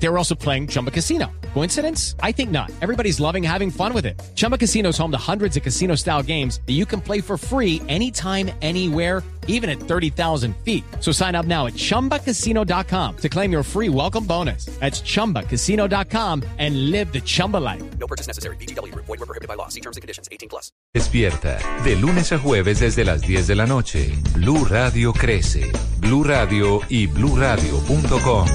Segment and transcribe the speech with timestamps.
[0.00, 1.30] They were also playing Chumba Casino.
[1.54, 2.14] Coincidence?
[2.22, 2.70] I think not.
[2.80, 4.20] Everybody's loving having fun with it.
[4.36, 7.36] Chumba Casino is home to hundreds of casino style games that you can play for
[7.36, 10.84] free anytime, anywhere, even at 30,000 feet.
[11.00, 14.66] So sign up now at chumbacasino.com to claim your free welcome bonus.
[14.78, 17.82] That's chumbacasino.com and live the Chumba life.
[17.98, 18.56] No purchase necessary.
[18.56, 18.94] BGW.
[18.94, 19.68] Void were prohibited by law.
[19.68, 20.28] See terms and conditions.
[20.30, 20.70] 18 plus.
[20.94, 21.58] Despierta.
[21.82, 24.12] De lunes a jueves desde las 10 de la noche.
[24.34, 25.72] Blue Radio crece.
[25.98, 28.46] Blue Radio y bluradio.com.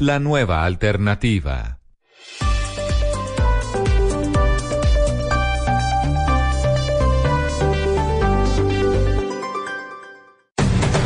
[0.00, 0.81] La nueva alternativa.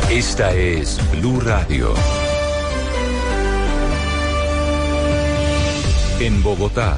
[0.09, 1.93] Esta es Blue Radio.
[6.21, 6.97] En Bogotá,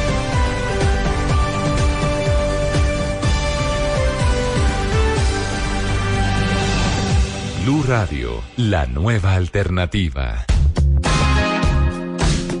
[7.63, 10.45] Blue Radio, la nueva alternativa.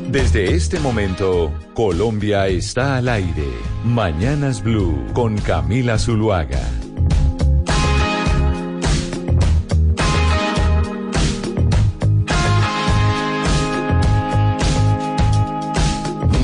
[0.09, 3.47] Desde este momento, Colombia está al aire.
[3.83, 6.61] Mañanas Blue con Camila Zuluaga.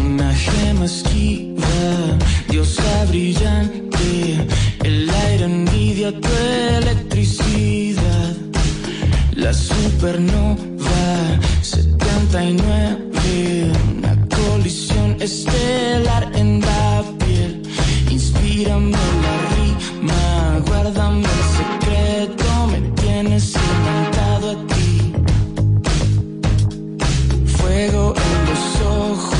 [0.03, 1.67] Una gema esquiva,
[2.49, 3.66] diosa brillante,
[10.07, 17.61] supernova 79, una colisión estelar en la piel.
[18.09, 25.11] Inspírame la rima, guárdame el secreto, me tienes imantado a ti.
[27.57, 29.33] Fuego en los ojos,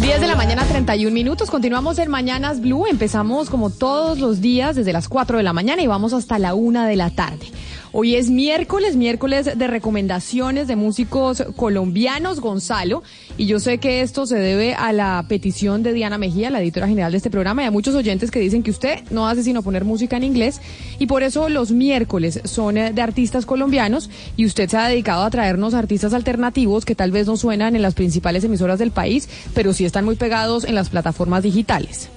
[0.00, 1.50] 10 de la mañana, 31 minutos.
[1.50, 2.86] Continuamos en Mañanas Blue.
[2.86, 6.52] Empezamos como todos los días desde las 4 de la mañana y vamos hasta la
[6.52, 7.46] 1 de la tarde.
[7.92, 13.02] Hoy es miércoles, miércoles de recomendaciones de músicos colombianos, Gonzalo,
[13.36, 16.86] y yo sé que esto se debe a la petición de Diana Mejía, la editora
[16.86, 19.64] general de este programa, y a muchos oyentes que dicen que usted no hace sino
[19.64, 20.60] poner música en inglés,
[21.00, 25.24] y por eso los miércoles son eh, de artistas colombianos, y usted se ha dedicado
[25.24, 29.28] a traernos artistas alternativos que tal vez no suenan en las principales emisoras del país,
[29.52, 32.08] pero sí están muy pegados en las plataformas digitales.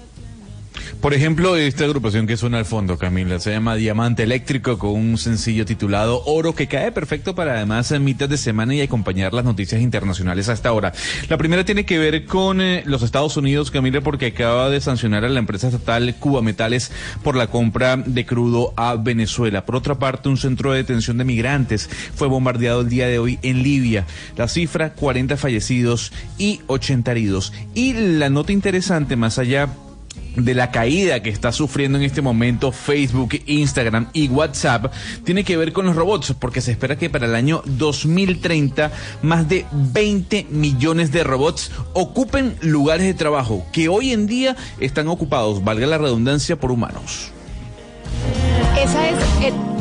[1.02, 5.18] Por ejemplo, esta agrupación que suena al fondo, Camila, se llama Diamante Eléctrico con un
[5.18, 9.46] sencillo titulado Oro que cae perfecto para además en mitad de semana y acompañar las
[9.46, 10.94] noticias internacionales hasta ahora.
[11.30, 15.26] La primera tiene que ver con eh, los Estados Unidos, Camila, porque acaba de sancionar
[15.26, 16.92] a la empresa estatal Cuba Metales
[17.24, 19.66] por la compra de crudo a Venezuela.
[19.66, 23.40] Por otra parte, un centro de detención de migrantes fue bombardeado el día de hoy
[23.42, 24.06] en Libia.
[24.38, 27.54] La cifra, 40 fallecidos y 80 heridos.
[27.74, 29.70] Y la nota interesante, más allá
[30.36, 34.92] de la caída que está sufriendo en este momento Facebook, Instagram y WhatsApp
[35.24, 38.92] tiene que ver con los robots, porque se espera que para el año 2030
[39.22, 45.08] más de 20 millones de robots ocupen lugares de trabajo que hoy en día están
[45.08, 47.32] ocupados, valga la redundancia, por humanos.
[48.78, 49.16] Esa es.
[49.42, 49.73] eh,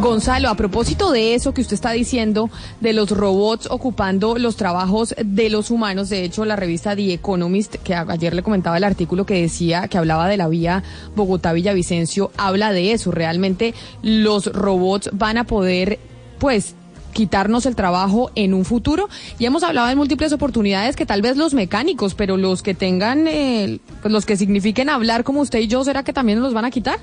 [0.00, 2.48] Gonzalo, a propósito de eso que usted está diciendo,
[2.80, 7.76] de los robots ocupando los trabajos de los humanos, de hecho la revista The Economist,
[7.76, 10.82] que ayer le comentaba el artículo que decía, que hablaba de la vía
[11.14, 15.98] Bogotá-Villavicencio, habla de eso, realmente los robots van a poder,
[16.38, 16.74] pues,
[17.12, 19.10] quitarnos el trabajo en un futuro.
[19.38, 23.28] Y hemos hablado de múltiples oportunidades que tal vez los mecánicos, pero los que tengan,
[23.28, 26.54] eh, pues, los que signifiquen hablar como usted y yo, ¿será que también nos los
[26.54, 26.98] van a quitar?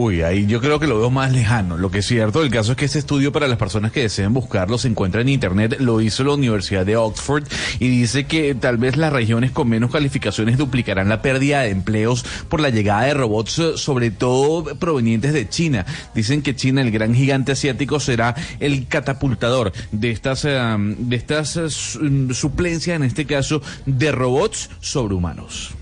[0.00, 1.76] Uy, ahí yo creo que lo veo más lejano.
[1.76, 4.32] Lo que es cierto, el caso es que este estudio para las personas que deseen
[4.32, 7.42] buscarlo se encuentra en internet, lo hizo la Universidad de Oxford
[7.80, 12.24] y dice que tal vez las regiones con menos calificaciones duplicarán la pérdida de empleos
[12.48, 15.84] por la llegada de robots, eh, sobre todo provenientes de China.
[16.14, 21.56] Dicen que China, el gran gigante asiático, será el catapultador de estas, eh, de estas
[21.56, 21.68] eh,
[22.00, 25.72] mm, suplencias, en este caso, de robots sobrehumanos.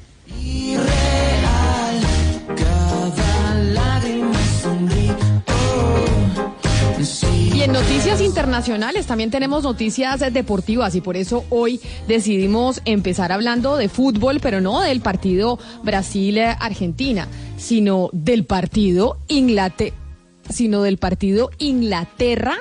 [0.42, 1.05] Irreal,
[7.54, 13.76] Y en noticias internacionales también tenemos noticias deportivas y por eso hoy decidimos empezar hablando
[13.76, 19.96] de fútbol, pero no del partido Brasil-Argentina, sino del partido Inglaterra,
[20.50, 22.56] sino del partido Inglaterra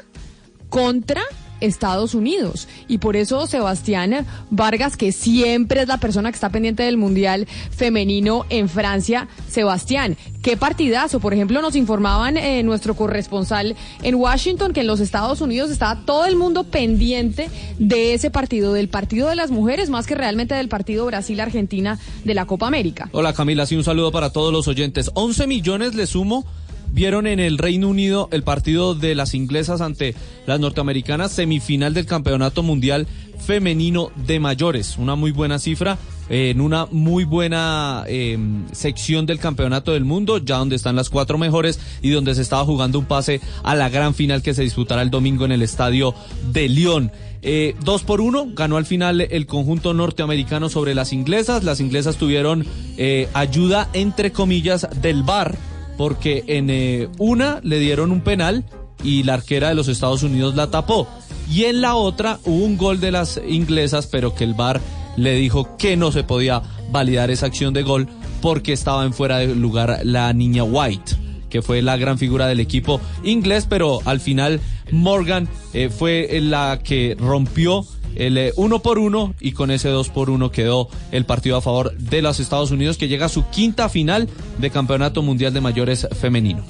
[0.69, 1.21] contra
[1.61, 2.67] Estados Unidos.
[2.87, 7.47] Y por eso Sebastián Vargas, que siempre es la persona que está pendiente del Mundial
[7.71, 11.19] Femenino en Francia, Sebastián, qué partidazo.
[11.19, 16.05] Por ejemplo, nos informaban eh, nuestro corresponsal en Washington que en los Estados Unidos estaba
[16.05, 17.49] todo el mundo pendiente
[17.79, 22.33] de ese partido, del partido de las mujeres, más que realmente del partido Brasil-Argentina de
[22.33, 23.09] la Copa América.
[23.11, 25.11] Hola Camila, sí, un saludo para todos los oyentes.
[25.13, 26.45] 11 millones le sumo.
[26.95, 30.15] Vieron en el Reino Unido el partido de las inglesas ante
[30.45, 33.05] las norteamericanas, semifinal del Campeonato Mundial
[33.45, 34.95] Femenino de Mayores.
[34.97, 35.97] Una muy buena cifra,
[36.29, 38.39] eh, en una muy buena eh,
[38.71, 42.63] sección del Campeonato del Mundo, ya donde están las cuatro mejores y donde se estaba
[42.63, 46.15] jugando un pase a la gran final que se disputará el domingo en el estadio
[46.53, 47.11] de Lyon.
[47.41, 51.65] Eh, dos por uno, ganó al final el conjunto norteamericano sobre las inglesas.
[51.65, 52.65] Las inglesas tuvieron
[52.95, 55.57] eh, ayuda, entre comillas, del VAR,
[55.97, 58.65] porque en eh, una le dieron un penal
[59.03, 61.07] y la arquera de los Estados Unidos la tapó.
[61.49, 64.81] Y en la otra hubo un gol de las inglesas, pero que el VAR
[65.15, 66.61] le dijo que no se podía
[66.91, 68.07] validar esa acción de gol
[68.41, 71.25] porque estaba en fuera de lugar la niña White
[71.55, 74.59] que fue la gran figura del equipo inglés, pero al final
[74.91, 80.09] Morgan eh, fue la que rompió el eh, uno por uno y con ese dos
[80.09, 83.47] por uno quedó el partido a favor de los Estados Unidos que llega a su
[83.49, 86.63] quinta final de Campeonato Mundial de Mayores Femenino.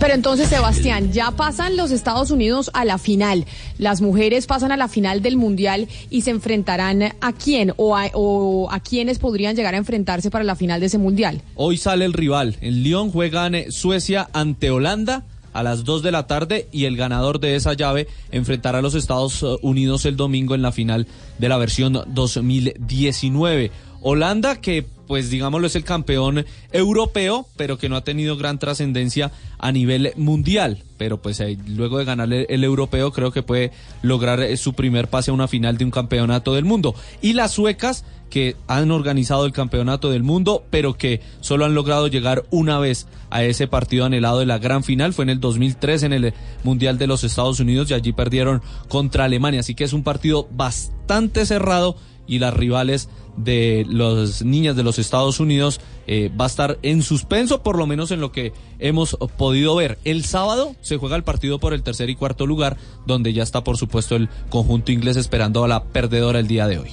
[0.00, 3.46] Pero entonces, Sebastián, ya pasan los Estados Unidos a la final.
[3.78, 8.10] Las mujeres pasan a la final del Mundial y se enfrentarán a quién o a,
[8.12, 11.42] o a quiénes podrían llegar a enfrentarse para la final de ese Mundial.
[11.54, 12.56] Hoy sale el rival.
[12.60, 15.24] En Lyon juegan eh, Suecia ante Holanda
[15.54, 18.94] a las 2 de la tarde y el ganador de esa llave enfrentará a los
[18.94, 21.06] Estados eh, Unidos el domingo en la final
[21.38, 23.70] de la versión 2019.
[24.04, 29.32] Holanda que pues digámoslo es el campeón europeo, pero que no ha tenido gran trascendencia
[29.58, 30.82] a nivel mundial.
[30.96, 33.72] Pero pues luego de ganar el, el europeo creo que puede
[34.02, 36.94] lograr eh, su primer pase a una final de un campeonato del mundo.
[37.20, 42.08] Y las suecas que han organizado el campeonato del mundo, pero que solo han logrado
[42.08, 45.12] llegar una vez a ese partido anhelado de la gran final.
[45.12, 46.34] Fue en el 2003 en el
[46.64, 49.60] Mundial de los Estados Unidos y allí perdieron contra Alemania.
[49.60, 54.98] Así que es un partido bastante cerrado y las rivales de las niñas de los
[54.98, 59.16] Estados Unidos eh, va a estar en suspenso, por lo menos en lo que hemos
[59.36, 59.98] podido ver.
[60.04, 62.76] El sábado se juega el partido por el tercer y cuarto lugar,
[63.06, 66.78] donde ya está por supuesto el conjunto inglés esperando a la perdedora el día de
[66.78, 66.90] hoy.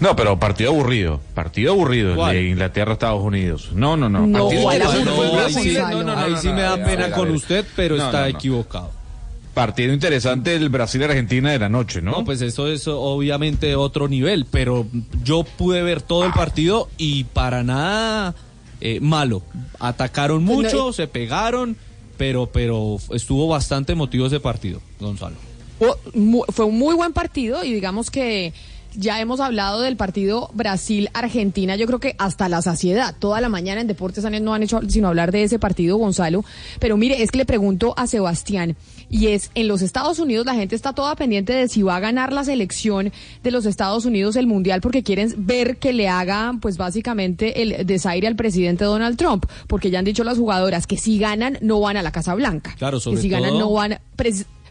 [0.00, 1.20] No, pero partido aburrido.
[1.34, 3.70] Partido aburrido de Inglaterra-Estados Unidos.
[3.74, 4.26] No, no, no.
[4.26, 5.04] No, sí, Gonzalo.
[5.04, 8.20] No, no, no, ahí no, sí no, me da pena con usted, pero No, está
[8.20, 8.38] no, no.
[8.38, 8.90] equivocado.
[9.54, 12.10] Partido interesante el Brasil-Argentina de la noche, ¿no?
[12.10, 14.86] No, pues eso es obviamente otro nivel, pero
[15.22, 18.34] yo pude ver todo el partido y para nada
[18.80, 19.42] eh, malo.
[19.78, 21.76] Atacaron Pues no, mucho, se pegaron,
[22.16, 25.36] pero, pero estuvo bastante emotivo ese partido, Gonzalo.
[26.48, 28.52] Fue un muy buen partido y digamos que
[28.96, 33.14] ya hemos hablado del partido Brasil-Argentina, yo creo que hasta la saciedad.
[33.18, 36.44] Toda la mañana en Deportes no han hecho sino hablar de ese partido, Gonzalo.
[36.78, 38.76] Pero mire, es que le pregunto a Sebastián,
[39.14, 42.00] y es, en los Estados Unidos la gente está toda pendiente de si va a
[42.00, 43.12] ganar la selección
[43.44, 47.86] de los Estados Unidos el Mundial porque quieren ver que le haga, pues básicamente, el
[47.86, 51.78] desaire al presidente Donald Trump, porque ya han dicho las jugadoras que si ganan no
[51.78, 52.74] van a la Casa Blanca.
[52.76, 54.00] Claro, sobre que si ganan no van...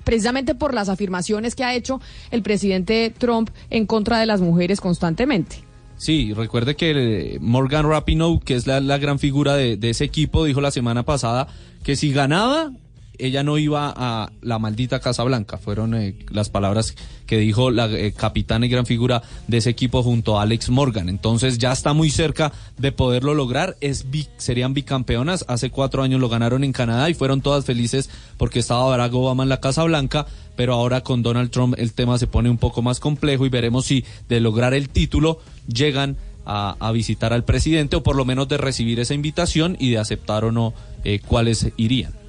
[0.04, 4.82] precisamente por las afirmaciones que ha hecho el presidente Trump en contra de las mujeres
[4.82, 5.64] constantemente.
[5.96, 6.92] Sí, recuerde que
[7.36, 10.72] eh, Morgan Rapinoe, que es la, la gran figura de, de ese equipo, dijo la
[10.72, 11.48] semana pasada
[11.82, 12.74] que si ganaba,
[13.18, 15.58] ella no iba a la maldita Casa Blanca.
[15.58, 20.04] Fueron eh, las palabras que dijo la eh, capitana y gran figura de ese equipo
[20.04, 21.10] junto a Alex Morgan.
[21.10, 23.78] Entonces ya está muy cerca de poderlo lograr.
[23.82, 24.06] Es
[24.38, 25.46] serían bicampeonas.
[25.48, 29.44] Hace cuatro años lo ganaron en Canadá y fueron todas felices porque estaba Barack Obama
[29.44, 30.26] en la Casa Blanca.
[30.56, 33.86] Pero ahora con Donald Trump el tema se pone un poco más complejo y veremos
[33.86, 38.48] si de lograr el título llegan a, a visitar al presidente o por lo menos
[38.50, 42.23] de recibir esa invitación y de aceptar o no eh, cuáles irían.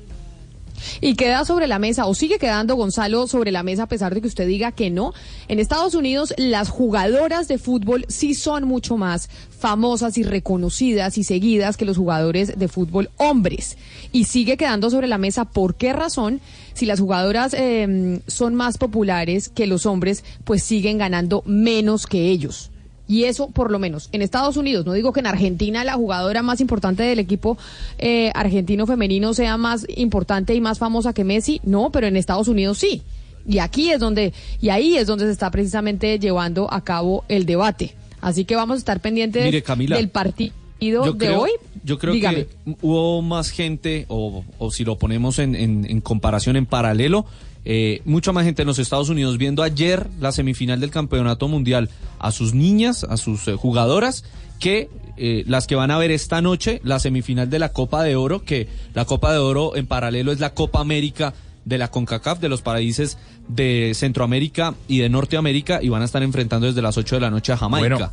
[1.00, 4.20] Y queda sobre la mesa, o sigue quedando Gonzalo sobre la mesa a pesar de
[4.20, 5.12] que usted diga que no.
[5.48, 9.28] En Estados Unidos las jugadoras de fútbol sí son mucho más
[9.58, 13.76] famosas y reconocidas y seguidas que los jugadores de fútbol hombres.
[14.12, 16.40] Y sigue quedando sobre la mesa por qué razón,
[16.74, 22.28] si las jugadoras eh, son más populares que los hombres, pues siguen ganando menos que
[22.28, 22.70] ellos.
[23.06, 26.42] Y eso, por lo menos, en Estados Unidos, no digo que en Argentina la jugadora
[26.42, 27.58] más importante del equipo
[27.98, 32.48] eh, argentino femenino sea más importante y más famosa que Messi, no, pero en Estados
[32.48, 33.02] Unidos sí.
[33.46, 37.44] Y aquí es donde, y ahí es donde se está precisamente llevando a cabo el
[37.44, 37.94] debate.
[38.22, 41.50] Así que vamos a estar pendientes Mire, Camila, del partido de creo, hoy.
[41.84, 42.46] yo creo Dígame.
[42.46, 47.26] que hubo más gente, o, o si lo ponemos en, en- en comparación, en paralelo,
[47.64, 51.88] eh, mucha más gente en los Estados Unidos viendo ayer la semifinal del Campeonato Mundial
[52.18, 54.24] a sus niñas, a sus eh, jugadoras,
[54.60, 58.16] que eh, las que van a ver esta noche la semifinal de la Copa de
[58.16, 62.40] Oro, que la Copa de Oro en paralelo es la Copa América de la CONCACAF,
[62.40, 63.16] de los países
[63.48, 67.30] de Centroamérica y de Norteamérica, y van a estar enfrentando desde las 8 de la
[67.30, 68.12] noche a Jamaica.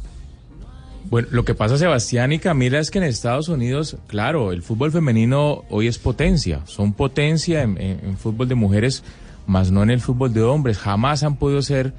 [1.09, 4.91] Bueno, lo que pasa, Sebastián y Camila, es que en Estados Unidos, claro, el fútbol
[4.93, 6.61] femenino hoy es potencia.
[6.65, 9.03] Son potencia en, en- en fútbol de mujeres,
[9.47, 10.77] más no en el fútbol de hombres.
[10.77, 11.93] Jamás han podido ser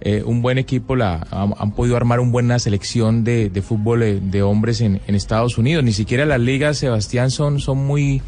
[0.00, 4.02] eh, un buen equipo, la, han, han podido armar una buena selección de, de fútbol
[4.02, 5.82] eh, de hombres en, en Estados Unidos.
[5.84, 8.22] Ni siquiera las ligas, Sebastián, son, son muy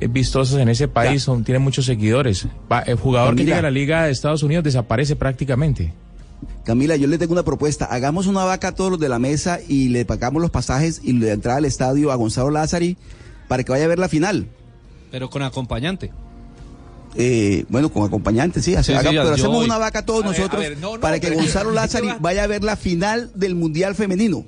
[0.00, 2.48] eh, vistosas en ese país, son, tienen muchos seguidores.
[2.70, 5.92] Va- el jugador que llega a la liga de Estados Unidos desaparece prácticamente.
[6.64, 7.84] Camila, yo le tengo una propuesta.
[7.86, 11.12] Hagamos una vaca a todos los de la mesa y le pagamos los pasajes y
[11.12, 12.96] la entrada al estadio a Gonzalo Lázari
[13.46, 14.48] para que vaya a ver la final.
[15.12, 16.10] Pero con acompañante.
[17.18, 18.74] Eh, bueno, con acompañantes, sí.
[18.74, 20.64] hace- Sí, sí, haga- ya, pero yo hacemos una vaca a todos A ver, nosotros
[20.64, 22.18] a ver, no, no, para que pero- Gonzalo ¿qué Lázari va?
[22.20, 24.44] vaya a ver la final del Mundial Femenino.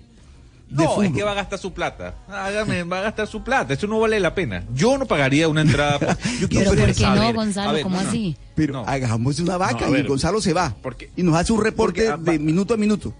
[0.71, 2.15] No, es que va a gastar su plata.
[2.29, 3.73] Hágame, va a gastar su plata.
[3.73, 4.65] Eso no vale la pena.
[4.75, 5.99] Yo no pagaría una entrada.
[6.41, 7.35] Yo Pero quiero ¿por qué no, saber.
[7.35, 7.73] Gonzalo?
[7.73, 8.09] Ver, ¿Cómo no, no.
[8.11, 8.37] así?
[8.55, 8.85] Pero No.
[8.87, 10.03] hagamos una vaca y.
[10.03, 10.77] Gonzalo se va.
[10.83, 13.15] Porque- y nos hace un reporte porque, ah, de minuto a minuto.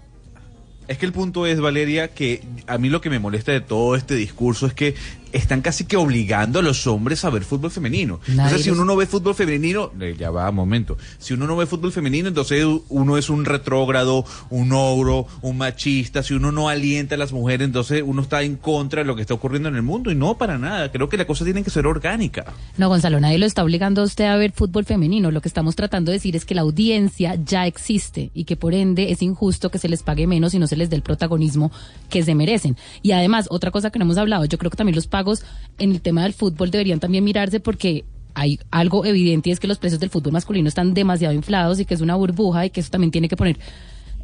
[0.87, 3.95] Es que el punto es, Valeria, que a mí lo que me molesta de todo
[3.95, 4.93] este discurso es que
[5.33, 8.19] están casi que obligando a los hombres a ver fútbol femenino.
[8.27, 10.97] Nadie entonces, si uno no ve fútbol femenino, eh, ya va, momento.
[11.17, 16.23] Si uno no ve fútbol femenino, entonces uno es un retrógrado, un ogro, un machista.
[16.23, 19.21] Si uno no alienta a las mujeres, entonces uno está en contra de lo que
[19.21, 20.11] está ocurriendo en el mundo.
[20.11, 20.91] Y no para nada.
[20.91, 22.53] Creo que la cosa tiene que ser orgánica.
[22.77, 25.31] No, Gonzalo, nadie lo está obligando a usted a ver fútbol femenino.
[25.31, 28.73] Lo que estamos tratando de decir es que la audiencia ya existe y que por
[28.73, 31.71] ende es injusto que se les pague menos y no se les dé el protagonismo
[32.09, 32.77] que se merecen.
[33.01, 35.43] Y además, otra cosa que no hemos hablado, yo creo que también los pagos
[35.79, 38.03] en el tema del fútbol deberían también mirarse porque
[38.35, 41.85] hay algo evidente y es que los precios del fútbol masculino están demasiado inflados y
[41.85, 43.57] que es una burbuja y que eso también tiene que poner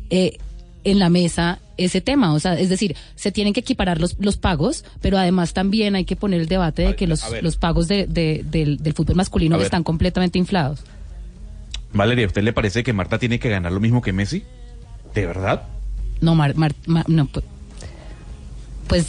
[0.10, 0.38] eh,
[0.84, 2.34] en la mesa ese tema.
[2.34, 6.06] O sea, es decir, se tienen que equiparar los, los pagos, pero además también hay
[6.06, 9.16] que poner el debate de A- que los, los pagos de- de- del, del fútbol
[9.18, 10.80] masculino están completamente inflados.
[11.92, 14.44] Valeria, ¿a usted le parece que Marta tiene que ganar lo mismo que Messi?
[15.14, 15.64] ¿De verdad?
[16.22, 17.28] No, Mar, Mar- Ma- no,
[18.88, 19.06] pues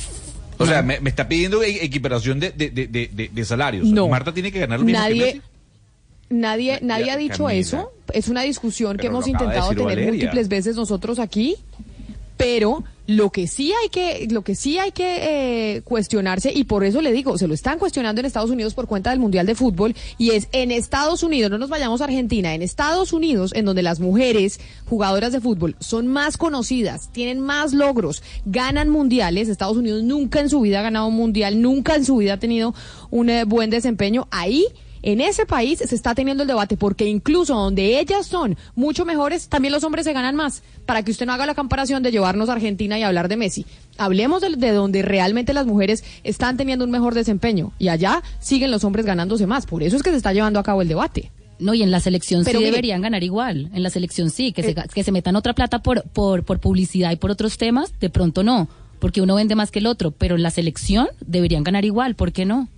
[0.58, 3.86] O sea, me, me está pidiendo e- equiparación de, de, de, de, salarios.
[3.88, 4.08] No.
[4.08, 5.42] Marta tiene que ganar lo mismo que Nadie, Messi.
[6.30, 7.52] nadie, nadie ha dicho Camila.
[7.60, 7.92] eso.
[8.12, 10.10] Es una discusión que hemos intentado tener Valeria.
[10.10, 11.56] múltiples veces nosotros aquí.
[12.36, 16.84] Pero lo que sí hay que, lo que sí hay que eh, cuestionarse, y por
[16.84, 19.54] eso le digo, se lo están cuestionando en Estados Unidos por cuenta del Mundial de
[19.54, 23.64] Fútbol, y es en Estados Unidos, no nos vayamos a Argentina, en Estados Unidos, en
[23.64, 29.76] donde las mujeres jugadoras de fútbol son más conocidas, tienen más logros, ganan mundiales, Estados
[29.76, 32.74] Unidos nunca en su vida ha ganado un mundial, nunca en su vida ha tenido
[33.10, 34.66] un eh, buen desempeño, ahí
[35.12, 39.48] en ese país se está teniendo el debate porque incluso donde ellas son mucho mejores,
[39.48, 40.62] también los hombres se ganan más.
[40.84, 43.66] Para que usted no haga la comparación de llevarnos a Argentina y hablar de Messi.
[43.98, 48.70] Hablemos de, de donde realmente las mujeres están teniendo un mejor desempeño y allá siguen
[48.70, 49.64] los hombres ganándose más.
[49.66, 51.30] Por eso es que se está llevando a cabo el debate.
[51.58, 53.70] No, y en la selección Pero sí mire- deberían ganar igual.
[53.72, 54.76] En la selección sí, que, se, Eh.
[54.92, 58.42] que se metan otra plata por, por, por publicidad y por otros temas, de pronto
[58.42, 62.14] no, porque uno vende más que el otro, pero en la selección deberían ganar igual,
[62.14, 62.68] ¿por qué no?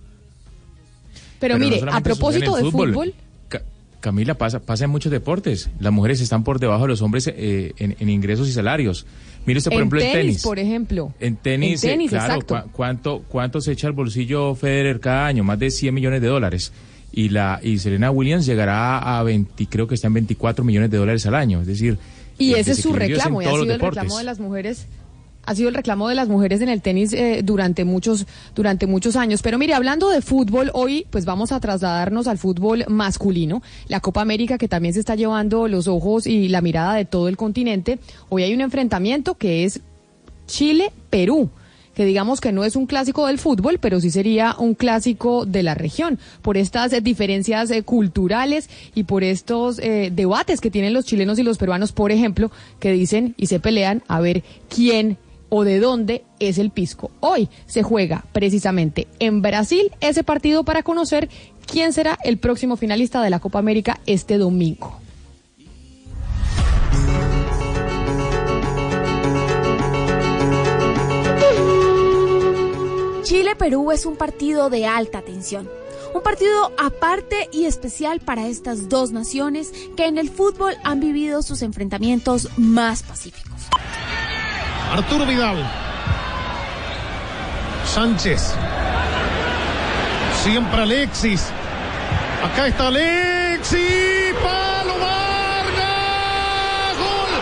[1.39, 3.13] Pero, mire, a propósito de fútbol,
[3.47, 3.61] Ca-
[3.99, 5.69] Camila, pasa, pasa en muchos deportes.
[5.79, 9.05] Las mujeres están por debajo de los hombres eh, en, en ingresos y salarios.
[9.45, 10.41] Mire usted, por en ejemplo, tenis, el tenis.
[10.43, 11.13] por ejemplo.
[11.19, 12.39] En tenis, En eh, claro,
[12.71, 15.43] ¿cuánto, ¿cuánto se echa al bolsillo Federer cada año?
[15.43, 16.71] Más de 100 millones de dólares.
[17.11, 20.97] Y la y Serena Williams llegará a 20, creo que está en 24 millones de
[20.97, 21.61] dólares al año.
[21.61, 21.97] Es decir,
[22.37, 24.03] Y ese es su reclamo, y ha sido el deportes.
[24.03, 24.85] reclamo de las mujeres.
[25.49, 29.15] Ha sido el reclamo de las mujeres en el tenis eh, durante muchos durante muchos
[29.15, 29.41] años.
[29.41, 34.21] Pero mire, hablando de fútbol, hoy pues vamos a trasladarnos al fútbol masculino, la Copa
[34.21, 37.97] América que también se está llevando los ojos y la mirada de todo el continente.
[38.29, 39.81] Hoy hay un enfrentamiento que es
[40.45, 41.49] Chile-Perú
[41.95, 45.63] que digamos que no es un clásico del fútbol, pero sí sería un clásico de
[45.63, 50.93] la región, por estas eh, diferencias eh, culturales y por estos eh, debates que tienen
[50.93, 55.17] los chilenos y los peruanos, por ejemplo, que dicen y se pelean a ver quién
[55.49, 57.11] o de dónde es el pisco.
[57.19, 61.29] Hoy se juega precisamente en Brasil ese partido para conocer
[61.65, 64.99] quién será el próximo finalista de la Copa América este domingo.
[73.23, 75.69] Chile-Perú es un partido de alta tensión.
[76.15, 81.43] Un partido aparte y especial para estas dos naciones que en el fútbol han vivido
[81.43, 83.69] sus enfrentamientos más pacíficos.
[84.91, 85.57] Arturo Vidal.
[87.85, 88.55] Sánchez.
[90.41, 91.51] Siempre Alexis.
[92.43, 94.33] Acá está Alexis.
[94.41, 95.77] Palo Vargas.
[96.97, 97.33] Gol.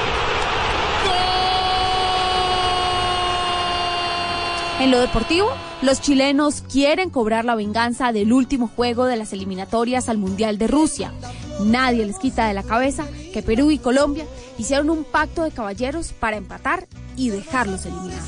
[4.81, 5.49] En lo deportivo,
[5.81, 10.67] los chilenos quieren cobrar la venganza del último juego de las eliminatorias al Mundial de
[10.67, 11.13] Rusia.
[11.61, 14.25] Nadie les quita de la cabeza que Perú y Colombia
[14.57, 18.23] hicieron un pacto de caballeros para empatar y dejarlos eliminados.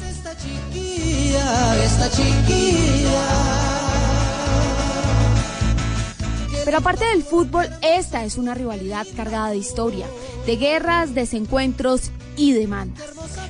[6.65, 10.05] Pero aparte del fútbol, esta es una rivalidad cargada de historia,
[10.45, 13.05] de guerras, desencuentros y demandas.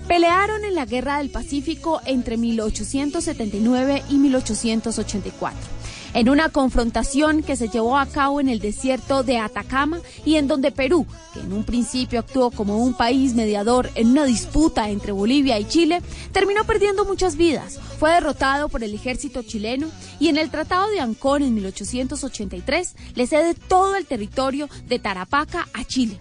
[0.07, 5.78] Pelearon en la Guerra del Pacífico entre 1879 y 1884
[6.13, 10.47] en una confrontación que se llevó a cabo en el desierto de Atacama y en
[10.47, 15.11] donde Perú, que en un principio actuó como un país mediador en una disputa entre
[15.11, 16.01] Bolivia y Chile,
[16.31, 17.79] terminó perdiendo muchas vidas.
[17.99, 19.87] Fue derrotado por el ejército chileno
[20.19, 25.67] y en el Tratado de Ancón en 1883 le cede todo el territorio de Tarapaca
[25.73, 26.19] a Chile.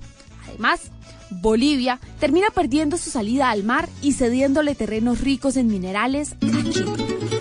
[0.48, 0.90] Además,
[1.30, 7.37] Bolivia termina perdiendo su salida al mar y cediéndole terrenos ricos en minerales a Chile.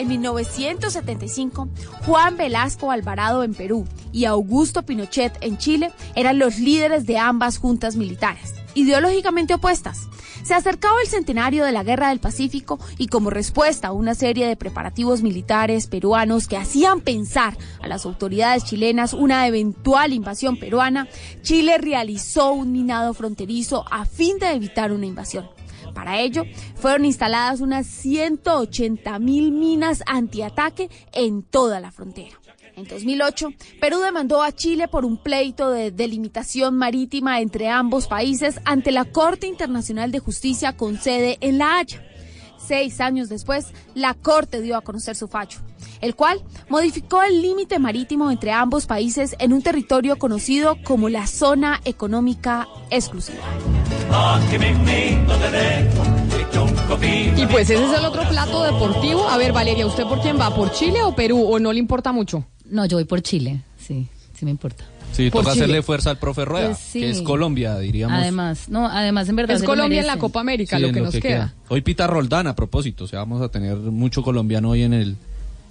[0.00, 1.68] En 1975,
[2.06, 7.58] Juan Velasco Alvarado en Perú y Augusto Pinochet en Chile eran los líderes de ambas
[7.58, 10.08] juntas militares, ideológicamente opuestas.
[10.42, 14.46] Se acercaba el centenario de la Guerra del Pacífico y como respuesta a una serie
[14.46, 21.08] de preparativos militares peruanos que hacían pensar a las autoridades chilenas una eventual invasión peruana,
[21.42, 25.59] Chile realizó un minado fronterizo a fin de evitar una invasión.
[25.92, 32.40] Para ello, fueron instaladas unas 180 mil minas antiataque en toda la frontera.
[32.76, 33.48] En 2008,
[33.80, 39.04] Perú demandó a Chile por un pleito de delimitación marítima entre ambos países ante la
[39.04, 42.02] Corte Internacional de Justicia con sede en La Haya.
[42.58, 45.58] Seis años después, la Corte dio a conocer su fallo,
[46.00, 51.26] el cual modificó el límite marítimo entre ambos países en un territorio conocido como la
[51.26, 53.38] Zona Económica Exclusiva.
[57.36, 59.28] Y pues ese es el otro plato deportivo.
[59.28, 60.54] A ver, Valeria, ¿usted por quién va?
[60.54, 61.42] ¿Por Chile o Perú?
[61.48, 62.44] ¿O no le importa mucho?
[62.66, 64.84] No, yo voy por Chile, sí, sí me importa.
[65.12, 65.64] Sí, Por toca Chile.
[65.64, 67.00] hacerle fuerza al profe Rueda, Pues sí.
[67.00, 68.16] que es Colombia, diríamos.
[68.16, 70.18] Además, no, además en verdad Es Colombia en la.
[70.18, 71.52] Copa América, Sí, lo que nos queda.
[71.68, 75.16] Hoy pita Roldán a propósito, o sea, vamos a tener mucho colombiano hoy en el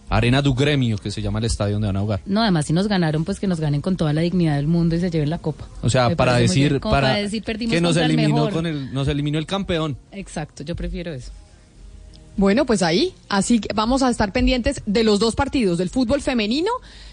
[0.10, 2.22] Arena du Gremio, que se llama el estadio donde van a jugar.
[2.26, 4.96] No, además si nos ganaron, pues que nos ganen con toda la dignidad del mundo
[4.96, 5.68] y se lleven la copa.
[5.82, 8.54] O sea, para decir, para, decir perdimos que nos eliminó mejor.
[8.54, 9.98] con el, nos eliminó el campeón.
[10.12, 11.32] Exacto, yo prefiero eso.
[12.38, 16.22] Bueno, pues ahí, así que vamos a estar pendientes de los dos partidos, del fútbol
[16.22, 16.72] femenino,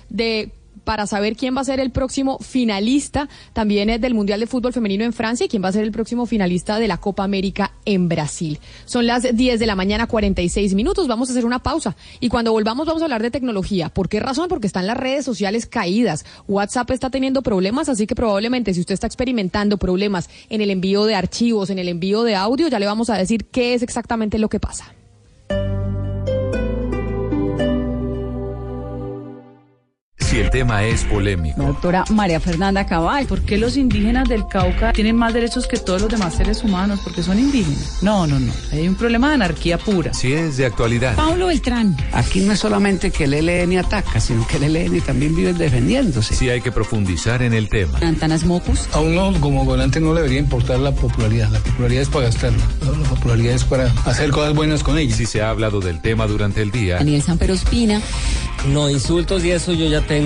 [0.08, 0.52] de
[0.86, 5.04] para saber quién va a ser el próximo finalista también del Mundial de Fútbol Femenino
[5.04, 8.08] en Francia y quién va a ser el próximo finalista de la Copa América en
[8.08, 8.60] Brasil.
[8.84, 11.08] Son las 10 de la mañana, 46 minutos.
[11.08, 13.88] Vamos a hacer una pausa y cuando volvamos vamos a hablar de tecnología.
[13.88, 14.48] ¿Por qué razón?
[14.48, 16.24] Porque están las redes sociales caídas.
[16.46, 21.04] WhatsApp está teniendo problemas, así que probablemente si usted está experimentando problemas en el envío
[21.04, 24.38] de archivos, en el envío de audio, ya le vamos a decir qué es exactamente
[24.38, 24.94] lo que pasa.
[30.36, 34.92] Si el tema es polémico, Doctora María Fernanda Cabal, ¿por qué los indígenas del Cauca
[34.92, 37.00] tienen más derechos que todos los demás seres humanos?
[37.02, 38.02] Porque son indígenas.
[38.02, 38.52] No, no, no.
[38.70, 40.12] Hay un problema de anarquía pura.
[40.12, 41.96] si es de actualidad, Pablo Beltrán.
[42.12, 46.34] Aquí no es solamente que el ELN ataca, sino que el ELN también vive defendiéndose.
[46.34, 48.90] si hay que profundizar en el tema, Antanas Mocus.
[48.92, 51.48] A uno como gobernante no le debería importar la popularidad.
[51.48, 52.62] La popularidad es para gastarla.
[52.82, 55.16] La popularidad es para hacer cosas buenas con ella.
[55.16, 58.02] si se ha hablado del tema durante el día, Daniel Samperospina.
[58.72, 60.25] No, insultos y eso yo ya tengo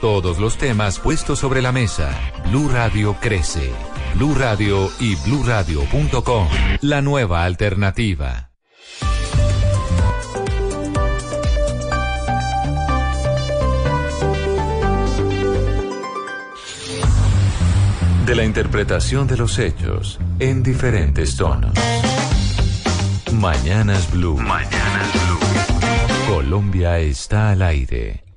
[0.00, 2.10] Todos los temas puestos sobre la mesa.
[2.48, 3.72] Blue Radio crece.
[4.14, 6.48] Blue Radio y bluradio.com.
[6.80, 8.50] La nueva alternativa.
[18.26, 21.72] De la interpretación de los hechos en diferentes tonos.
[23.32, 24.36] Mañanas Blue.
[24.36, 26.34] Mañanas Blue.
[26.34, 28.27] Colombia está al aire.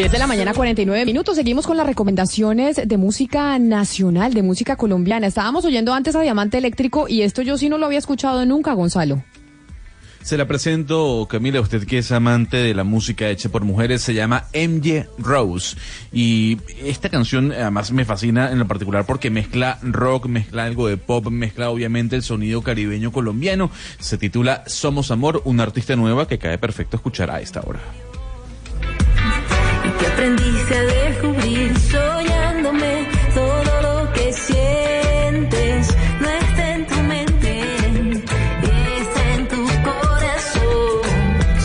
[0.00, 1.36] 10 de la mañana, 49 minutos.
[1.36, 5.26] Seguimos con las recomendaciones de música nacional, de música colombiana.
[5.26, 8.72] Estábamos oyendo antes a Diamante Eléctrico y esto yo sí no lo había escuchado nunca,
[8.72, 9.22] Gonzalo.
[10.22, 14.14] Se la presento, Camila, usted que es amante de la música hecha por mujeres, se
[14.14, 15.76] llama MJ Rose.
[16.14, 20.96] Y esta canción además me fascina en lo particular porque mezcla rock, mezcla algo de
[20.96, 23.70] pop, mezcla obviamente el sonido caribeño colombiano.
[23.98, 27.80] Se titula Somos Amor, una artista nueva que cae perfecto escuchar a esta hora.
[30.20, 37.62] Aprendiste a descubrir soñándome todo lo que sientes no está en tu mente
[39.00, 41.00] está en tu corazón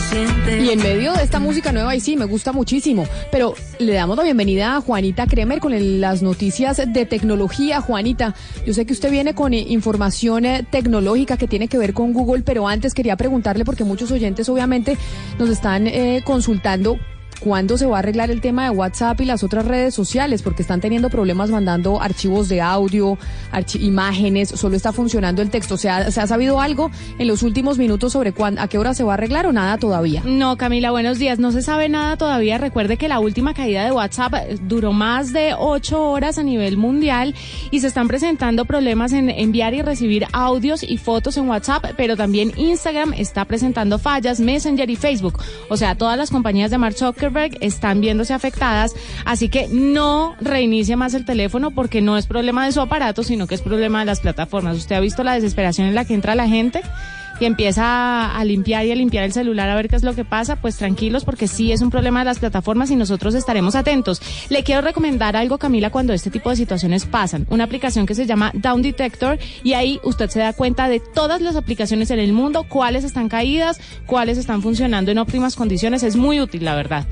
[0.08, 3.06] siente Y en medio de esta música nueva, y sí, me gusta muchísimo.
[3.30, 7.82] Pero le damos la bienvenida a Juanita Kremer con las noticias de tecnología.
[7.82, 11.92] Juanita, yo sé que usted viene con eh, información eh, tecnológica que tiene que ver
[11.92, 14.96] con Google, pero antes quería preguntarle, porque muchos oyentes obviamente
[15.38, 16.98] nos están eh, consultando.
[17.40, 20.42] ¿Cuándo se va a arreglar el tema de WhatsApp y las otras redes sociales?
[20.42, 23.18] Porque están teniendo problemas mandando archivos de audio,
[23.52, 25.76] archi- imágenes, solo está funcionando el texto.
[25.76, 28.94] ¿Se ha, ¿Se ha sabido algo en los últimos minutos sobre cuán- a qué hora
[28.94, 30.22] se va a arreglar o nada todavía?
[30.24, 31.38] No, Camila, buenos días.
[31.38, 32.58] No se sabe nada todavía.
[32.58, 36.76] Recuerde que la última caída de WhatsApp eh, duró más de ocho horas a nivel
[36.78, 37.34] mundial
[37.70, 42.16] y se están presentando problemas en enviar y recibir audios y fotos en WhatsApp, pero
[42.16, 45.38] también Instagram está presentando fallas, Messenger y Facebook.
[45.68, 46.96] O sea, todas las compañías de Mark
[47.60, 52.72] Están viéndose afectadas, así que no reinicie más el teléfono porque no es problema de
[52.72, 54.76] su aparato, sino que es problema de las plataformas.
[54.76, 56.82] ¿Usted ha visto la desesperación en la que entra la gente?
[57.40, 60.24] Y empieza a, limpiar y a limpiar el celular a ver qué es lo que
[60.24, 64.20] pasa, pues tranquilos porque sí es un problema de las plataformas y nosotros estaremos atentos.
[64.48, 67.46] Le quiero recomendar algo, Camila, cuando este tipo de situaciones pasan.
[67.50, 71.40] Una aplicación que se llama Down Detector y ahí usted se da cuenta de todas
[71.40, 76.02] las aplicaciones en el mundo, cuáles están caídas, cuáles están funcionando en óptimas condiciones.
[76.02, 77.06] Es muy útil, la verdad.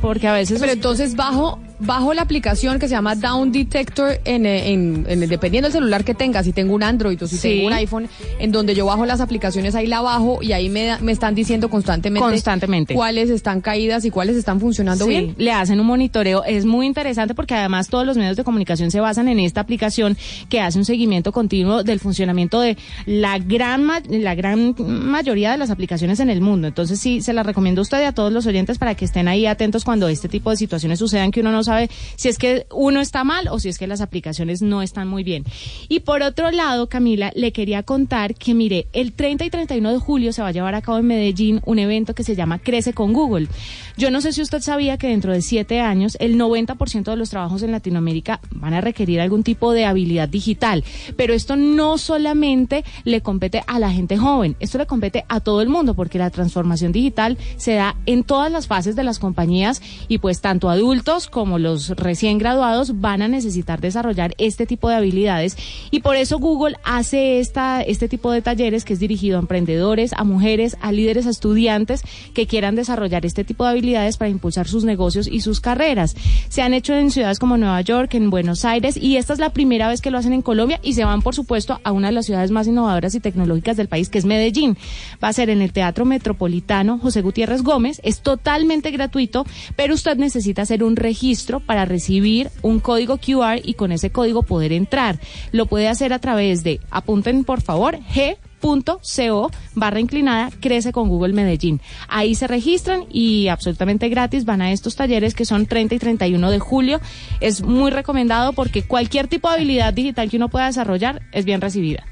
[0.00, 0.60] Porque a veces...
[0.60, 5.20] Pero entonces bajo, bajo la aplicación que se llama Down Detector en, eh, en, en-
[5.28, 7.48] dependiendo del celular que tenga, si tengo un Android o si Sí.
[7.48, 10.96] tengo un iPhone, en donde yo bajo las aplicaciones, ahí la bajo y ahí me,
[11.00, 12.94] me están diciendo constantemente, Constantemente.
[12.94, 15.34] cuáles están caídas y cuáles están funcionando Sí, bien.
[15.38, 16.44] le hacen un monitoreo.
[16.44, 20.16] Es muy interesante porque además todos los medios de comunicación se basan en esta aplicación
[20.48, 25.58] que hace un seguimiento continuo del funcionamiento de la gran, ma- la gran mayoría de
[25.58, 26.66] las aplicaciones en el mundo.
[26.68, 29.28] Entonces sí, se la recomiendo a usted y a todos los oyentes para que estén
[29.28, 32.66] ahí atentos cuando este tipo de situaciones sucedan que uno no sabe si es que
[32.72, 35.44] uno está mal o si es que las aplicaciones no están muy bien.
[35.88, 39.98] Y por otro lado, Camila, le quería contar que, mire, el 30 y 31 de
[39.98, 42.92] julio se va a llevar a cabo en Medellín un evento que se llama Crece
[42.92, 43.48] con Google.
[43.96, 47.30] Yo no sé si usted sabía que dentro de siete años el 90% de los
[47.30, 50.84] trabajos en Latinoamérica van a requerir algún tipo de habilidad digital,
[51.16, 55.62] pero esto no solamente le compete a la gente joven, esto le compete a todo
[55.62, 59.82] el mundo porque la transformación digital se da en todas las fases de las compañías
[60.06, 64.96] y pues tanto adultos como los recién graduados van a necesitar desarrollar este tipo de
[64.96, 65.56] habilidades
[65.90, 70.12] y por eso Google hace esta, este tipo de talleres que es dirigido a emprendedores,
[70.12, 72.02] a mujeres, a líderes, a estudiantes
[72.34, 76.14] que quieran desarrollar este tipo de habilidades para impulsar sus negocios y sus carreras.
[76.48, 79.52] Se han hecho en ciudades como Nueva York, en Buenos Aires y esta es la
[79.52, 82.14] primera vez que lo hacen en Colombia y se van por supuesto a una de
[82.14, 84.76] las ciudades más innovadoras y tecnológicas del país que es Medellín.
[85.22, 90.16] Va a ser en el Teatro Metropolitano José Gutiérrez Gómez, es totalmente gratuito, pero usted
[90.16, 95.18] necesita hacer un registro para recibir un código QR y con ese código poder entrar.
[95.52, 101.08] Lo puede hacer a través de, apunten por favor, G .co barra inclinada crece con
[101.08, 101.80] Google Medellín.
[102.08, 106.50] Ahí se registran y absolutamente gratis van a estos talleres que son 30 y 31
[106.50, 107.00] de julio.
[107.40, 111.60] Es muy recomendado porque cualquier tipo de habilidad digital que uno pueda desarrollar es bien
[111.60, 112.04] recibida.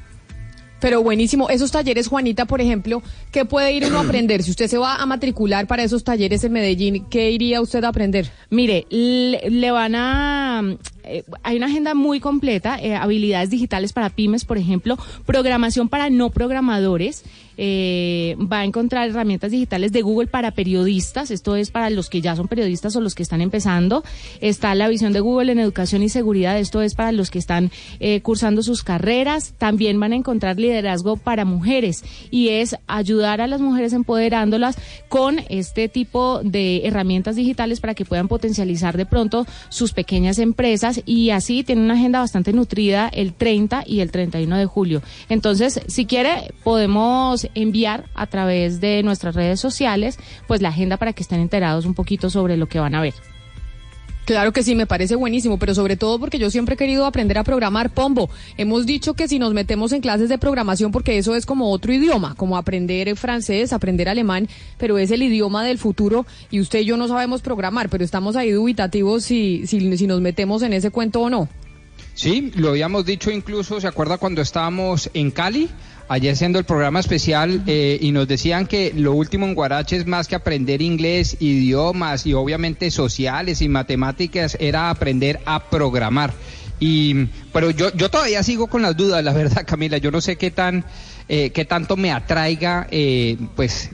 [0.87, 1.51] Pero buenísimo.
[1.51, 4.45] Esos talleres, Juanita, por ejemplo, ¿qué puede ir uno a aprender?
[4.45, 7.89] Si usted se va a matricular para esos talleres en Medellín, ¿qué iría usted a
[7.89, 8.31] aprender?
[8.51, 10.63] Mire, le, le van a...
[11.07, 16.11] eh, hay una agenda muy completa, eh, habilidades digitales para pymes, por ejemplo, programación para
[16.11, 17.25] no programadores,
[17.59, 22.21] eh, va a encontrar herramientas digitales de Google para periodistas, esto es para los que
[22.21, 24.05] ya son periodistas o los que están empezando,
[24.41, 27.71] está la visión de Google en educación y seguridad, esto es para los que están
[28.23, 33.61] cursando sus carreras, también van a encontrar liderazgo para mujeres y es ayudar a las
[33.61, 34.77] mujeres empoderándolas
[35.09, 40.96] con este tipo de herramientas digitales para que puedan potencializar de pronto sus pequeñas empresas
[41.05, 45.03] y así tiene una agenda bastante nutrida el 30 y el 31 de julio.
[45.29, 51.13] Entonces, si quiere, podemos enviar a través de nuestras redes sociales pues la agenda para
[51.13, 53.15] que estén enterados un poquito sobre lo que van a ver.
[54.27, 57.39] Claro que sí, me parece buenísimo, pero sobre todo porque yo siempre he querido aprender
[57.39, 58.29] a programar Pombo.
[58.57, 61.93] Hemos dicho que si nos metemos en clases de programación, porque eso es como otro
[61.93, 66.87] idioma, como aprender francés, aprender alemán, pero es el idioma del futuro y usted y
[66.87, 70.91] yo no sabemos programar, pero estamos ahí dubitativos si, si, si nos metemos en ese
[70.91, 71.49] cuento o no.
[72.15, 75.69] Sí, lo habíamos dicho incluso, ¿se acuerda cuando estábamos en Cali?
[76.09, 80.07] Ayer siendo el programa especial eh, y nos decían que lo último en Guarache es
[80.07, 86.33] más que aprender inglés, idiomas y obviamente sociales y matemáticas, era aprender a programar.
[86.79, 89.99] Y, pero yo, yo todavía sigo con las dudas, la verdad, Camila.
[89.99, 90.85] Yo no sé qué tan,
[91.29, 93.91] eh, qué tanto me atraiga, eh, pues,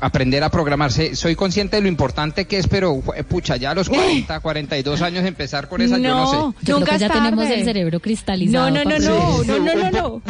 [0.00, 1.14] aprender a programarse.
[1.14, 5.24] Soy consciente de lo importante que es, pero pucha, ya a los 40, 42 años
[5.24, 6.36] empezar con esa, yo no sé.
[6.36, 8.70] yo creo nunca que ya tenemos el cerebro cristalizado.
[8.70, 10.22] No, no, no, no, no, no, no, no.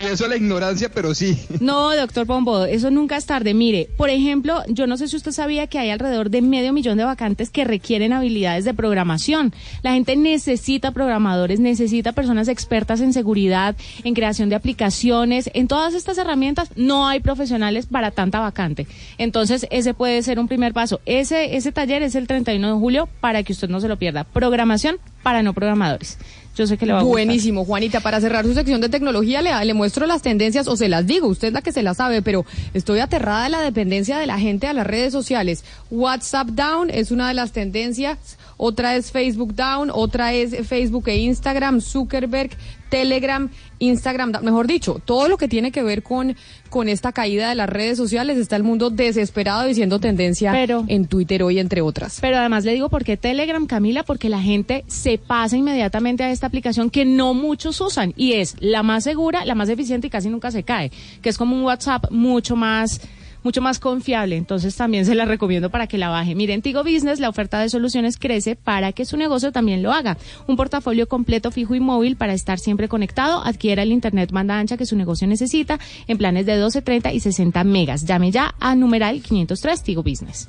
[0.00, 1.38] Eso la ignorancia, pero sí.
[1.60, 3.54] No, doctor Pombo, eso nunca es tarde.
[3.54, 6.98] Mire, por ejemplo, yo no sé si usted sabía que hay alrededor de medio millón
[6.98, 9.52] de vacantes que requieren habilidades de programación.
[9.82, 15.94] La gente necesita programadores, necesita personas expertas en seguridad, en creación de aplicaciones, en todas
[15.94, 16.70] estas herramientas.
[16.76, 18.86] No hay profesionales para tanta vacante.
[19.18, 21.00] Entonces, ese puede ser un primer paso.
[21.06, 24.24] Ese, ese taller es el 31 de julio para que usted no se lo pierda.
[24.24, 26.18] Programación para no programadores.
[26.56, 27.02] Yo sé que le va a.
[27.02, 28.00] Buenísimo, Juanita.
[28.00, 31.28] Para cerrar su sección de tecnología, le, le muestro las tendencias, o se las digo,
[31.28, 34.38] usted es la que se las sabe, pero estoy aterrada de la dependencia de la
[34.38, 35.64] gente a las redes sociales.
[35.90, 38.18] WhatsApp Down es una de las tendencias,
[38.56, 42.50] otra es Facebook Down, otra es Facebook e Instagram, Zuckerberg,
[42.88, 46.36] Telegram, Instagram, mejor dicho, todo lo que tiene que ver con,
[46.70, 50.54] con esta caída de las redes sociales, está el mundo desesperado diciendo tendencia
[50.86, 52.18] en Twitter hoy, entre otras.
[52.20, 56.30] Pero además le digo por qué Telegram, Camila, porque la gente se pasa inmediatamente a
[56.30, 60.10] esta aplicación que no muchos usan y es la más segura, la más eficiente y
[60.10, 60.90] casi nunca se cae,
[61.20, 63.00] que es como un WhatsApp mucho más
[63.46, 66.34] mucho más confiable, entonces también se la recomiendo para que la baje.
[66.34, 70.18] Miren, Tigo Business, la oferta de soluciones crece para que su negocio también lo haga.
[70.48, 73.44] Un portafolio completo fijo y móvil para estar siempre conectado.
[73.44, 75.78] Adquiera el internet banda ancha que su negocio necesita
[76.08, 78.04] en planes de 12, 30 y 60 megas.
[78.04, 80.48] Llame ya a numeral 503 Tigo Business.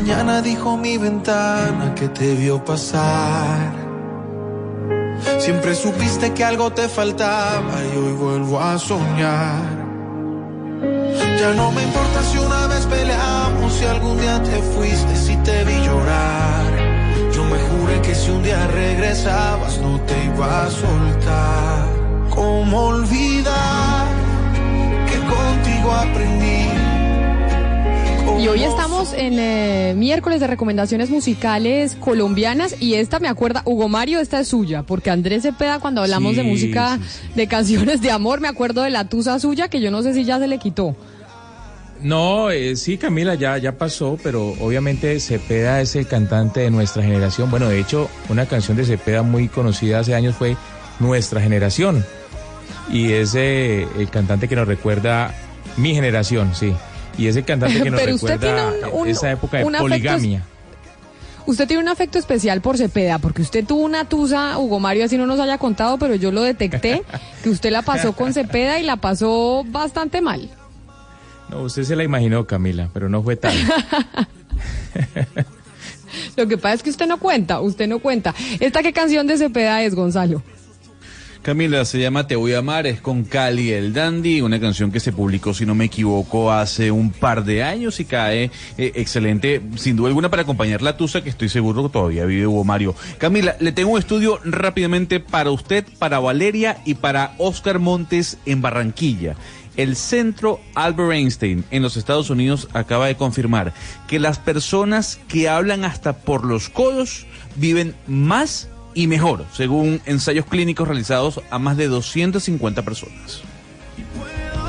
[0.00, 3.72] Mañana dijo mi ventana que te vio pasar.
[5.38, 9.64] Siempre supiste que algo te faltaba y hoy vuelvo a soñar.
[11.40, 15.64] Ya no me importa si una vez peleamos, si algún día te fuiste, si te
[15.64, 16.66] vi llorar.
[17.34, 21.86] Yo me juré que si un día regresabas no te iba a soltar.
[22.36, 24.06] ¿Cómo olvidar
[25.08, 26.65] que contigo aprendí?
[28.38, 33.88] Y hoy estamos en eh, miércoles de recomendaciones musicales colombianas y esta me acuerda, Hugo
[33.88, 38.02] Mario, esta es suya, porque Andrés Cepeda cuando hablamos de Sí, música, sí, de canciones
[38.02, 40.48] de amor, me acuerdo de la tusa suya que yo no sé si ya se
[40.48, 40.94] le quitó.
[42.02, 47.02] No, eh, sí, Camila, ya, ya pasó, pero obviamente Cepeda es el cantante de nuestra
[47.02, 47.50] generación.
[47.50, 50.56] Bueno, de hecho, una canción de Cepeda muy conocida hace años fue
[51.00, 52.04] Nuestra Generación.
[52.92, 55.34] Y es eh, el cantante que nos recuerda
[55.78, 56.74] mi generación, sí.
[57.18, 59.62] Y es el cantante que nos Pero usted recuerda tiene un- un- esa época de
[59.64, 60.42] afecto poligamia.
[61.46, 65.16] Usted tiene un afecto especial por Cepeda, porque usted tuvo una tusa, Hugo Mario así
[65.16, 67.04] no nos haya contado, pero yo lo detecté,
[67.44, 70.50] que usted la pasó con Cepeda y la pasó bastante mal.
[71.48, 73.54] No, usted se la imaginó, Camila, pero no fue tal.
[76.36, 78.34] Lo que pasa es que usted no cuenta, usted no cuenta.
[78.60, 80.42] ¿Esta qué canción de Cepeda es, Gonzalo?
[81.46, 84.98] Camila, se llama Te voy a amar, es con Cali el Dandy, una canción que
[84.98, 89.62] se publicó, si no me equivoco, hace un par de años y cae eh, excelente,
[89.76, 92.96] sin duda alguna, para acompañar la tusa, que estoy seguro que todavía vive Hugo Mario.
[93.18, 98.60] Camila, le tengo un estudio rápidamente para usted, para Valeria y para Oscar Montes en
[98.60, 99.36] Barranquilla.
[99.76, 103.72] El centro Albert Einstein en los Estados Unidos acaba de confirmar
[104.08, 110.46] que las personas que hablan hasta por los codos viven más y mejor, según ensayos
[110.46, 113.42] clínicos realizados a más de 250 personas.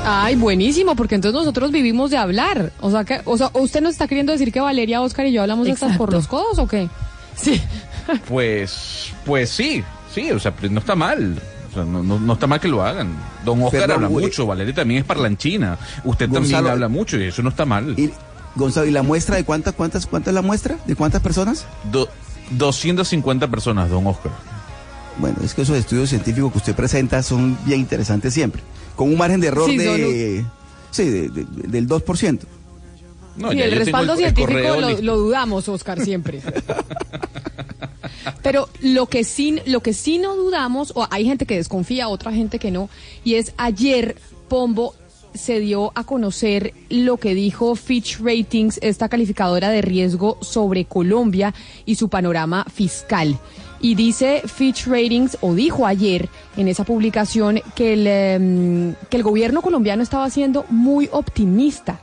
[0.04, 2.72] Ay, buenísimo, porque entonces nosotros vivimos de hablar.
[2.80, 5.42] O sea, que, o sea, ¿usted nos está queriendo decir que Valeria, Oscar y yo
[5.42, 5.98] hablamos Exacto.
[5.98, 6.88] por los codos o qué?
[7.36, 7.60] Sí.
[8.26, 9.82] Pues, pues sí,
[10.14, 11.40] sí, o sea, pues no está mal.
[11.70, 13.14] O sea, no, no- no está mal que lo hagan.
[13.44, 14.24] Don Oscar habla güey.
[14.26, 15.76] mucho, Valeria también es parlanchina.
[16.04, 17.94] Usted también habla mucho y eso no está mal.
[17.98, 18.10] Y,
[18.54, 20.78] Gonzalo, ¿y la muestra de cuántas, cuántas, cuántas es la muestra?
[20.86, 21.66] ¿De cuántas personas?
[21.92, 22.08] Do-
[22.50, 24.32] 250 personas, don Oscar.
[25.18, 28.62] Bueno, es que esos estudios científicos que usted presenta son bien interesantes siempre.
[28.96, 30.44] Con un margen de error Sí, de...
[30.90, 32.40] Sí, de- de- del 2%.
[33.36, 36.40] No, sí, ya el respaldo el- científico lo, lo dudamos, Oscar, siempre.
[38.42, 42.32] Pero lo que sí, lo que sí no dudamos, o hay gente que desconfía, otra
[42.32, 42.88] gente que no,
[43.24, 44.16] y es ayer
[44.48, 44.94] Pombo
[45.38, 51.54] se dio a conocer lo que dijo Fitch Ratings, esta calificadora de riesgo sobre Colombia
[51.86, 53.38] y su panorama fiscal.
[53.80, 59.22] Y dice Fitch Ratings, o dijo ayer en esa publicación, que el, em, que el
[59.22, 62.00] gobierno colombiano estaba siendo muy optimista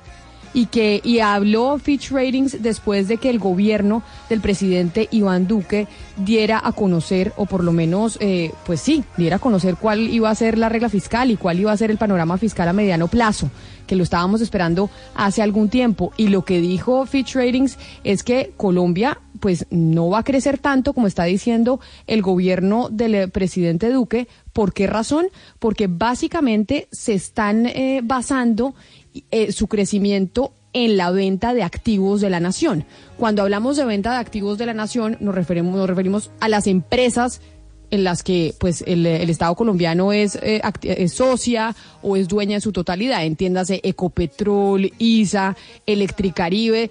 [0.56, 5.88] y que y habló Fitch Ratings después de que el gobierno del presidente Iván Duque
[6.18, 10.30] diera a conocer o por lo menos eh, pues sí diera a conocer cuál iba
[10.30, 13.10] a ser la regla fiscal y cuál iba a ser el panorama fiscal a mediano
[13.10, 13.52] plazo
[13.86, 18.54] que lo estábamos esperando hace algún tiempo y lo que dijo Fitch Ratings es que
[18.56, 23.92] Colombia pues no va a crecer tanto como está diciendo el gobierno del eh, presidente
[23.92, 24.28] Duque.
[24.54, 25.28] ¿Por qué razón?
[25.60, 28.74] Porque básicamente se están eh, basando
[29.32, 32.86] eh, su crecimiento en la venta de activos de la nación.
[33.18, 36.68] Cuando hablamos de venta de activos de la nación, nos referimos, nos referimos a las
[36.68, 37.42] empresas
[37.92, 42.62] en las que pues el, Estado colombiano es, eh, es socia o es dueña en
[42.62, 46.90] su totalidad, entiéndase Ecopetrol, ISA, Electricaribe,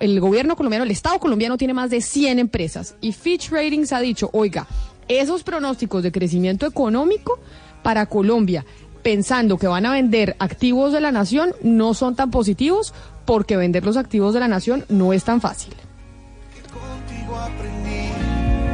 [0.00, 2.96] el gobierno colombiano, el Estado colombiano tiene más de 100 empresas.
[3.00, 4.66] Y Fitch Ratings ha dicho, oiga,
[5.08, 7.38] esos pronósticos de crecimiento económico
[7.82, 8.64] para Colombia,
[9.02, 13.84] pensando que van a vender activos de la nación, no son tan positivos porque vender
[13.84, 15.74] los activos de la nación no es tan fácil.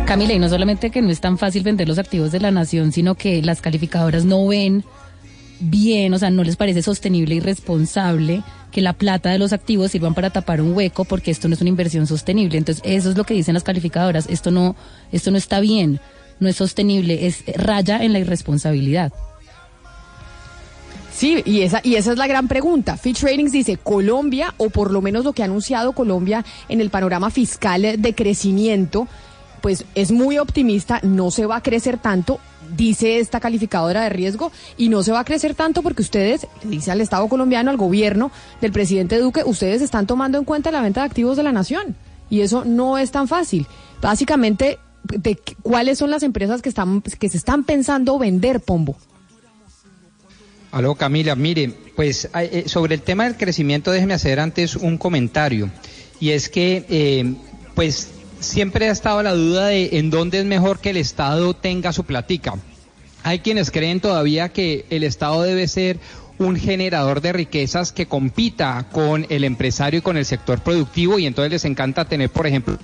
[0.06, 2.92] Camila, y no solamente que no es tan fácil vender los activos de la nación,
[2.92, 4.84] sino que las calificadoras no ven
[5.60, 9.92] bien, o sea, no les parece sostenible y responsable que la plata de los activos
[9.92, 12.58] sirvan para tapar un hueco porque esto no es una inversión sostenible.
[12.58, 14.76] Entonces, eso es lo que dicen las calificadoras, esto no
[15.10, 16.00] esto no está bien,
[16.38, 19.12] no es sostenible, es raya en la irresponsabilidad.
[21.14, 22.96] Sí, y esa, y esa es la gran pregunta.
[22.96, 26.90] Fitch Ratings dice Colombia, o por lo menos lo que ha anunciado Colombia en el
[26.90, 29.06] panorama fiscal de crecimiento,
[29.60, 32.40] pues es muy optimista, no se va a crecer tanto,
[32.76, 36.90] dice esta calificadora de riesgo, y no se va a crecer tanto porque ustedes, dice
[36.90, 41.02] al Estado colombiano, al gobierno del presidente Duque, ustedes están tomando en cuenta la venta
[41.02, 41.94] de activos de la nación.
[42.28, 43.68] Y eso no es tan fácil.
[44.02, 48.96] Básicamente, de ¿cuáles son las empresas que, están, que se están pensando vender, Pombo?
[50.74, 55.70] Aló Camila, mire, pues eh, sobre el tema del crecimiento déjeme hacer antes un comentario
[56.18, 57.34] y es que eh,
[57.76, 58.10] pues
[58.40, 62.02] siempre ha estado la duda de en dónde es mejor que el Estado tenga su
[62.02, 62.54] platica.
[63.22, 66.00] Hay quienes creen todavía que el Estado debe ser
[66.38, 71.26] un generador de riquezas que compita con el empresario y con el sector productivo y
[71.26, 72.78] entonces les encanta tener, por ejemplo,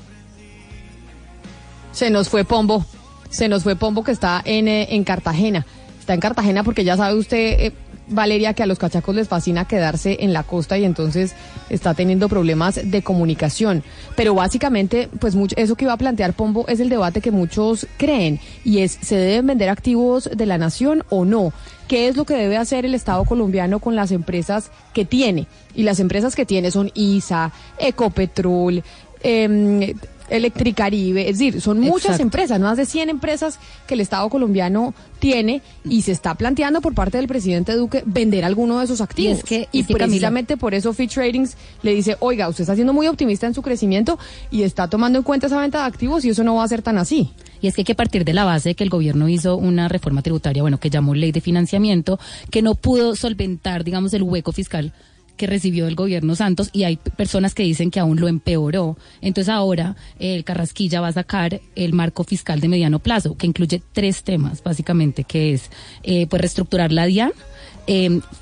[1.91, 2.87] Se nos fue Pombo.
[3.31, 5.67] Se nos fue Pombo que está en, eh, en Cartagena.
[6.11, 7.73] Está en Cartagena porque ya sabe usted, eh,
[8.09, 11.37] Valeria, que a los cachacos les fascina quedarse en la costa y entonces
[11.69, 13.85] está teniendo problemas de comunicación.
[14.17, 17.87] Pero básicamente, pues mucho, eso que iba a plantear Pombo es el debate que muchos
[17.97, 21.53] creen y es, ¿se deben vender activos de la nación o no?
[21.87, 25.47] ¿Qué es lo que debe hacer el Estado colombiano con las empresas que tiene?
[25.77, 28.83] Y las empresas que tiene son ISA, Ecopetrol,
[29.23, 29.95] em,
[30.31, 32.23] Electricaribe, es decir, son muchas Exacto.
[32.23, 36.95] empresas, más de 100 empresas que el Estado colombiano tiene y se está planteando por
[36.95, 39.39] parte del presidente Duque vender alguno de esos activos.
[39.39, 42.63] es que- y es que, Camila- precisamente por eso Fitch Ratings le dice, oiga, usted
[42.63, 44.19] está siendo muy optimista en su crecimiento
[44.51, 46.83] y está tomando en cuenta esa venta de activos y eso no va a ser
[46.83, 47.31] tan así.
[47.61, 49.89] Y es que hay que partir de la base de que el gobierno hizo una
[49.89, 52.19] reforma tributaria, bueno, que llamó ley de financiamiento,
[52.51, 54.93] que no pudo solventar, digamos, el hueco fiscal
[55.41, 58.99] que recibió el gobierno Santos y hay personas que dicen que aún lo empeoró.
[59.23, 63.47] Entonces ahora eh, el Carrasquilla va a sacar el marco fiscal de mediano plazo, que
[63.47, 65.71] incluye tres temas, básicamente, que es
[66.03, 67.33] eh, pues reestructurar la DIAN,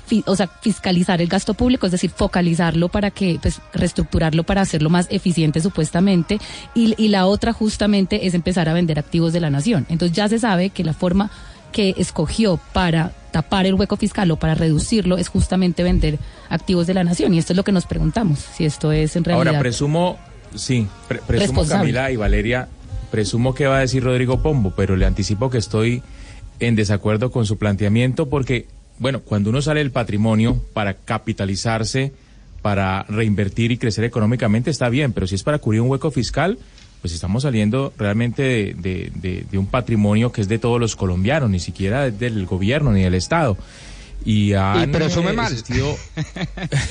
[0.07, 4.61] fi- o sea, fiscalizar el gasto público, es decir, focalizarlo para que, pues, reestructurarlo para
[4.61, 6.37] hacerlo más eficiente supuestamente,
[6.75, 9.85] y, y la otra justamente es empezar a vender activos de la nación.
[9.89, 11.31] Entonces ya se sabe que la forma
[11.71, 16.17] que escogió para tapar el hueco fiscal o para reducirlo es justamente vender
[16.49, 19.23] activos de la nación, y esto es lo que nos preguntamos, si esto es en
[19.23, 19.47] realidad...
[19.47, 20.17] Ahora, presumo,
[20.55, 21.65] sí, pre- presumo.
[21.67, 22.67] Camila y Valeria,
[23.11, 26.01] presumo que va a decir Rodrigo Pombo, pero le anticipo que estoy
[26.59, 28.67] en desacuerdo con su planteamiento porque,
[28.97, 32.13] bueno, cuando uno sale del patrimonio para capitalizarse,
[32.61, 36.57] para reinvertir y crecer económicamente está bien, pero si es para cubrir un hueco fiscal,
[37.01, 40.95] pues estamos saliendo realmente de, de- de- de un patrimonio que es de todos los
[40.95, 43.57] colombianos, ni siquiera del gobierno ni del Estado.
[44.25, 45.51] Y, han, presume eh, mal.
[45.53, 45.95] existido-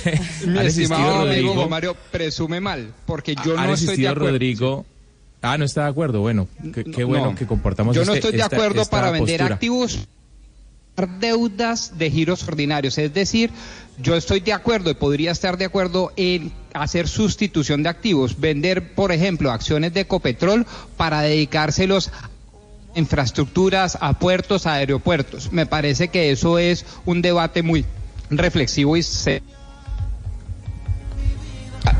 [0.46, 4.30] mi estimado amigo Rodrigo, Mario, presume mal, porque yo no estoy de acuerdo.
[4.30, 4.86] Rodrigo.
[5.42, 6.20] Ah, no está de acuerdo.
[6.20, 7.34] Bueno, qué, qué bueno No.
[7.36, 9.54] que comportamos Yo no este- estoy de acuerdo esta para vender postura.
[9.54, 10.08] activos
[11.20, 12.98] deudas de giros ordinarios.
[12.98, 13.50] Es decir,
[14.00, 18.94] yo estoy de acuerdo y podría estar de acuerdo en hacer sustitución de activos, vender,
[18.94, 22.30] por ejemplo, acciones de Ecopetrol para dedicárselos a
[22.98, 25.52] infraestructuras, a puertos, a aeropuertos.
[25.52, 27.84] Me parece que eso es un debate muy
[28.30, 29.42] reflexivo y se...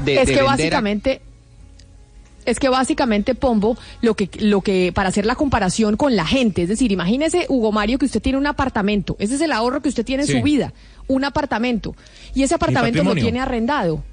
[0.05, 1.21] de- es de que a- básicamente
[2.45, 6.63] es que básicamente Pombo lo que lo que para hacer la comparación con la gente,
[6.63, 9.91] es decir, imagínese Hugo Mario que usted tiene un apartamento, ese es el ahorro que
[9.91, 10.39] usted tiene en Sí.
[10.39, 10.73] su vida,
[11.09, 11.95] un apartamento
[12.35, 14.05] y ese apartamento lo tiene arrendado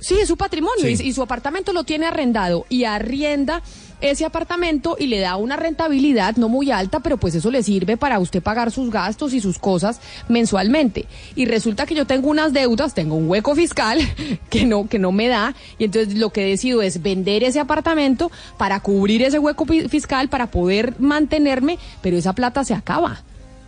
[0.00, 0.96] Sí, es su patrimonio Sí.
[1.02, 3.62] y, y su apartamento lo tiene arrendado y arrienda
[4.02, 7.96] ese apartamento y le da una rentabilidad no muy alta, pero pues eso le sirve
[7.96, 11.06] para usted pagar sus gastos y sus cosas mensualmente.
[11.36, 13.98] Y resulta que yo tengo unas deudas, tengo un hueco fiscal
[14.50, 18.30] que no que no me da y entonces lo que decido es vender ese apartamento
[18.58, 23.22] para cubrir ese hueco fi- fiscal para poder mantenerme, pero esa plata se acaba.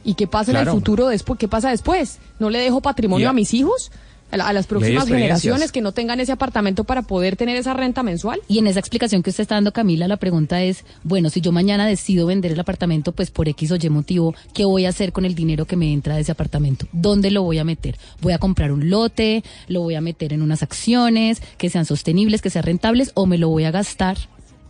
[0.07, 1.39] ¿Y qué pasa en el futuro después?
[1.39, 2.19] ¿Qué pasa después?
[2.39, 3.91] ¿No le dejo patrimonio a- a mis hijos?
[4.31, 7.75] A, la- a las próximas generaciones que no tengan ese apartamento para poder tener esa
[7.75, 8.41] renta mensual.
[8.49, 11.53] Y en esa explicación que usted está dando, Camila, la pregunta es, bueno, si yo
[11.53, 15.13] mañana decido vender el apartamento, pues por X o Y motivo, ¿qué voy a hacer
[15.13, 16.87] con el dinero que me entra de ese apartamento?
[16.93, 17.99] ¿Dónde lo voy a meter?
[18.21, 19.45] ¿Voy a comprar un lote?
[19.69, 23.13] ¿Lo voy a meter en unas acciones que sean sostenibles, que sean rentables?
[23.15, 24.17] ¿O me lo voy a gastar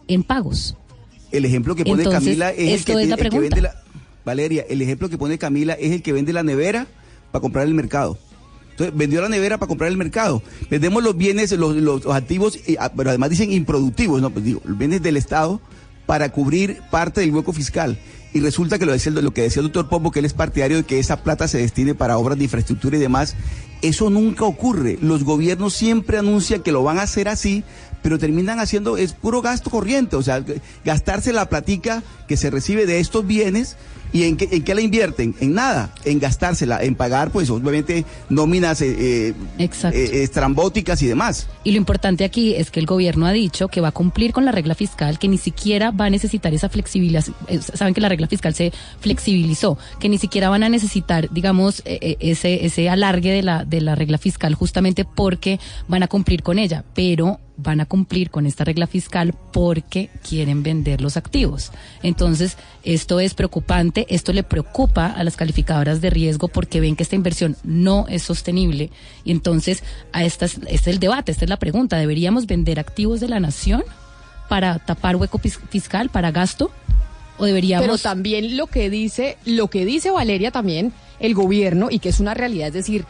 [0.07, 0.77] en pagos?
[1.33, 3.57] El ejemplo que pone Entonces, Camila es el esto que, es la el que pregunta.
[3.57, 3.75] vende la
[4.27, 6.87] Valeria, el ejemplo que pone Camila es el que vende la nevera
[7.33, 8.19] para comprar el mercado.
[8.73, 10.43] Entonces, vendió la nevera para comprar el mercado.
[10.69, 14.77] Vendemos los bienes, los, los- activos, ah, pero además dicen improductivos, no, pues digo, los
[14.77, 15.63] bienes del Estado
[16.05, 17.99] para cubrir parte del hueco fiscal.
[18.35, 20.77] Y resulta que lo, decía, lo que decía el doctor Pombo, que él es partidario
[20.77, 23.35] de que esa plata se destine para obras de infraestructura y demás.
[23.81, 24.99] Eso nunca ocurre.
[25.01, 27.65] Los gobiernos siempre anuncian que lo van a hacer así,
[28.03, 30.45] pero terminan haciendo, es puro gasto corriente, o sea,
[30.85, 33.77] gastarse la platica que se recibe de estos bienes
[34.13, 35.35] ¿Y en qué, en qué la invierten?
[35.41, 38.95] En nada, en gastársela, en pagar, pues obviamente nóminas eh,
[39.29, 41.49] eh, eh, estrambóticas y demás.
[41.65, 44.45] Y lo importante aquí es que el gobierno ha dicho que va a cumplir con
[44.45, 47.25] la regla fiscal, que ni siquiera va a necesitar esa flexibilidad.
[47.49, 51.83] eh, Saben que la regla fiscal se flexibilizó, que ni siquiera van a necesitar, digamos,
[51.85, 56.59] ese, ese alargue de la, de la regla fiscal justamente porque van a cumplir con
[56.59, 56.85] ella.
[56.95, 61.73] Pero van a cumplir con esta regla fiscal porque quieren vender los activos.
[62.03, 62.57] Entonces,
[62.87, 67.17] esto es preocupante, esto le preocupa a las calificadoras de riesgo porque ven que esta
[67.17, 68.91] inversión no es sostenible
[69.25, 69.83] y entonces
[70.13, 73.41] a estas este es el debate, esta es la pregunta, ¿deberíamos vender activos de la
[73.41, 73.83] nación
[74.49, 76.71] para tapar hueco fiscal, para gasto?
[77.39, 81.99] ¿O deberíamos Pero también lo que dice, lo que dice Valeria también, el gobierno, y
[81.99, 83.05] que es una realidad, es decir,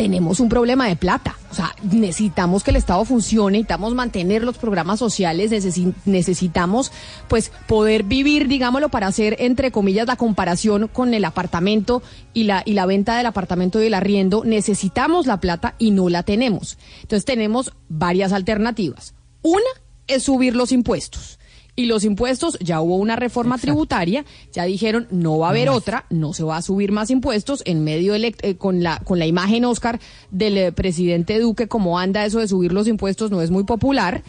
[0.00, 1.36] tenemos un problema de plata.
[1.50, 6.90] O sea, necesitamos que el Estado funcione, necesitamos mantener los programas sociales, necesi- necesitamos
[7.28, 12.62] pues poder vivir, digámoslo, para hacer entre comillas la comparación con el apartamento y la,
[12.64, 14.42] y la venta del apartamento y el arriendo.
[14.42, 16.78] Necesitamos la plata y no la tenemos.
[17.02, 19.12] Entonces tenemos varias alternativas.
[19.42, 19.60] Una
[20.06, 21.38] es subir los impuestos.
[21.80, 26.04] Y los impuestos, ya hubo una reforma tributaria, ya dijeron no va a haber otra,
[26.10, 29.64] no se va a subir más impuestos en medio eh, con la con la imagen
[29.64, 29.98] Oscar
[30.30, 34.22] del eh, presidente Duque como anda eso de subir los impuestos no es muy popular.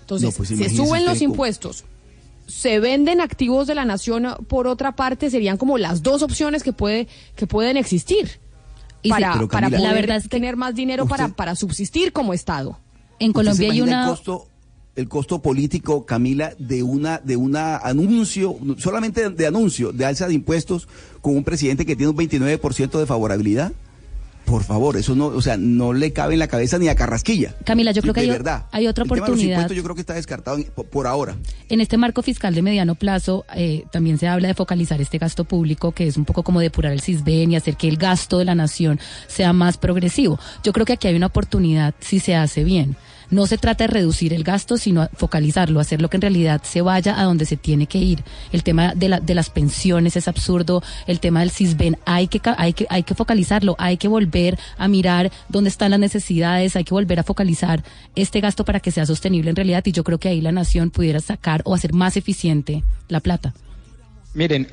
[0.00, 1.84] Entonces, No, pues se suben los impuestos,
[2.48, 6.72] se venden activos de la nación por otra parte, serían como las dos opciones que
[6.72, 8.40] puede que pueden existir
[9.02, 12.12] Y sí, para, para poder La verdad es que tener más dinero para, para subsistir
[12.12, 12.80] como Estado.
[13.20, 14.02] En ¿Usted se Colombia hay una...
[14.02, 14.48] El costo,
[14.96, 20.26] el costo político, Camila, de una de una anuncio, solamente de, de anuncio, de alza
[20.26, 20.88] de impuestos
[21.20, 23.72] con un presidente que tiene un 29% de favorabilidad.
[24.46, 27.56] Por favor, eso no, o sea, no le cabe en la cabeza ni a Carrasquilla.
[27.64, 28.66] Camila, yo creo que de hay, verdad.
[28.70, 29.56] hay otra El tema de los oportunidad.
[29.56, 30.58] impuestos yo creo que está descartado
[30.92, 31.34] por ahora.
[31.68, 35.44] En este marco fiscal de mediano plazo eh, también se habla de focalizar este gasto
[35.44, 38.44] público, que es un poco como depurar el CISBEN y hacer que el gasto de
[38.44, 40.38] la nación sea más progresivo.
[40.62, 42.96] Yo creo que aquí hay una oportunidad si se hace bien.
[43.30, 46.80] No se trata de reducir el gasto, sino focalizarlo, hacer lo que en realidad se
[46.80, 48.22] vaya a donde se tiene que ir.
[48.52, 52.40] El tema de, la, de las pensiones es absurdo, el tema del CISBEN hay que,
[52.56, 56.84] hay, que, hay que focalizarlo, hay que volver a mirar dónde están las necesidades, hay
[56.84, 57.82] que volver a focalizar
[58.14, 60.90] este gasto para que sea sostenible en realidad y yo creo que ahí la nación
[60.90, 63.54] pudiera sacar o hacer más eficiente la plata.
[64.34, 64.68] Miren,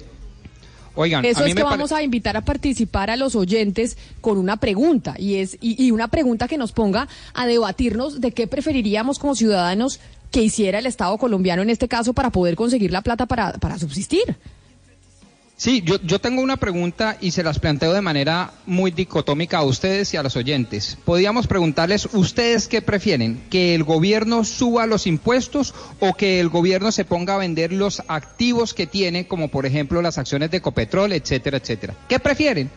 [0.96, 3.98] oigan, Eso a mí es que pare- vamos a invitar a participar a los oyentes
[4.22, 8.32] con una pregunta y es y, y una pregunta que nos ponga a debatirnos de
[8.32, 10.00] qué preferiríamos como ciudadanos
[10.32, 13.78] que hiciera el Estado colombiano en este caso para poder conseguir la plata para, para
[13.78, 14.36] subsistir.
[15.56, 19.64] Sí, yo, yo tengo una pregunta y se las planteo de manera muy dicotómica a
[19.64, 20.98] ustedes y a los oyentes.
[21.06, 23.40] Podríamos preguntarles, ¿ustedes qué prefieren?
[23.52, 28.02] ¿Que el gobierno suba los impuestos o que el gobierno se ponga a vender los
[28.08, 31.94] activos que tiene, como por ejemplo las acciones de Ecopetrol, etcétera, etcétera?
[32.10, 32.70] ¿Qué prefieren?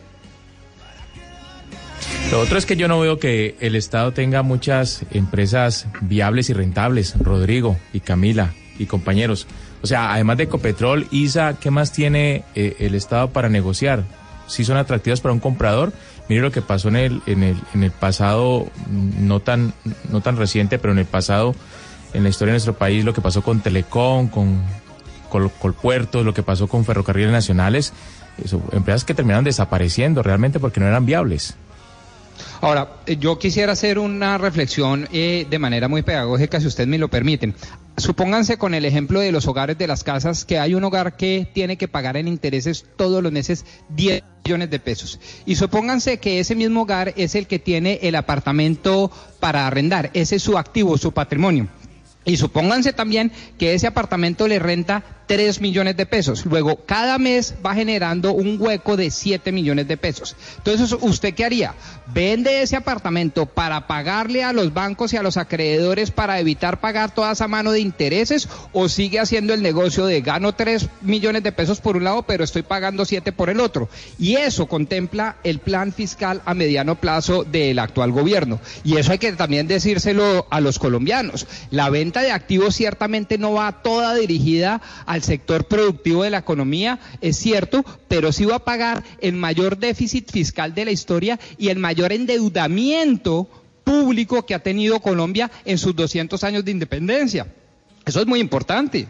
[2.31, 6.53] Lo otro es que yo no veo que el Estado tenga muchas empresas viables y
[6.53, 9.47] rentables, Rodrigo y Camila y compañeros.
[9.83, 14.03] O sea, además de Ecopetrol, ISA, ¿qué más tiene eh, el Estado para negociar?
[14.47, 15.93] Si son atractivas para un comprador,
[16.29, 19.73] mire lo que pasó en el, en el, en el pasado, no tan,
[20.09, 21.53] no tan reciente, pero en el pasado,
[22.13, 24.61] en la historia de nuestro país, lo que pasó con Telecom, con
[25.29, 27.93] Col- Colpuertos, lo que pasó con Ferrocarriles Nacionales,
[28.43, 31.55] eso, empresas que terminaron desapareciendo realmente porque no eran viables.
[32.61, 36.97] Ahora, eh, yo quisiera hacer una reflexión eh, de manera muy pedagógica, si ustedes me
[36.97, 37.55] lo permiten.
[37.97, 41.49] Supónganse con el ejemplo de los hogares de las casas, que hay un hogar que
[41.51, 45.19] tiene que pagar en intereses todos los meses 10 millones de pesos.
[45.45, 50.35] Y supónganse que ese mismo hogar es el que tiene el apartamento para arrendar, ese
[50.35, 51.67] es su activo, su patrimonio.
[52.23, 56.45] Y supónganse también que ese apartamento le renta 3 millones de pesos.
[56.45, 60.35] Luego, cada mes va generando un hueco de 7 millones de pesos.
[60.57, 61.75] Entonces, ¿usted qué haría?
[62.13, 67.13] ¿Vende ese apartamento para pagarle a los bancos y a los acreedores para evitar pagar
[67.13, 68.47] toda esa mano de intereses?
[68.71, 72.43] ¿O sigue haciendo el negocio de gano 3 millones de pesos por un lado, pero
[72.43, 73.89] estoy pagando 7 por el otro?
[74.17, 78.59] Y eso contempla el plan fiscal a mediano plazo del actual gobierno.
[78.85, 81.45] Y eso hay que también decírselo a los colombianos.
[81.69, 84.81] La venta de activos ciertamente no va toda dirigida
[85.17, 89.77] al sector productivo de la economía, es cierto, pero sí va a pagar el mayor
[89.77, 93.47] déficit fiscal de la historia y el mayor endeudamiento
[93.83, 97.47] público que ha tenido Colombia en sus 200 años de independencia.
[98.05, 99.07] Eso es muy importante.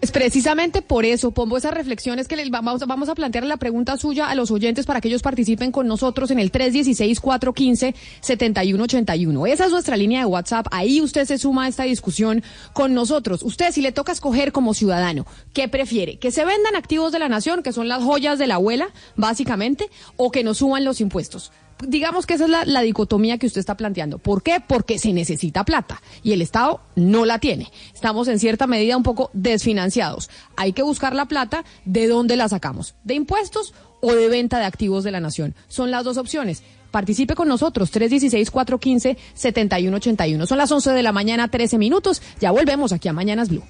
[0.00, 3.98] Es precisamente por eso pongo esas reflexiones que les vamos, vamos a plantear la pregunta
[3.98, 9.48] suya a los oyentes para que ellos participen con nosotros en el 316-415-7181.
[9.50, 10.68] Esa es nuestra línea de WhatsApp.
[10.70, 12.42] Ahí usted se suma a esta discusión
[12.72, 13.42] con nosotros.
[13.42, 16.18] Usted, si le toca escoger como ciudadano, ¿qué prefiere?
[16.18, 19.90] ¿Que se vendan activos de la nación, que son las joyas de la abuela, básicamente,
[20.16, 21.52] o que nos suban los impuestos?
[21.86, 24.18] Digamos que esa es la, dicotomía que usted está planteando.
[24.18, 24.62] ¿Por qué?
[24.66, 27.70] Porque se necesita plata y el Estado no la tiene.
[27.94, 30.30] Estamos en cierta medida un poco desfinanciados.
[30.56, 31.64] Hay que buscar la plata.
[31.84, 32.94] ¿De dónde la sacamos?
[33.04, 35.54] ¿De impuestos o de venta de activos de la nación?
[35.68, 36.62] Son las dos opciones.
[36.90, 40.46] Participe con nosotros, 316-415-7181.
[40.46, 42.20] Son las 11 de la mañana, 13 minutos.
[42.40, 43.62] Ya volvemos aquí a Mañanas Blue.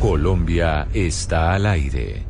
[0.00, 2.25] Colombia está al aire.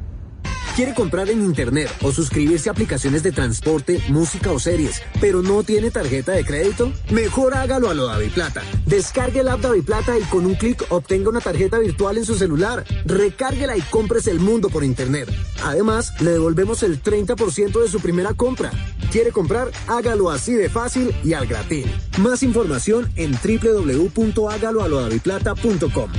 [0.76, 5.62] Quiere comprar en internet o suscribirse a aplicaciones de transporte, música o series, pero no
[5.62, 6.92] tiene tarjeta de crédito?
[7.10, 8.62] Mejor hágalo a lo Plata.
[8.84, 12.84] Descargue el app Plata y con un clic obtenga una tarjeta virtual en su celular.
[13.06, 15.30] Recárguela y compres el mundo por internet.
[15.64, 18.70] Además, le devolvemos el 30% de su primera compra.
[19.10, 19.70] ¿Quiere comprar?
[19.86, 21.90] Hágalo así de fácil y al gratín.
[22.18, 26.10] Más información en www.hágaloalodaviplata.com.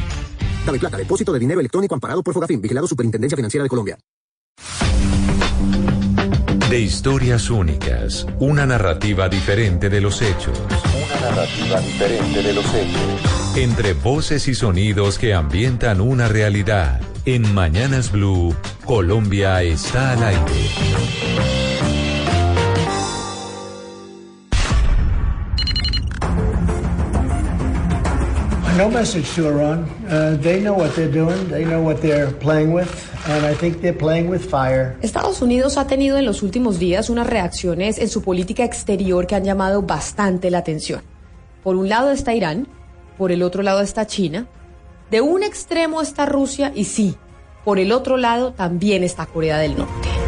[0.79, 3.99] Plata, depósito de dinero electrónico amparado por Fogafín, vigilado Superintendencia Financiera de Colombia.
[6.69, 10.59] De historias únicas, una narrativa diferente de los hechos.
[10.59, 13.55] Una narrativa diferente de los hechos.
[13.55, 16.99] Entre voces y sonidos que ambientan una realidad.
[17.23, 18.53] En Mañanas Blue,
[18.83, 21.66] Colombia está al aire.
[28.77, 29.87] No message to Iran.
[30.07, 31.49] Uh, they know what they're doing.
[31.49, 32.87] They know what they're playing with.
[33.27, 34.95] And I think they're playing with fire.
[35.01, 39.33] Estados Unidos ha tenido en los últimos días unas reacciones en su política exterior que
[39.33, 41.01] han llamado bastante la atención.
[41.63, 42.67] Por un lado está Irán,
[43.17, 44.45] por el otro lado está China,
[45.09, 47.15] de un extremo está Rusia y sí,
[47.65, 50.26] por el otro lado también está Corea del Norte.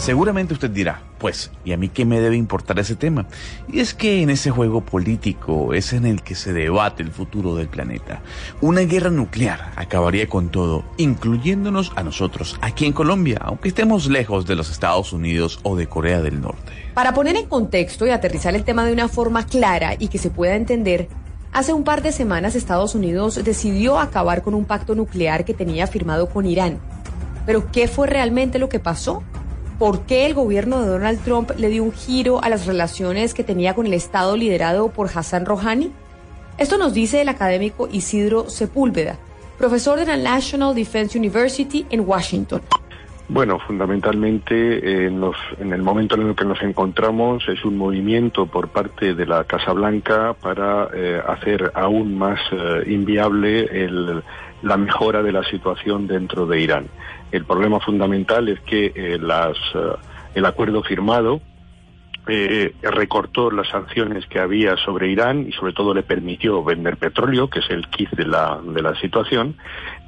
[0.00, 3.26] Seguramente usted dirá, pues, ¿y a mí qué me debe importar ese tema?
[3.70, 7.54] Y es que en ese juego político es en el que se debate el futuro
[7.54, 8.22] del planeta.
[8.62, 14.46] Una guerra nuclear acabaría con todo, incluyéndonos a nosotros, aquí en Colombia, aunque estemos lejos
[14.46, 16.72] de los Estados Unidos o de Corea del Norte.
[16.94, 20.30] Para poner en contexto y aterrizar el tema de una forma clara y que se
[20.30, 21.08] pueda entender,
[21.52, 25.86] hace un par de semanas Estados Unidos decidió acabar con un pacto nuclear que tenía
[25.86, 26.78] firmado con Irán.
[27.44, 29.22] Pero ¿qué fue realmente lo que pasó?
[29.80, 33.44] Por qué el gobierno de Donald Trump le dio un giro a las relaciones que
[33.44, 35.90] tenía con el Estado liderado por Hassan Rouhani?
[36.58, 39.16] Esto nos dice el académico Isidro Sepúlveda,
[39.56, 42.60] profesor de la National Defense University en Washington.
[43.30, 45.22] Bueno, fundamentalmente en,
[45.72, 49.72] el momento en el que nos encontramos es un movimiento por parte de la Casa
[49.72, 53.66] Blanca para eh, hacer aún más eh, inviable
[54.60, 56.86] la mejora de la situación dentro de Irán.
[57.32, 59.96] El problema fundamental es que eh, las, eh,
[60.34, 61.40] el acuerdo firmado
[62.28, 67.48] eh, recortó las sanciones que había sobre Irán y sobre todo le permitió vender petróleo,
[67.48, 69.56] que es el kit de la, de la situación,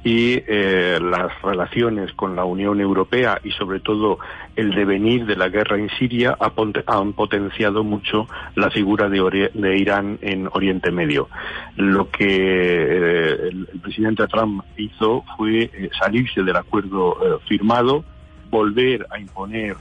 [0.03, 4.19] y eh, las relaciones con la Unión Europea y sobre todo
[4.55, 6.51] el devenir de la guerra en Siria ha
[6.87, 11.29] han potenciado mucho la figura de, de, Irán en Oriente Medio.
[11.77, 18.03] Lo que eh, el, presidente Trump hizo fue eh, salirse del acuerdo eh, firmado,
[18.49, 19.75] volver a imponer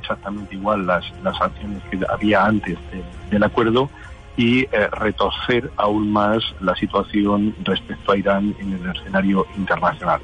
[0.00, 3.90] exactamente igual las, las sanciones que había antes de, del acuerdo
[4.36, 10.20] y eh, retorcer aún más la situación respecto a Irán en el escenario internacional.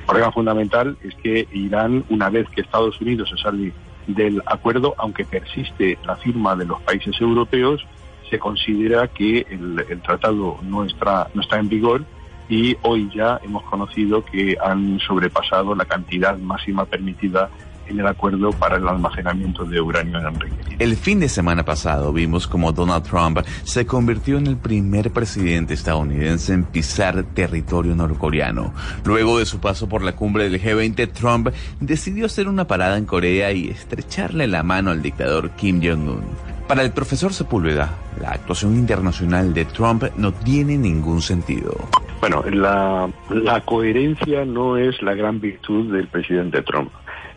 [0.00, 3.72] El problema fundamental es que Irán, una vez que Estados Unidos se sale
[4.06, 7.86] del acuerdo, aunque persiste la firma de los países europeos,
[8.28, 12.04] se considera que el, el tratado no está, no está en vigor
[12.48, 17.48] y hoy ya hemos conocido que han sobrepasado la cantidad máxima permitida
[17.88, 20.56] en el acuerdo para el almacenamiento de uranio en Unido.
[20.78, 25.74] El fin de semana pasado vimos como Donald Trump se convirtió en el primer presidente
[25.74, 28.72] estadounidense en pisar territorio norcoreano.
[29.04, 31.48] Luego de su paso por la cumbre del G20, Trump
[31.80, 36.24] decidió hacer una parada en Corea y estrecharle la mano al dictador Kim Jong-un.
[36.66, 41.76] Para el profesor Sepúlveda, la actuación internacional de Trump no tiene ningún sentido.
[42.20, 46.90] Bueno, la, la coherencia no es la gran virtud del presidente Trump.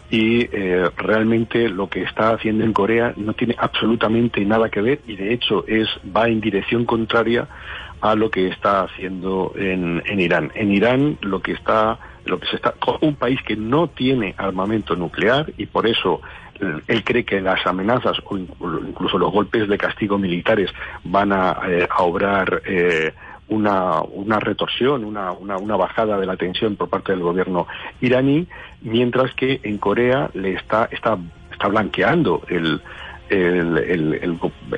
[0.10, 5.02] Y eh, realmente lo que está haciendo en Corea no tiene absolutamente nada que ver
[5.06, 7.48] y de hecho es va en dirección contraria
[8.00, 10.52] a lo que está haciendo en, en Irán.
[10.56, 14.96] En Irán lo que está lo que se está un país que no tiene armamento
[14.96, 16.22] nuclear y por eso
[16.60, 20.70] eh, él cree que las amenazas o inclu- incluso los golpes de castigo militares
[21.04, 23.14] van a, eh, a obrar eh,
[23.50, 27.68] una, una retorsión, una, una, una bajada de la tensión por parte del gobierno
[28.02, 28.48] iraní,
[28.82, 31.18] mientras que en Corea le está, está,
[31.52, 32.82] está blanqueando el,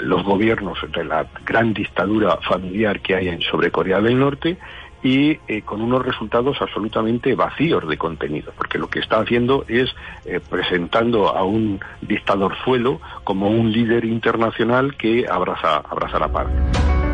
[0.02, 4.58] los gobiernos de la gran dictadura familiar que hay en, sobre Corea del Norte
[5.02, 9.90] y eh, con unos resultados absolutamente vacíos de contenido, porque lo que está haciendo es
[10.26, 17.09] eh, presentando a un dictador suelo como un líder internacional que abraza, abraza la paz.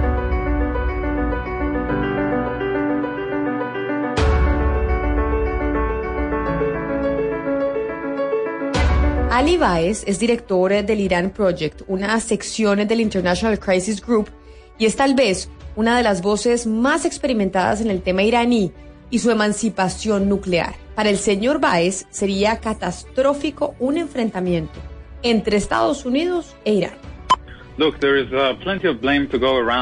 [9.35, 14.29] Ali Baez es director del Iran Project, una sección del International Crisis Group,
[14.77, 18.71] y es tal vez una de las voces más experimentadas en el tema iraní
[19.09, 20.75] y su emancipación nuclear.
[20.95, 24.79] Para el señor Baez sería catastrófico un enfrentamiento
[25.21, 27.14] entre Estados Unidos e Irán.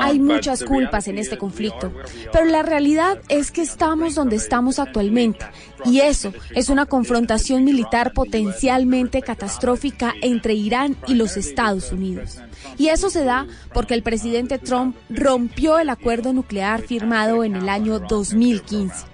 [0.05, 1.91] Hay muchas culpas en este conflicto,
[2.31, 5.45] pero la realidad es que estamos donde estamos actualmente
[5.85, 12.39] y eso es una confrontación militar potencialmente catastrófica entre Irán y los Estados Unidos.
[12.77, 17.69] Y eso se da porque el presidente Trump rompió el acuerdo nuclear firmado en el
[17.69, 19.12] año 2015.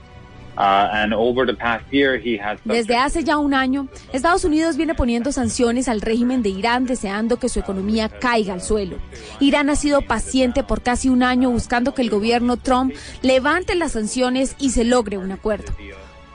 [2.66, 7.40] Desde hace ya un año, Estados Unidos viene poniendo sanciones al régimen de Irán deseando
[7.40, 8.98] que su economía caiga al suelo.
[9.40, 13.94] Irán ha sido paciente por casi un año buscando que el gobierno Trump levante las
[13.94, 15.72] sanciones y se logre un acuerdo,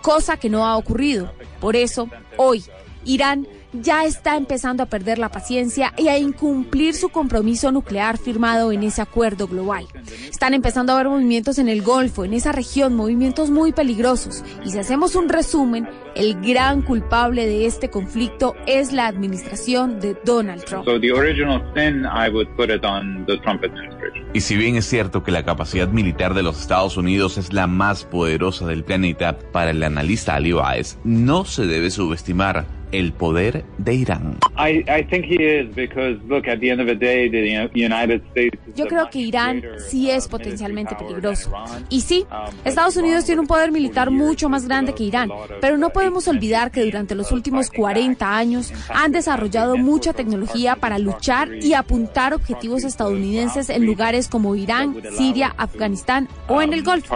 [0.00, 1.30] cosa que no ha ocurrido.
[1.60, 2.08] Por eso,
[2.38, 2.64] hoy,
[3.04, 3.46] Irán
[3.80, 8.82] ya está empezando a perder la paciencia y a incumplir su compromiso nuclear firmado en
[8.82, 9.86] ese acuerdo global.
[10.30, 14.44] Están empezando a haber movimientos en el Golfo, en esa región, movimientos muy peligrosos.
[14.64, 20.16] Y si hacemos un resumen, el gran culpable de este conflicto es la administración de
[20.24, 20.84] Donald Trump.
[20.84, 24.24] So the original sin, I would put it on the Trump administration.
[24.32, 27.66] Y si bien es cierto que la capacidad militar de los Estados Unidos es la
[27.66, 33.64] más poderosa del planeta, para el analista Ali Baez, no se debe subestimar el poder
[33.78, 34.38] de Irán.
[34.56, 38.22] I, I think he is because, look, at the end of the day, the United
[38.30, 38.58] States.
[38.66, 41.52] is Yo creo que Irán sí es potencialmente peligroso.
[41.88, 42.24] Y sí,
[42.64, 45.30] Estados Unidos tiene un poder militar mucho más grande que Irán,
[45.60, 50.98] pero no podemos olvidar que durante los últimos 40 años han desarrollado mucha tecnología para
[50.98, 57.14] luchar y apuntar objetivos estadounidenses en lugares como Irán, Siria, Afganistán o en el Golfo.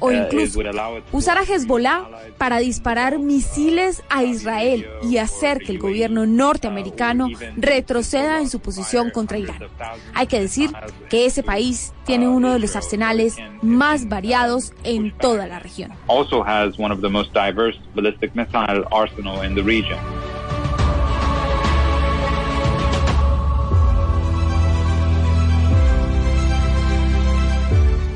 [0.00, 0.60] O it incluso
[1.12, 8.40] usar a Hezbollah para disparar misiles a Israel y hacer que el gobierno norteamericano retroceda
[8.40, 9.58] en su posición contra Irán.
[10.14, 10.70] Hay que decir
[11.08, 15.92] que ese país tiene uno de los arsenales más variados en toda la región.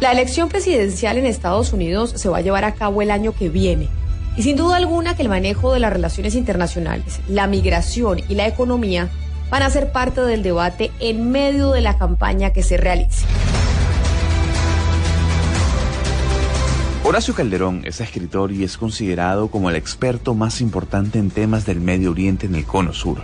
[0.01, 3.51] La elección presidencial en Estados Unidos se va a llevar a cabo el año que
[3.51, 3.91] viene.
[4.35, 8.47] Y sin duda alguna que el manejo de las relaciones internacionales, la migración y la
[8.47, 9.11] economía
[9.51, 13.27] van a ser parte del debate en medio de la campaña que se realice.
[17.05, 21.83] Horacio Calderón es escritor y es considerado como el experto más importante en temas del
[21.83, 23.19] Medio Oriente en el Cono Sur.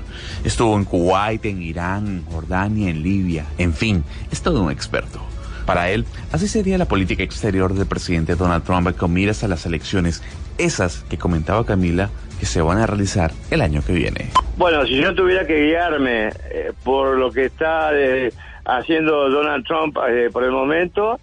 [0.45, 5.26] Estuvo en Kuwait, en Irán, en Jordania, en Libia, en fin, es todo un experto.
[5.67, 9.67] Para él, así sería la política exterior del presidente Donald Trump con miras a las
[9.67, 10.23] elecciones,
[10.59, 12.09] esas que comentaba Camila,
[12.39, 14.31] que se van a realizar el año que viene.
[14.57, 18.33] Bueno, si yo tuviera que guiarme eh, por lo que está eh,
[18.64, 21.19] haciendo Donald Trump eh, por el momento,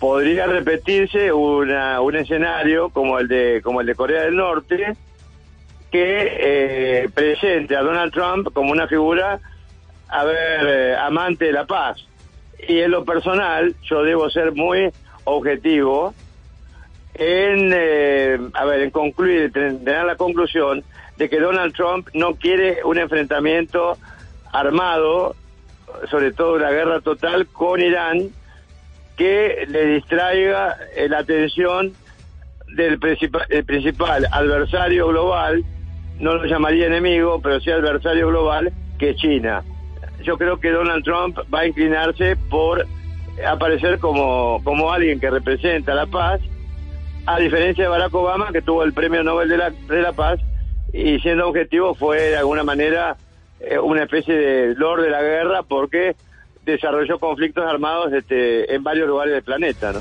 [0.00, 4.96] podría repetirse una, un escenario como el de como el de Corea del Norte
[5.92, 9.38] que eh, presente a Donald Trump como una figura
[10.08, 12.06] a ver amante de la paz
[12.66, 14.90] y en lo personal yo debo ser muy
[15.24, 16.14] objetivo
[17.14, 20.82] en eh, a ver en concluir tener la conclusión
[21.16, 23.96] de que Donald Trump no quiere un enfrentamiento
[24.52, 25.36] armado
[26.10, 28.30] sobre todo una guerra total con Irán
[29.16, 30.76] que le distraiga
[31.08, 31.92] la atención
[32.74, 35.64] del principal, principal adversario global,
[36.18, 39.62] no lo llamaría enemigo, pero sí adversario global, que es China.
[40.24, 42.86] Yo creo que Donald Trump va a inclinarse por
[43.46, 46.40] aparecer como, como alguien que representa la paz,
[47.26, 50.40] a diferencia de Barack Obama, que tuvo el premio Nobel de la, de la Paz,
[50.92, 53.16] y siendo objetivo fue de alguna manera
[53.60, 56.16] eh, una especie de lord de la guerra, porque
[56.64, 59.92] desarrolló conflictos armados este, en varios lugares del planeta.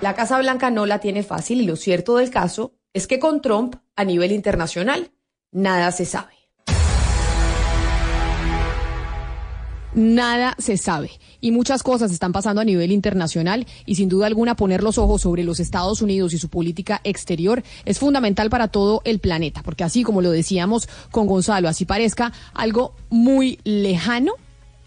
[0.00, 3.40] La Casa Blanca no la tiene fácil y lo cierto del caso es que con
[3.40, 5.10] Trump, a nivel internacional,
[5.50, 6.34] nada se sabe.
[9.94, 11.10] Nada se sabe
[11.42, 15.20] y muchas cosas están pasando a nivel internacional y sin duda alguna poner los ojos
[15.20, 19.84] sobre los Estados Unidos y su política exterior es fundamental para todo el planeta, porque
[19.84, 24.32] así como lo decíamos con Gonzalo, así parezca algo muy lejano,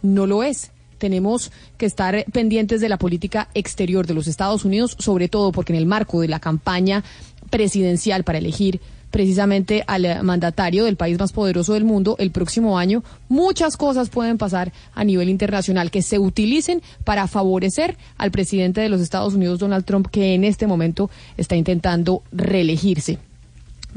[0.01, 4.95] no lo es tenemos que estar pendientes de la política exterior de los Estados Unidos,
[4.99, 7.03] sobre todo porque en el marco de la campaña
[7.49, 8.79] presidencial para elegir
[9.15, 14.37] precisamente al mandatario del país más poderoso del mundo el próximo año, muchas cosas pueden
[14.37, 19.59] pasar a nivel internacional que se utilicen para favorecer al presidente de los Estados Unidos,
[19.59, 23.17] Donald Trump, que en este momento está intentando reelegirse.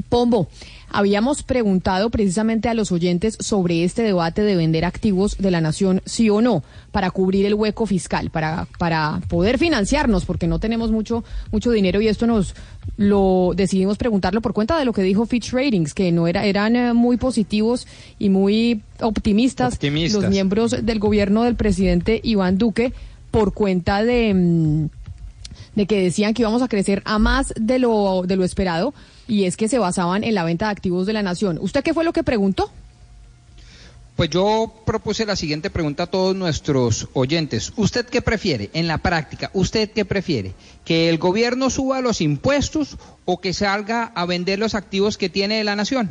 [0.07, 0.47] Pombo,
[0.91, 6.01] habíamos preguntado precisamente a los oyentes sobre este debate de vender activos de la nación,
[6.05, 10.91] sí o no, para cubrir el hueco fiscal, para, para poder financiarnos, porque no tenemos
[10.91, 12.55] mucho, mucho dinero y esto nos
[12.97, 16.75] lo decidimos preguntarlo por cuenta de lo que dijo Fitch Ratings, que no era, eran
[16.75, 17.87] eh, muy positivos
[18.17, 20.21] y muy optimistas, Optimistas.
[20.21, 22.93] los miembros del gobierno del presidente Iván Duque
[23.31, 24.89] por cuenta de, mm,
[25.75, 28.93] de que decían que íbamos a crecer a más de lo, de lo esperado
[29.29, 31.59] y es que se basaban en la venta de activos de la nación.
[31.61, 32.71] ¿Usted qué fue lo que preguntó?
[34.15, 37.71] Pues yo propuse la siguiente pregunta a todos nuestros oyentes.
[37.77, 39.49] ¿Usted qué prefiere en la práctica?
[39.53, 40.55] ¿Usted qué prefiere?
[40.83, 45.63] ¿Que el gobierno suba los impuestos o que salga a vender los activos que tiene
[45.63, 46.09] la nación?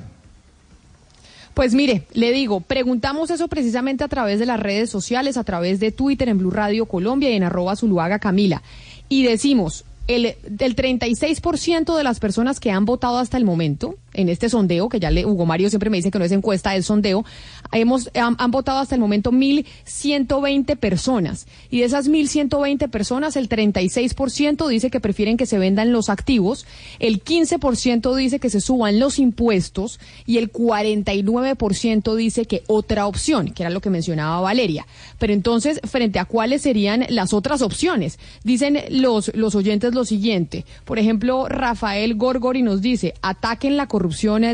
[1.53, 5.81] Pues mire, le digo, preguntamos eso precisamente a través de las redes sociales, a través
[5.81, 8.62] de Twitter en Blue Radio Colombia y en arroba Zuluaga Camila.
[9.09, 14.29] Y decimos, el, del 36% de las personas que han votado hasta el momento, en
[14.29, 16.87] este sondeo, que ya le, Hugo Mario siempre me dice que no es encuesta, es
[16.87, 17.25] sondeo,
[17.73, 21.47] hemos, han, votado hasta el momento 1.120 personas.
[21.71, 26.67] Y de esas 1.120 personas, el 36% dice que prefieren que se vendan los activos,
[26.99, 33.51] el 15% dice que se suban los impuestos y el 49% dice que otra opción,
[33.51, 34.87] que era lo que mencionaba Valeria.
[35.19, 40.65] Pero entonces, frente a cuáles serían las otras opciones, dicen los, los oyentes lo siguiente.
[40.85, 43.97] Por ejemplo, Rafael Gorgori nos dice, ataquen la corrupción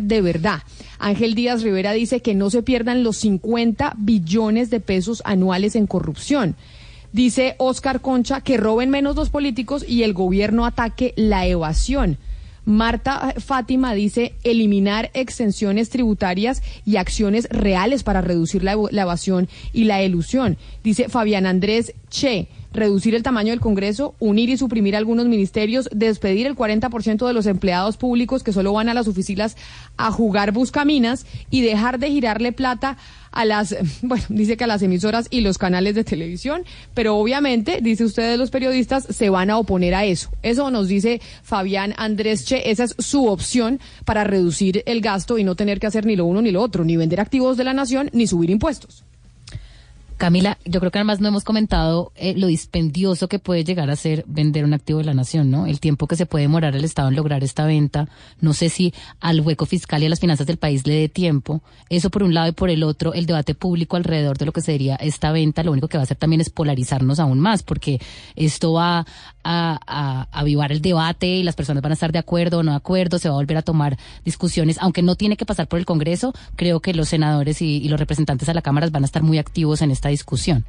[0.03, 0.63] de verdad.
[0.99, 5.87] Ángel Díaz Rivera dice que no se pierdan los 50 billones de pesos anuales en
[5.87, 6.57] corrupción.
[7.13, 12.19] Dice Oscar Concha que roben menos los políticos y el gobierno ataque la evasión.
[12.65, 19.85] Marta Fátima dice eliminar exenciones tributarias y acciones reales para reducir la, la evasión y
[19.85, 20.57] la elusión.
[20.83, 26.47] Dice Fabián Andrés Che, reducir el tamaño del Congreso, unir y suprimir algunos ministerios, despedir
[26.47, 29.57] el 40% de los empleados públicos que solo van a las oficinas
[29.97, 32.99] a jugar buscaminas y dejar de girarle plata
[33.31, 36.65] a las, bueno, dice que a las emisoras y los canales de televisión,
[36.95, 40.31] pero obviamente, dice usted los periodistas, se van a oponer a eso.
[40.43, 45.45] Eso nos dice Fabián Andrés Che, esa es su opción para reducir el gasto y
[45.45, 47.73] no tener que hacer ni lo uno ni lo otro, ni vender activos de la
[47.73, 49.05] nación, ni subir impuestos.
[50.17, 53.97] Camila, yo creo que además no hemos comentado eh, lo dispendioso que puede llegar a
[53.97, 55.67] ser vender un activo de la nación, ¿no?
[55.67, 58.09] El tiempo que se puede demorar el Estado en lograr esta venta.
[58.41, 61.63] No sé si al hueco fiscal y a las finanzas del país le dé tiempo.
[61.91, 64.61] Eso por un lado y por el otro, el debate público alrededor de lo que
[64.61, 68.01] sería esta venta, lo único que va a hacer también es polarizarnos aún más, porque
[68.37, 69.05] esto va
[69.43, 72.77] a, avivar el debate y las personas van a estar de acuerdo o no de
[72.77, 75.85] acuerdo, se va a volver a tomar discusiones, aunque no tiene que pasar por el
[75.85, 79.23] Congreso, creo que los senadores y, y los representantes a la Cámara van a estar
[79.23, 80.65] muy activos en esta discusión.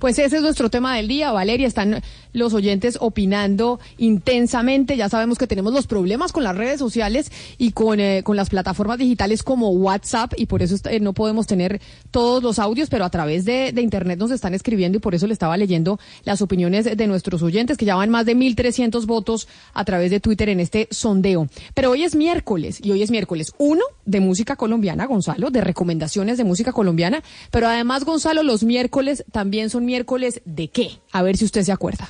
[0.00, 1.66] Pues ese es nuestro tema del día, Valeria.
[1.66, 4.96] Están los oyentes opinando intensamente.
[4.96, 8.48] Ya sabemos que tenemos los problemas con las redes sociales y con, eh, con las
[8.48, 13.04] plataformas digitales como WhatsApp y por eso eh, no podemos tener todos los audios, pero
[13.04, 16.40] a través de, de, Internet nos están escribiendo y por eso le estaba leyendo las
[16.40, 20.48] opiniones de nuestros oyentes que ya van más de 1.300 votos a través de Twitter
[20.48, 21.48] en este sondeo.
[21.74, 26.38] Pero hoy es miércoles y hoy es miércoles uno de música colombiana, Gonzalo, de recomendaciones
[26.38, 31.00] de música colombiana, pero además, Gonzalo, los miércoles también son miércoles de qué?
[31.10, 32.08] A ver si usted se acuerda.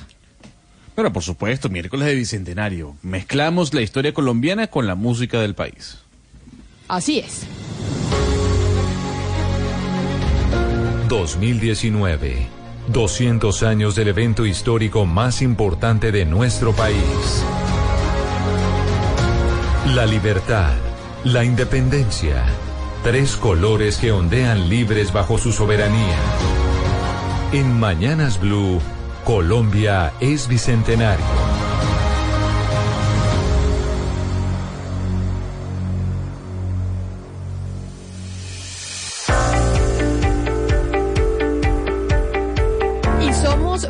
[0.95, 2.95] Bueno, por supuesto, miércoles de Bicentenario.
[3.01, 5.97] Mezclamos la historia colombiana con la música del país.
[6.87, 7.47] Así es.
[11.09, 12.47] 2019.
[12.87, 17.43] 200 años del evento histórico más importante de nuestro país.
[19.95, 20.75] La libertad,
[21.23, 22.45] la independencia.
[23.03, 26.60] Tres colores que ondean libres bajo su soberanía.
[27.53, 28.79] En Mañanas Blue,
[29.25, 31.25] Colombia es bicentenario.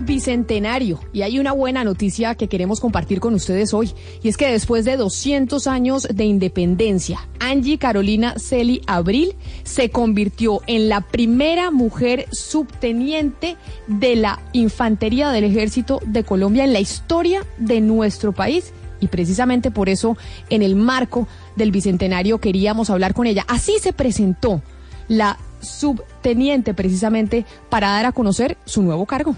[0.04, 4.52] Bicentenario y hay una buena noticia que queremos compartir con ustedes hoy y es que
[4.52, 11.72] después de 200 años de independencia, Angie Carolina Celi Abril se convirtió en la primera
[11.72, 18.74] mujer subteniente de la Infantería del Ejército de Colombia en la historia de nuestro país
[19.00, 20.18] y precisamente por eso
[20.50, 23.46] en el marco del bicentenario queríamos hablar con ella.
[23.48, 24.62] Así se presentó
[25.08, 29.36] la subteniente precisamente para dar a conocer su nuevo cargo.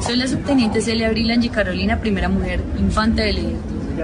[0.00, 3.56] Soy la subteniente Celia Abril Angie Carolina, primera mujer infante del,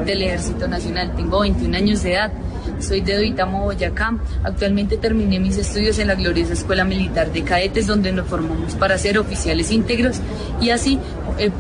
[0.05, 1.15] del, Ejército Nacional.
[1.15, 2.33] Tengo 21 años de edad.
[2.81, 4.17] Soy de Doitamo, Boyacá.
[4.43, 8.97] Actualmente terminé mis estudios en la gloriosa Escuela Militar de Cadetes, donde nos formamos para
[8.99, 10.21] ser oficiales íntegros
[10.61, 10.99] y así
[11.39, 11.51] eh,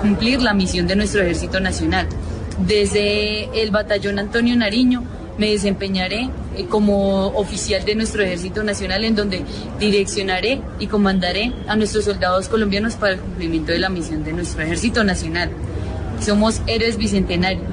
[0.00, 2.08] cumplir la misión de nuestro Ejército Nacional.
[2.66, 5.02] Desde el batallón Antonio Nariño
[5.38, 9.42] me desempeñaré eh, como oficial de nuestro Ejército Nacional en donde
[9.78, 14.62] direccionaré y comandaré a nuestros soldados colombianos para el cumplimiento de la misión de nuestro
[14.62, 15.50] Ejército Nacional.
[16.20, 17.64] Somos héroes bicentenarios.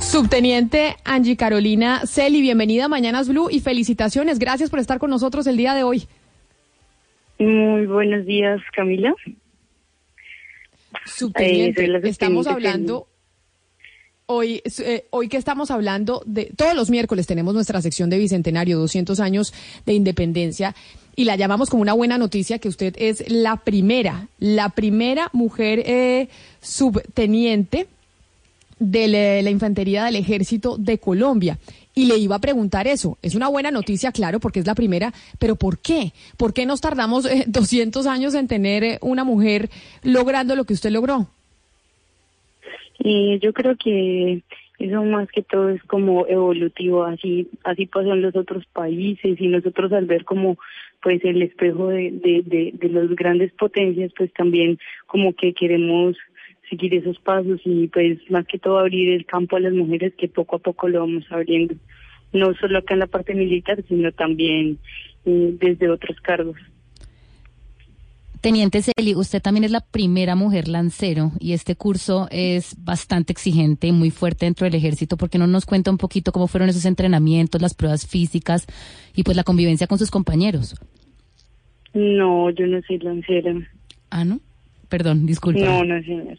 [0.00, 4.38] Subteniente Angie Carolina Celi, bienvenida a Mañanas Blue y felicitaciones.
[4.38, 6.08] Gracias por estar con nosotros el día de hoy.
[7.38, 9.14] Muy buenos días, Camila.
[11.04, 13.06] Subteniente, eh, estamos hablando
[14.28, 18.78] hoy, eh, hoy que estamos hablando de, todos los miércoles tenemos nuestra sección de Bicentenario,
[18.78, 19.52] 200 años
[19.86, 20.74] de independencia,
[21.16, 25.82] y la llamamos como una buena noticia que usted es la primera, la primera mujer
[25.84, 26.28] eh,
[26.60, 27.88] subteniente
[28.78, 31.58] de la, Infantería del Ejército de Colombia.
[31.94, 33.18] Y le iba a preguntar eso.
[33.22, 36.12] Es una buena noticia, claro, porque es la primera, pero ¿por qué?
[36.36, 39.70] ¿Por qué nos tardamos eh, 200 años en tener eh, una mujer
[40.02, 41.28] logrando lo que usted logró?
[43.10, 44.42] Y yo creo que
[44.78, 49.94] eso más que todo es como evolutivo, así así pasó los otros países y nosotros
[49.94, 50.58] al ver como
[51.02, 56.18] pues el espejo de, de, de, de las grandes potencias, pues también como que queremos
[56.68, 60.28] seguir esos pasos y pues más que todo abrir el campo a las mujeres que
[60.28, 61.76] poco a poco lo vamos abriendo,
[62.34, 64.76] no solo acá en la parte militar, sino también
[65.24, 66.58] eh, desde otros cargos.
[68.40, 73.88] Teniente Celi, usted también es la primera mujer lancero y este curso es bastante exigente
[73.88, 75.16] y muy fuerte dentro del ejército.
[75.16, 78.66] ¿Por qué no nos cuenta un poquito cómo fueron esos entrenamientos, las pruebas físicas
[79.16, 80.76] y pues la convivencia con sus compañeros?
[81.94, 83.54] No, yo no soy lancera.
[84.10, 84.38] Ah, ¿no?
[84.88, 85.60] Perdón, disculpe.
[85.64, 86.38] No, no, señor.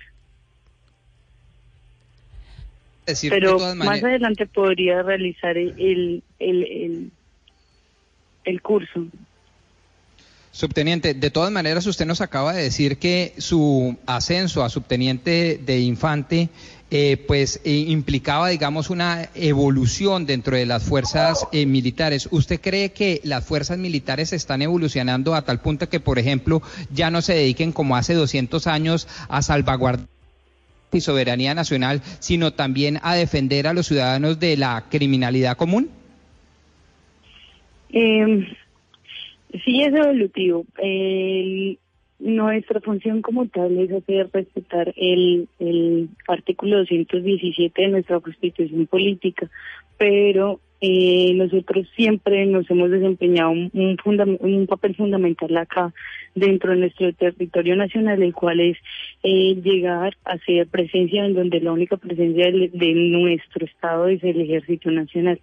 [3.05, 7.11] Decir, Pero más maneras- adelante podría realizar el, el, el,
[8.45, 9.05] el curso.
[10.51, 15.79] Subteniente, de todas maneras usted nos acaba de decir que su ascenso a subteniente de
[15.79, 16.49] infante
[16.91, 22.27] eh, pues eh, implicaba digamos una evolución dentro de las fuerzas eh, militares.
[22.31, 27.11] ¿Usted cree que las fuerzas militares están evolucionando a tal punto que por ejemplo ya
[27.11, 30.07] no se dediquen como hace 200 años a salvaguardar
[30.91, 35.91] y soberanía nacional, sino también a defender a los ciudadanos de la criminalidad común?
[39.63, 40.65] Sí es evolutivo.
[40.77, 41.79] El-
[42.19, 49.49] nuestra función como tal es hacer respetar el, el artículo 217 de nuestra Constitución Política,
[49.97, 55.93] pero eh, nosotros siempre nos hemos desempeñado un papel fundamental acá
[56.35, 58.77] dentro de nuestro territorio nacional, el cual es
[59.23, 64.21] eh, llegar a ser presencia en donde la única presencia de, de nuestro Estado es
[64.23, 65.39] el Ejército Nacional.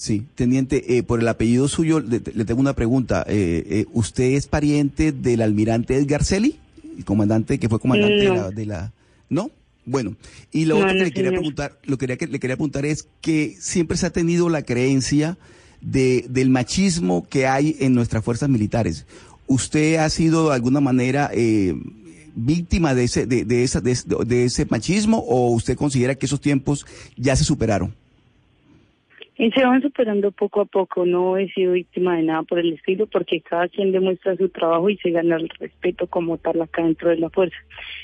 [0.00, 3.24] Sí, teniente, eh, por el apellido suyo le, le tengo una pregunta.
[3.26, 6.56] Eh, eh, ¿Usted es pariente del almirante Edgar Celi,
[6.96, 8.92] el comandante que fue comandante de, la, de la...
[9.28, 9.50] ¿No?
[9.84, 10.14] Bueno,
[10.52, 11.40] y lo No, otro que no, le quería señor.
[11.40, 15.36] preguntar, lo quería que le quería preguntar es que siempre se ha tenido la creencia
[15.80, 19.04] de, del machismo que hay en nuestras fuerzas militares.
[19.48, 21.74] ¿Usted ha sido de alguna manera eh,
[22.36, 26.40] víctima de ese, de, de esa, de, de ese machismo o usted considera que esos
[26.40, 26.86] tiempos
[27.16, 27.92] ya se superaron?
[29.40, 32.72] Y se van superando poco a poco, no he sido víctima de nada por el
[32.72, 36.82] estilo, porque cada quien demuestra su trabajo y se gana el respeto como tal acá
[36.82, 37.56] dentro de la fuerza.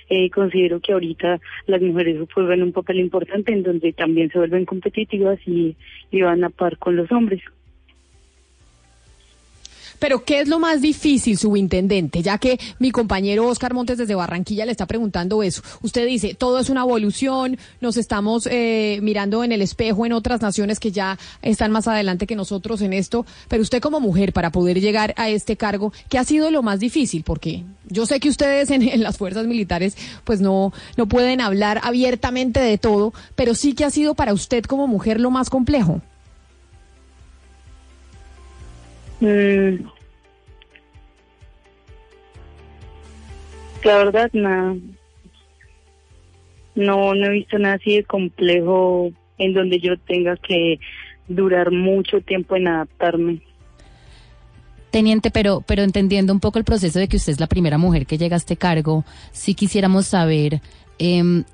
[0.09, 4.65] Eh, considero que ahorita las mujeres juegan un papel importante en donde también se vuelven
[4.65, 5.77] competitivas y,
[6.13, 7.43] y van a par con los hombres.
[9.99, 12.23] Pero ¿qué es lo más difícil, subintendente?
[12.23, 15.63] Ya que mi compañero Oscar Montes desde Barranquilla le está preguntando eso.
[15.83, 20.41] Usted dice, todo es una evolución, nos estamos eh, mirando en el espejo en otras
[20.41, 24.53] naciones que ya están más adelante que nosotros en esto, pero usted como mujer, para
[24.53, 27.23] poder llegar a este cargo, ¿qué ha sido lo más difícil?
[27.23, 31.81] Porque yo sé que ustedes en, en las fuerzas militares pues no, no pueden hablar
[31.83, 36.01] abiertamente de todo, pero sí que ha sido para usted como mujer lo más complejo.
[39.25, 39.89] Mm.
[43.85, 44.77] La verdad, nada.
[46.75, 50.79] No, no he visto nada así de complejo en donde yo tenga que
[51.29, 53.41] durar mucho tiempo en adaptarme.
[54.91, 58.07] Teniente, pero, pero entendiendo un poco el proceso de que usted es la primera mujer
[58.07, 60.61] que llega a este cargo, sí quisiéramos saber
[60.99, 61.45] em,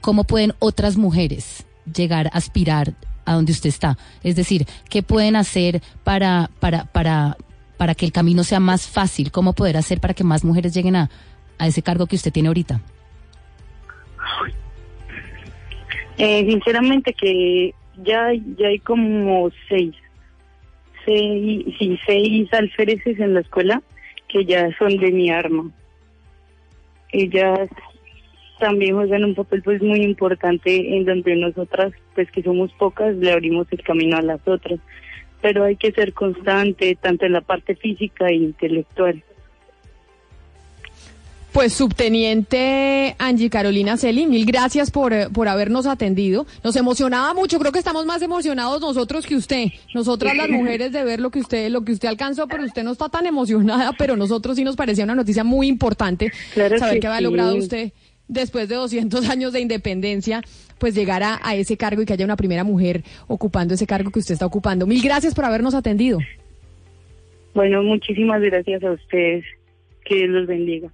[0.00, 2.94] cómo pueden otras mujeres llegar a aspirar
[3.24, 3.96] a donde usted está.
[4.22, 7.36] Es decir, qué pueden hacer para, para, para,
[7.76, 10.96] para que el camino sea más fácil, cómo poder hacer para que más mujeres lleguen
[10.96, 11.10] a,
[11.58, 12.80] a ese cargo que usted tiene ahorita.
[16.18, 19.94] Eh, sinceramente que ya, ya hay como seis,
[21.04, 23.82] seis, sí, seis alféreces en la escuela
[24.28, 25.70] que ya son de mi arma.
[27.12, 27.68] Ellas
[28.60, 33.32] también juegan un papel pues muy importante en donde nosotras, pues que somos pocas, le
[33.32, 34.78] abrimos el camino a las otras.
[35.42, 39.24] Pero hay que ser constante tanto en la parte física e intelectual.
[41.52, 46.46] Pues subteniente Angie Carolina Celi, mil gracias por, por habernos atendido.
[46.62, 49.66] Nos emocionaba mucho, creo que estamos más emocionados nosotros que usted.
[49.92, 52.92] Nosotras las mujeres de ver lo que usted, lo que usted alcanzó, pero usted no
[52.92, 57.00] está tan emocionada, pero nosotros sí nos parecía una noticia muy importante Claro saber que
[57.00, 57.24] que había sí.
[57.24, 57.92] logrado usted
[58.30, 60.42] después de 200 años de independencia,
[60.78, 64.10] pues llegar a, a ese cargo y que haya una primera mujer ocupando ese cargo
[64.10, 64.86] que usted está ocupando.
[64.86, 66.18] Mil gracias por habernos atendido.
[67.54, 69.44] Bueno, muchísimas gracias a ustedes.
[70.04, 70.90] Que Dios los bendiga.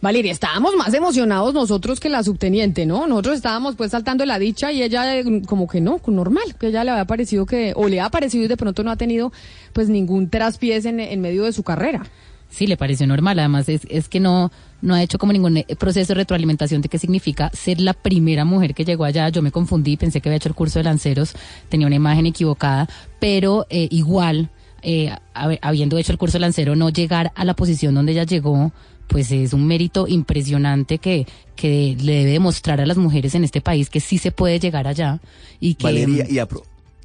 [0.00, 3.06] Valeria, estábamos más emocionados nosotros que la subteniente, ¿no?
[3.08, 6.84] Nosotros estábamos pues saltando la dicha y ella eh, como que no, normal, que ella
[6.84, 9.32] le había parecido que, o le ha parecido y de pronto no ha tenido
[9.72, 12.04] pues ningún traspiés en, en medio de su carrera.
[12.50, 13.38] Sí, le pareció normal.
[13.38, 16.88] Además, es, es que no, no ha hecho como ningún eh, proceso de retroalimentación de
[16.88, 19.28] qué significa ser la primera mujer que llegó allá.
[19.28, 21.34] Yo me confundí, pensé que había hecho el curso de lanceros,
[21.68, 22.88] tenía una imagen equivocada,
[23.20, 24.48] pero eh, igual,
[24.82, 28.24] eh, hab- habiendo hecho el curso de lancero, no llegar a la posición donde ella
[28.24, 28.72] llegó,
[29.08, 31.26] pues es un mérito impresionante que,
[31.56, 34.86] que le debe demostrar a las mujeres en este país que sí se puede llegar
[34.86, 35.20] allá
[35.60, 36.38] y que Valeria, y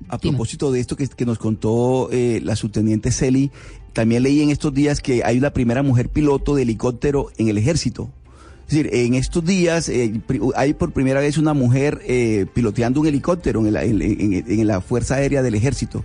[0.07, 3.51] a, pro- a propósito de esto que, que nos contó eh, la subteniente Celi,
[3.93, 7.57] también leí en estos días que hay la primera mujer piloto de helicóptero en el
[7.57, 8.09] ejército.
[8.67, 10.21] Es decir, en estos días eh,
[10.55, 14.67] hay por primera vez una mujer eh, piloteando un helicóptero en la, en- en- en
[14.67, 16.03] la Fuerza Aérea del Ejército.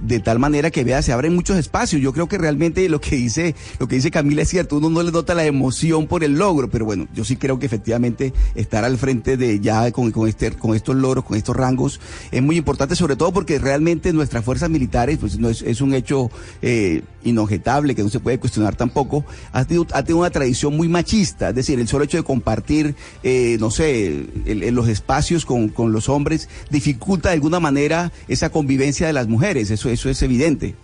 [0.00, 2.00] De tal manera que vea, se abren muchos espacios.
[2.00, 4.76] Yo creo que realmente lo que dice, lo que dice Camila es cierto.
[4.76, 7.66] Uno no le nota la emoción por el logro, pero bueno, yo sí creo que
[7.66, 12.00] efectivamente estar al frente de ya con, con este, con estos logros, con estos rangos,
[12.30, 16.30] es muy importante, sobre todo porque realmente nuestras fuerzas militares, pues no es, un hecho
[16.62, 20.88] eh, inobjetable que no se puede cuestionar tampoco, ha tenido, ha tenido una tradición muy
[20.88, 25.68] machista, es decir, el solo hecho de compartir, eh, no sé, el- los espacios con,
[25.68, 30.22] con los hombres dificulta de alguna manera esa convivencia de las mujeres, eso, eso es
[30.22, 30.74] evidente.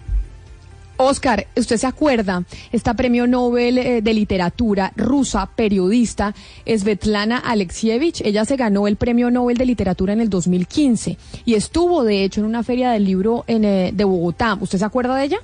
[0.97, 2.45] Oscar, ¿usted se acuerda?
[2.71, 6.35] Esta premio Nobel eh, de literatura rusa, periodista,
[6.67, 12.05] Svetlana Alexievich, ella se ganó el premio Nobel de literatura en el 2015 y estuvo,
[12.05, 14.57] de hecho, en una feria del libro en, eh, de Bogotá.
[14.61, 15.39] ¿Usted se acuerda de ella?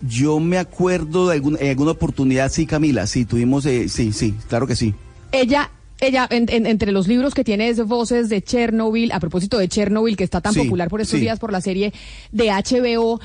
[0.00, 4.34] Yo me acuerdo de alguna, en alguna oportunidad, sí, Camila, sí, tuvimos, eh, sí, sí,
[4.48, 4.94] claro que sí.
[5.32, 5.70] Ella,
[6.00, 9.68] ella, en- en- entre los libros que tiene es Voces de Chernobyl, a propósito de
[9.68, 11.22] Chernobyl, que está tan Sí, popular por estos sí.
[11.24, 11.92] días por la serie
[12.32, 13.20] de HBO.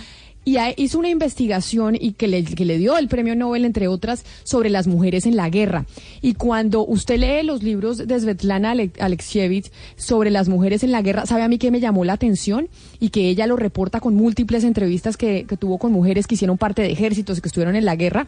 [0.50, 4.26] Y hizo una investigación y que le, que le dio el premio Nobel, entre otras,
[4.44, 5.86] sobre las mujeres en la guerra.
[6.22, 11.04] Y cuando usted lee los libros de Svetlana Ale- Alexievich sobre las mujeres en la
[11.04, 12.68] guerra, ¿sabe a mí qué me llamó la atención?
[13.00, 16.58] Y que ella lo reporta con múltiples entrevistas que, que tuvo con mujeres que hicieron
[16.58, 18.28] parte de ejércitos que estuvieron en la guerra,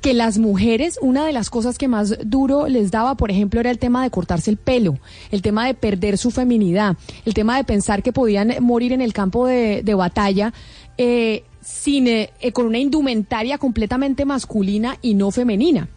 [0.00, 3.70] que las mujeres, una de las cosas que más duro les daba, por ejemplo, era
[3.70, 4.98] el tema de cortarse el pelo,
[5.30, 6.96] el tema de perder su feminidad,
[7.26, 10.54] el tema de pensar que podían morir en el campo de, de batalla
[10.96, 15.88] eh, sin, eh, con una indumentaria completamente masculina y no femenina.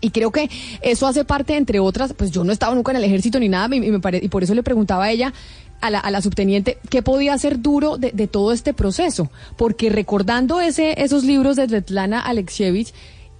[0.00, 0.50] Y creo que
[0.82, 3.74] eso hace parte, entre otras, pues yo no estaba nunca en el ejército ni nada,
[3.74, 5.32] y, me pare- y por eso le preguntaba a ella,
[5.80, 9.30] a la, a la subteniente, qué podía ser duro de, todo este proceso.
[9.56, 12.92] Porque recordando ese, esos libros de Svetlana Alexievich,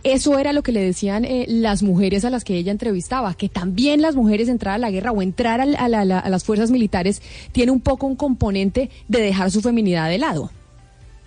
[0.02, 3.48] eso era lo que le decían eh, las mujeres a las que ella entrevistaba, que
[3.48, 6.70] también las mujeres entrar a la guerra o entrar a, la- la- a las fuerzas
[6.70, 7.20] militares
[7.52, 10.50] tiene un poco un componente de dejar su feminidad de lado.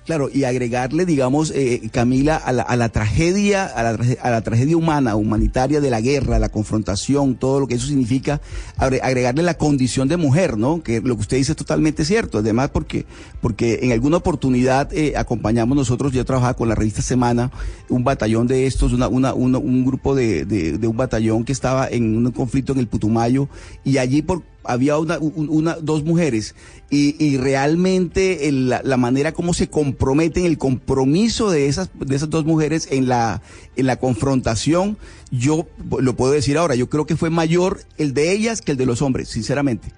[0.10, 4.42] Claro, y agregarle, digamos, eh, Camila, a la, a la tragedia, a la, a la
[4.42, 8.42] tragedia humana, humanitaria de la guerra, la confrontación, todo lo que eso significa,
[8.80, 10.82] agre- agregarle la condición de mujer, ¿no?
[10.82, 12.40] Que lo que usted dice es totalmente cierto.
[12.40, 13.06] Además, porque,
[13.40, 17.52] porque en alguna oportunidad eh, acompañamos nosotros, yo trabajaba con la revista Semana,
[17.88, 21.52] un batallón de estos, una, una, una- un grupo de, de, de un batallón que
[21.52, 23.48] estaba en un conflicto en el Putumayo,
[23.84, 26.54] y allí por había una, un- una, dos mujeres
[26.90, 32.16] y, y realmente el- la, la manera como se comprometen, el compromiso de esas, de
[32.16, 33.42] esas dos mujeres en la,
[33.76, 34.98] en la confrontación,
[35.32, 35.68] yo
[36.00, 38.86] lo puedo decir ahora, yo creo que fue mayor el de ellas que el de
[38.86, 39.92] los hombres, sinceramente.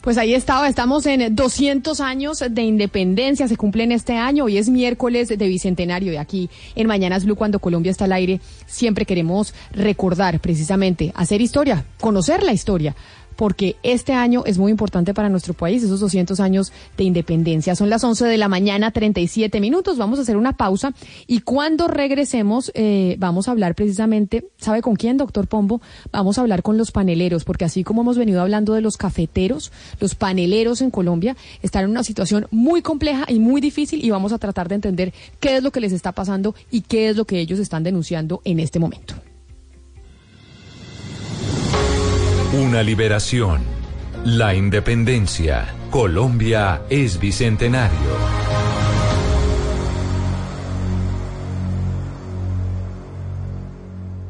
[0.00, 4.68] Pues ahí estaba, estamos en 200 años de independencia, se cumplen este año, hoy es
[4.68, 9.54] miércoles de Bicentenario y aquí en Mañanas Blue cuando Colombia está al aire siempre queremos
[9.72, 12.94] recordar precisamente, hacer historia, conocer la historia,
[13.38, 17.76] porque este año es muy importante para nuestro país, esos 200 años de independencia.
[17.76, 20.92] Son las 11 de la mañana, 37 minutos, vamos a hacer una pausa
[21.28, 25.80] y cuando regresemos eh, vamos a hablar precisamente, ¿sabe con quién, doctor Pombo?
[26.10, 29.70] Vamos a hablar con los paneleros, porque así como hemos venido hablando de los cafeteros,
[30.00, 34.32] los paneleros en Colombia están en una situación muy compleja y muy difícil y vamos
[34.32, 37.24] a tratar de entender qué es lo que les está pasando y qué es lo
[37.24, 39.14] que ellos están denunciando en este momento.
[42.52, 43.60] Una liberación.
[44.24, 45.66] La independencia.
[45.90, 47.98] Colombia es bicentenario.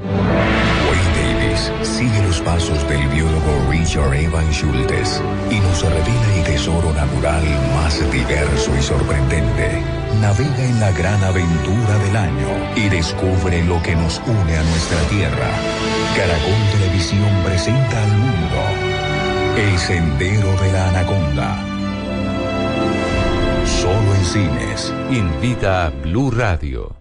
[0.02, 6.92] Wayne Davis sigue los pasos del biólogo Richard Evan Schultes y nos revela el tesoro
[6.94, 7.44] natural
[7.76, 9.97] más diverso y sorprendente.
[10.20, 15.00] Navega en la gran aventura del año y descubre lo que nos une a nuestra
[15.08, 15.48] tierra.
[16.16, 18.56] Caracol Televisión presenta al mundo
[19.56, 21.64] El Sendero de la Anaconda.
[23.64, 24.92] Solo en cines.
[25.10, 26.96] Invita a Blue Radio.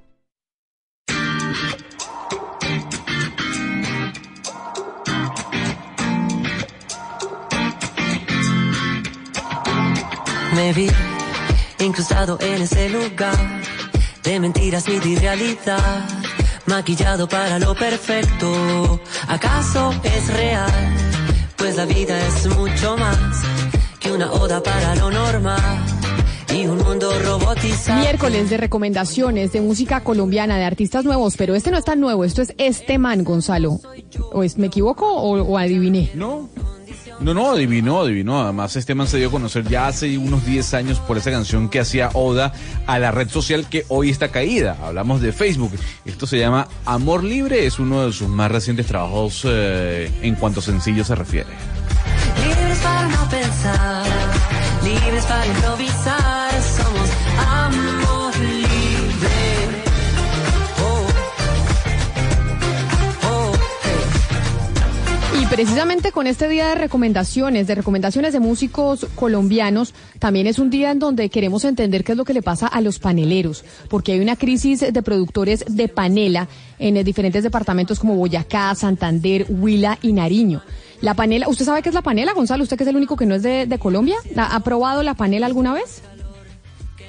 [10.54, 10.90] Me vi
[11.80, 13.62] incrustado en ese lugar
[14.24, 16.06] de mentiras, y realidad,
[16.66, 19.00] maquillado para lo perfecto.
[19.28, 20.72] ¿Acaso es real?
[21.56, 23.44] Pues la vida es mucho más
[24.00, 25.86] que una oda para lo normal
[26.54, 28.02] y un mundo robotizado.
[28.02, 32.26] Miércoles de recomendaciones de música colombiana, de artistas nuevos, pero este no es tan nuevo,
[32.26, 33.80] esto es este man, Gonzalo.
[34.34, 36.12] ¿O es, me equivoco o, o adiviné?
[36.16, 36.50] No.
[37.20, 38.42] No, no, adivinó, adivinó.
[38.42, 41.68] Además, este man se dio a conocer ya hace unos 10 años por esa canción
[41.68, 42.54] que hacía Oda
[42.86, 44.78] a la red social que hoy está caída.
[44.84, 45.72] Hablamos de Facebook.
[46.06, 50.60] Esto se llama Amor Libre, es uno de sus más recientes trabajos eh, en cuanto
[50.60, 51.50] a sencillo se refiere.
[52.46, 54.06] Libres para no pensar,
[54.84, 56.47] libres para improvisar,
[65.58, 70.92] precisamente con este día de recomendaciones, de recomendaciones de músicos colombianos, también es un día
[70.92, 74.20] en donde queremos entender qué es lo que le pasa a los paneleros, porque hay
[74.20, 76.48] una crisis de productores de panela
[76.78, 80.62] en diferentes departamentos como Boyacá, Santander, Huila y Nariño.
[81.02, 82.62] La panela, ¿usted sabe qué es la panela, Gonzalo?
[82.62, 84.18] ¿Usted que es el único que no es de, de Colombia?
[84.36, 86.04] ¿Ha probado la panela alguna vez?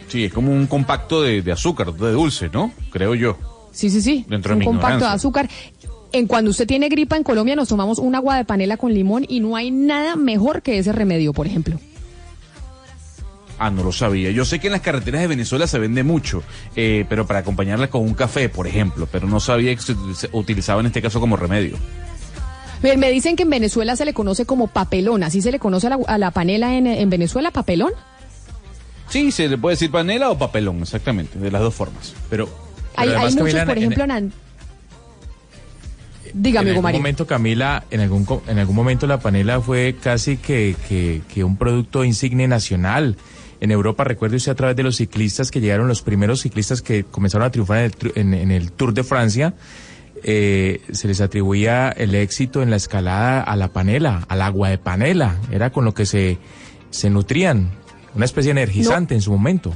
[0.07, 2.73] Sí, es como un compacto de, de azúcar, de dulce, ¿no?
[2.91, 3.37] Creo yo.
[3.79, 4.27] Sí, sí, sí.
[4.29, 5.49] Dentro de un mi compacto de azúcar.
[6.12, 9.26] En cuando usted tiene gripa en Colombia nos tomamos un agua de panela con limón
[9.28, 11.78] y no hay nada mejor que ese remedio, por ejemplo.
[13.59, 14.30] Ah, no lo sabía.
[14.30, 16.43] Yo sé que en las carreteras de Venezuela se vende mucho,
[16.76, 19.94] eh, pero para acompañarla con un café, por ejemplo, pero no sabía que se
[20.32, 21.76] utilizaba en este caso como remedio.
[22.82, 25.90] Me dicen que en Venezuela se le conoce como papelón, así se le conoce a
[25.90, 27.90] la, a la panela en, en Venezuela, papelón.
[29.09, 32.14] Sí, se le puede decir panela o papelón, exactamente, de las dos formas.
[32.30, 32.56] Pero, pero
[32.97, 34.32] Hay, hay muchos, Camila, por en- ejemplo, en...
[36.35, 37.01] Dígame, en algún Mario.
[37.01, 41.57] momento, Camila, en algún, en algún momento la panela fue casi que, que, que un
[41.57, 43.17] producto insigne nacional.
[43.61, 47.03] En Europa, recuerde usted a través de los ciclistas que llegaron, los primeros ciclistas que
[47.05, 49.55] comenzaron a triunfar en el, en- en el Tour de Francia,
[50.23, 54.79] eh, se les atribuía el éxito en la escalada a la panela, al agua de
[54.79, 55.37] panela.
[55.53, 56.39] Era con lo que se,
[56.91, 57.71] se nutrían,
[58.15, 59.73] una especie de energizante en su momento.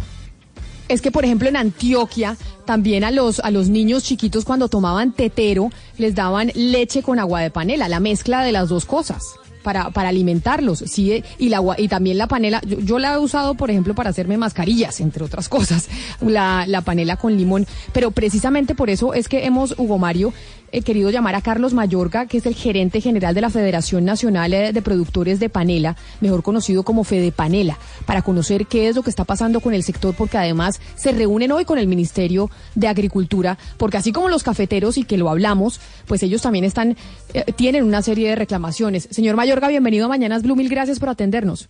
[0.93, 2.37] Es que, por ejemplo, en Antioquia,
[2.67, 7.41] también a los, a los niños chiquitos cuando tomaban tetero, les daban leche con agua
[7.41, 9.23] de panela, la mezcla de las dos cosas.
[9.63, 13.55] Para, para alimentarlos, sí, y la y también la panela, yo, yo la he usado,
[13.55, 15.89] por ejemplo, para hacerme mascarillas, entre otras cosas,
[16.21, 20.33] la, la panela con limón, pero precisamente por eso es que hemos, Hugo Mario,
[20.73, 24.53] eh, querido llamar a Carlos Mayorga, que es el gerente general de la Federación Nacional
[24.55, 29.03] eh, de Productores de Panela, mejor conocido como Fede Panela, para conocer qué es lo
[29.03, 32.89] que está pasando con el sector, porque además se reúnen hoy con el Ministerio de
[32.89, 36.97] Agricultura, porque así como los cafeteros y que lo hablamos, pues ellos también están,
[37.35, 39.09] eh, tienen una serie de reclamaciones.
[39.11, 41.69] Señor Mayorga, bienvenido a Mañanas Blue, mil gracias por atendernos.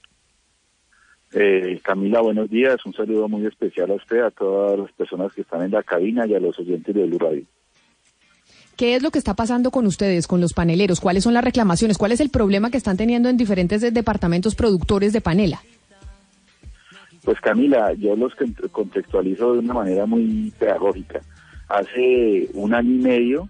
[1.35, 2.85] Eh, Camila, buenos días.
[2.85, 6.27] Un saludo muy especial a usted, a todas las personas que están en la cabina
[6.27, 7.45] y a los oyentes de Blue Radio.
[8.83, 10.99] ¿Qué es lo que está pasando con ustedes, con los paneleros?
[11.01, 11.99] ¿Cuáles son las reclamaciones?
[11.99, 15.63] ¿Cuál es el problema que están teniendo en diferentes departamentos productores de panela?
[17.25, 21.21] Pues Camila, yo los con- contextualizo de una manera muy pedagógica.
[21.69, 23.49] Hace un año y medio,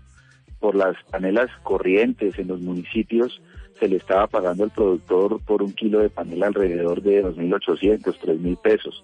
[0.60, 3.40] por las panelas corrientes en los municipios,
[3.80, 8.60] se le estaba pagando al productor por un kilo de panela alrededor de 2.800, 3.000
[8.60, 9.02] pesos.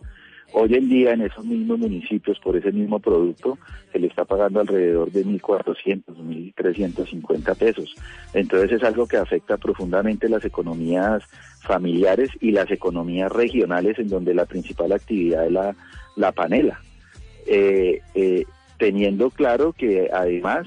[0.53, 3.59] Hoy en día en esos mismos municipios, por ese mismo producto,
[3.93, 7.95] se le está pagando alrededor de 1.400, 1.350 pesos.
[8.33, 11.23] Entonces es algo que afecta profundamente las economías
[11.63, 15.77] familiares y las economías regionales en donde la principal actividad es la,
[16.17, 16.81] la panela.
[17.47, 18.45] Eh, eh,
[18.79, 20.67] teniendo claro que además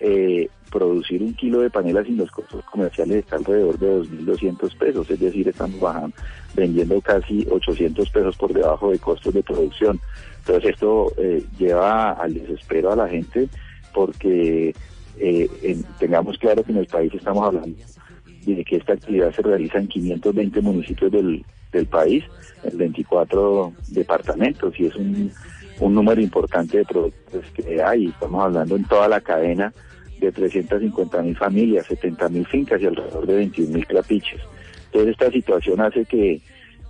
[0.00, 5.10] eh, producir un kilo de panela sin los costos comerciales está alrededor de 2.200 pesos,
[5.10, 6.14] es decir, estamos bajando,
[6.54, 10.00] vendiendo casi 800 pesos por debajo de costos de producción.
[10.38, 13.48] Entonces esto eh, lleva al desespero a la gente
[13.92, 14.74] porque
[15.18, 17.76] eh, en- tengamos claro que en el país estamos hablando
[18.46, 22.24] de que esta actividad se realiza en 520 municipios del, del país,
[22.64, 25.30] en 24 departamentos y es un,
[25.80, 28.06] un número importante de productores que hay.
[28.06, 29.72] Estamos hablando en toda la cadena
[30.20, 34.40] de 350 mil familias, 70 mil fincas y alrededor de 21 mil trapiches.
[34.86, 36.40] Entonces esta situación hace que,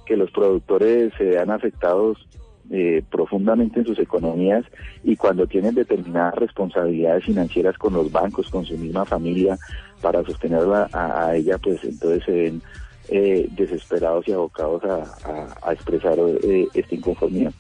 [0.06, 2.26] que los productores se vean afectados
[2.70, 4.64] eh, profundamente en sus economías
[5.02, 9.58] y cuando tienen determinadas responsabilidades financieras con los bancos, con su misma familia,
[10.00, 12.62] para sostenerla a, ella, pues entonces se ven
[13.08, 17.52] eh, desesperados y abocados a, a- a expresar eh, esta inconformidad.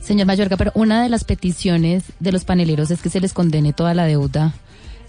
[0.00, 3.72] Señor Mayorga, pero una de las peticiones de los paneleros es que se les condene
[3.74, 4.54] toda la deuda,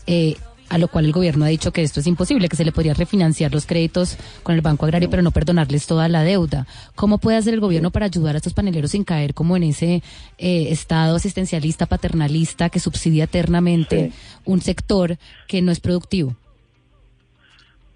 [0.09, 0.35] eh,
[0.69, 2.95] a lo cual el gobierno ha dicho que esto es imposible, que se le podría
[2.95, 6.65] refinanciar los créditos con el Banco Agrario, pero no perdonarles toda la deuda.
[6.95, 10.01] ¿Cómo puede hacer el gobierno para ayudar a estos paneleros sin caer como en ese
[10.37, 14.11] eh, estado asistencialista, paternalista, que subsidia eternamente
[14.45, 15.17] un sector
[15.47, 16.35] que no es productivo?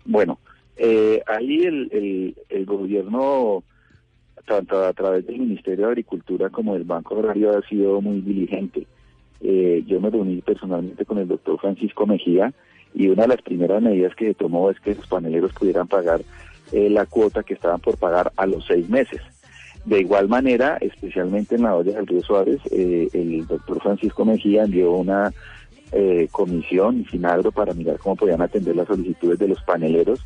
[0.05, 0.39] Bueno,
[0.77, 3.63] eh, ahí el, el, el gobierno,
[4.47, 8.85] tanto a través del Ministerio de Agricultura como del Banco Agrario, ha sido muy diligente.
[9.43, 12.53] Eh, yo me reuní personalmente con el doctor Francisco Mejía
[12.95, 16.21] y una de las primeras medidas que se tomó es que los paneleros pudieran pagar
[16.71, 19.21] eh, la cuota que estaban por pagar a los seis meses.
[19.85, 24.63] De igual manera, especialmente en la olla del Río Suárez, eh, el doctor Francisco Mejía
[24.63, 25.33] envió una
[25.91, 30.25] eh, comisión Finagro para mirar cómo podían atender las solicitudes de los paneleros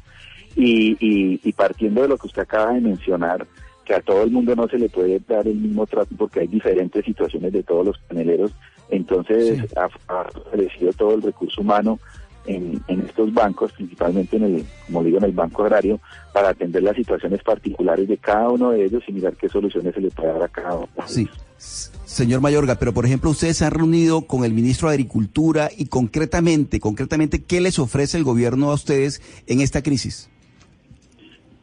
[0.56, 3.48] y, y- y partiendo de lo que usted acaba de mencionar,
[3.84, 6.48] que a todo el mundo no se le puede dar el mismo trato porque hay
[6.48, 8.52] diferentes situaciones de todos los paneleros,
[8.90, 12.00] entonces ha, ha ofrecido todo el recurso humano
[12.48, 16.00] en, en estos bancos, principalmente en el, como digo, en el Banco Agrario,
[16.34, 20.02] para atender las situaciones particulares de cada uno de ellos y mirar qué soluciones se
[20.02, 20.88] le puede dar a cada uno.
[21.06, 21.28] Sí.
[21.58, 25.88] Señor Mayorga, pero por ejemplo, ustedes se han reunido con el ministro de Agricultura y
[25.88, 30.30] concretamente, concretamente, ¿qué les ofrece el gobierno a ustedes en esta crisis?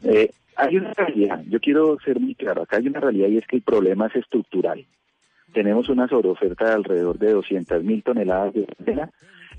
[0.03, 3.47] Eh, hay una realidad, yo quiero ser muy claro, acá hay una realidad y es
[3.47, 4.85] que el problema es estructural.
[5.55, 9.09] Tenemos una sobreoferta de alrededor de 200 mil toneladas de panela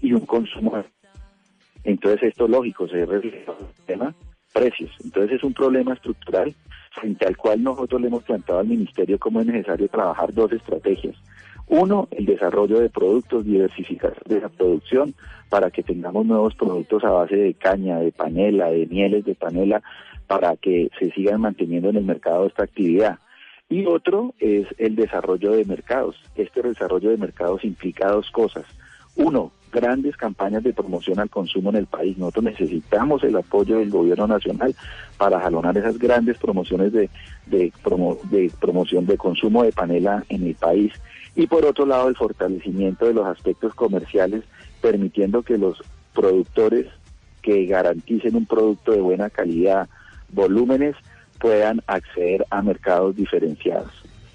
[0.02, 0.84] y un consumo.
[1.84, 4.14] Entonces esto lógico, se refleja el tema
[4.52, 4.90] precios.
[5.02, 6.54] Entonces es un problema estructural
[6.90, 11.16] frente al cual nosotros le hemos planteado al ministerio cómo es necesario trabajar dos estrategias.
[11.66, 15.14] Uno, el desarrollo de productos, diversificar de la producción
[15.48, 19.82] para que tengamos nuevos productos a base de caña, de panela, de mieles de panela,
[20.26, 23.18] para que se sigan manteniendo en el mercado esta actividad.
[23.68, 26.16] Y otro es el desarrollo de mercados.
[26.36, 28.64] Este desarrollo de mercados implica dos cosas.
[29.16, 32.16] Uno, grandes campañas de promoción al consumo en el país.
[32.16, 34.74] Nosotros necesitamos el apoyo del gobierno nacional
[35.18, 37.10] para jalonar esas grandes promociones de,
[37.46, 40.92] de, promo- de promoción de consumo de panela en el país.
[41.34, 44.44] Y por otro lado, el fortalecimiento de los aspectos comerciales,
[44.80, 45.82] permitiendo que los
[46.14, 46.86] productores
[47.42, 49.88] que garanticen un producto de buena calidad,
[50.30, 50.94] volúmenes,
[51.38, 53.90] puedan acceder a mercados diferenciados.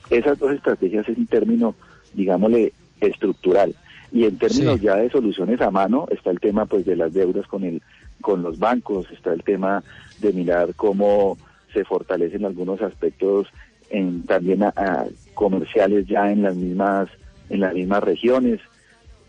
[0.10, 1.76] Esas dos estrategias es un término,
[2.14, 3.74] digámosle, estructural.
[4.12, 4.86] Y en términos Sí.
[4.86, 7.82] ya de soluciones a mano está el tema pues de las deudas con el
[8.22, 9.84] con los bancos, está el tema
[10.20, 11.38] de mirar cómo
[11.74, 13.48] se fortalecen algunos aspectos
[13.90, 17.10] en, también a- a comerciales ya en las mismas
[17.50, 18.60] en las mismas regiones,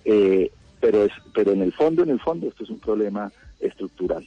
[0.04, 0.50] eh,
[0.80, 3.30] pero es pero en el fondo en el fondo esto es un problema
[3.60, 4.26] estructural.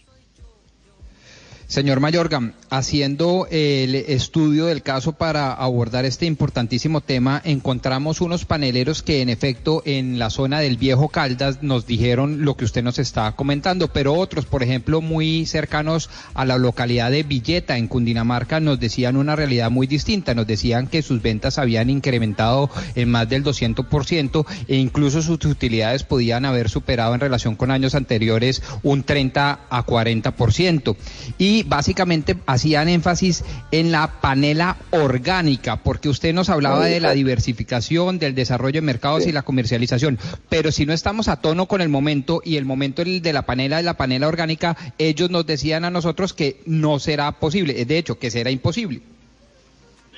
[1.68, 9.02] Señor Mayorga, haciendo el estudio del caso para abordar este importantísimo tema, encontramos unos paneleros
[9.02, 13.00] que en efecto en la zona del viejo Caldas nos dijeron lo que usted nos
[13.00, 18.60] está comentando, pero otros, por ejemplo, muy cercanos a la localidad de Villeta, en Cundinamarca,
[18.60, 20.36] nos decían una realidad muy distinta.
[20.36, 26.04] Nos decían que sus ventas habían incrementado en más del 200% e incluso sus utilidades
[26.04, 30.96] podían haber superado en relación con años anteriores un 30 a 40%.
[31.40, 38.20] Y básicamente hacían énfasis en la panela orgánica, porque usted nos hablaba de la diversificación,
[38.20, 40.18] del desarrollo de mercados y la comercialización.
[40.50, 43.78] Pero si no estamos a tono con el momento y el momento de la panela
[43.78, 48.20] de la panela orgánica, ellos nos decían a nosotros que no será posible, de hecho,
[48.20, 49.02] que será imposible.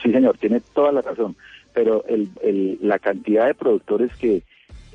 [0.04, 1.36] Sí, señor, tiene toda la razón.
[1.74, 4.44] Pero el, el- la cantidad de productores que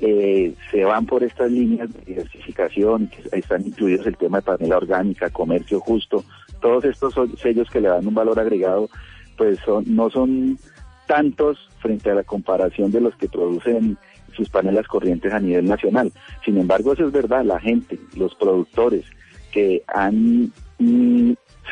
[0.05, 4.75] eh, se van por estas líneas de diversificación, que están incluidos el tema de panela
[4.75, 6.25] orgánica, comercio justo,
[6.59, 8.89] todos estos sellos que le dan un valor agregado,
[9.37, 10.59] pues son, no son
[11.07, 13.97] tantos frente a la comparación de los que producen
[14.35, 16.11] sus panelas corrientes a nivel nacional.
[16.43, 19.05] Sin embargo, eso es verdad, la gente, los productores
[19.53, 20.51] que han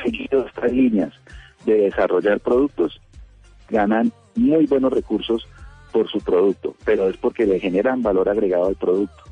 [0.05, 1.11] seguido estas líneas
[1.65, 3.01] de desarrollar productos,
[3.69, 5.45] ganan muy buenos recursos
[5.91, 9.23] por su producto, pero es porque le generan valor agregado al producto.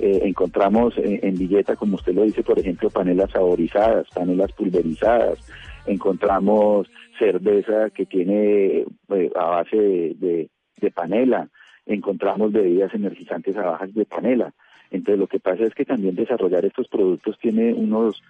[0.00, 5.38] Eh, encontramos en, en Villeta, como usted lo dice, por ejemplo, panelas saborizadas, panelas pulverizadas,
[5.86, 6.88] encontramos
[7.18, 10.48] cerveza que tiene eh, a base de,
[10.80, 11.48] de- panela,
[11.86, 14.52] encontramos bebidas energizantes a bajas de panela.
[14.90, 18.22] Entonces lo que pasa es que también desarrollar estos productos tiene unos,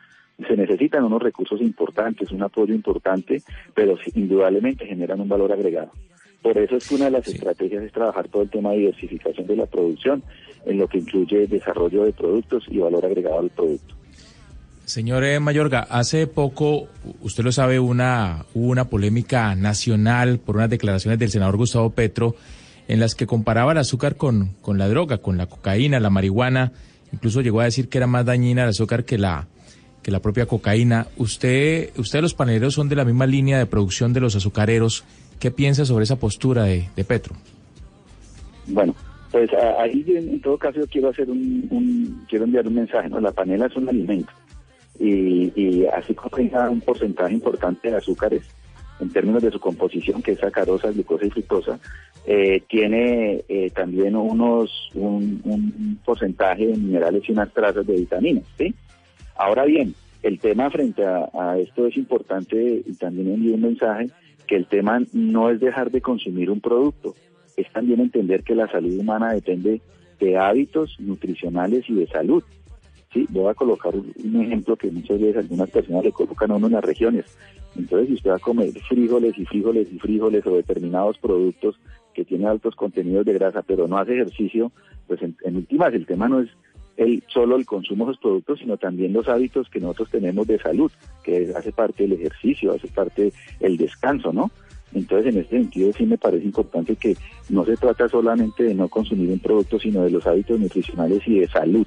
[0.47, 3.43] se necesitan unos recursos importantes, un apoyo importante,
[3.75, 5.93] pero indudablemente generan un valor agregado.
[6.43, 9.47] Por eso es que una de las estrategias es trabajar todo el tema de diversificación
[9.47, 10.23] de la producción,
[10.67, 13.95] en lo que incluye desarrollo de productos y valor agregado al producto.
[14.85, 16.89] Señor eh, Mayorga, hace poco,
[17.21, 22.37] usted lo sabe, una, hubo una polémica nacional por unas declaraciones del senador Gustavo Petro
[22.89, 26.73] en las que comparaba el azúcar con, con la droga, con la cocaína, la marihuana,
[27.13, 29.47] incluso llegó a decir que era más dañina el azúcar que la,
[30.03, 31.07] que la propia cocaína.
[31.19, 35.05] Usted, usted los paneleros son de la misma línea de producción de los azucareros.
[35.41, 37.35] ¿Qué piensa sobre esa postura de, Petro?
[38.67, 38.95] Bueno,
[39.31, 43.21] pues ahí en, todo caso yo quiero hacer un, un- quiero enviar un mensaje, ¿no?
[43.21, 44.33] La panela es un alimento
[44.99, 48.43] y, y así como tenga un porcentaje importante de azúcares
[49.01, 51.79] en términos de su composición, que es sacarosa, glucosa y fructosa,
[52.27, 58.43] eh, tiene eh, también unos un, un porcentaje de minerales y unas trazas de vitaminas,
[58.59, 58.75] ¿sí?
[59.37, 59.95] Ahora bien,
[60.25, 64.11] el tema frente a, a esto es importante y también envío un mensaje
[64.49, 67.15] que el tema no es dejar de consumir un producto,
[67.57, 69.81] es también entender que la salud humana depende
[70.19, 72.43] de hábitos nutricionales y de salud.
[73.13, 76.67] Sí, voy a colocar un ejemplo que muchas veces algunas personas le colocan a uno
[76.67, 77.25] en las regiones.
[77.77, 81.79] Entonces, si usted va a comer frijoles y frijoles y frijoles o determinados productos
[82.13, 84.73] que tienen altos contenidos de grasa, pero no hace ejercicio,
[85.07, 86.51] pues en, en últimas el tema no es
[86.99, 90.59] el solo el consumo de esos productos, sino también los hábitos que nosotros tenemos de
[90.59, 90.93] salud,
[91.25, 94.51] que hace parte del ejercicio, hace parte el descanso, ¿no?
[94.95, 97.17] Entonces, en este sentido, sí me parece importante que
[97.51, 101.39] no se trata solamente de no consumir un producto, sino de los hábitos nutricionales y
[101.41, 101.87] de salud,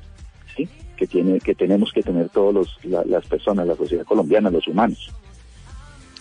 [0.55, 0.67] ¿sí?
[0.95, 4.67] Que, tiene, que tenemos que tener todos los, la- las personas, la sociedad colombiana, los
[4.67, 5.09] humanos.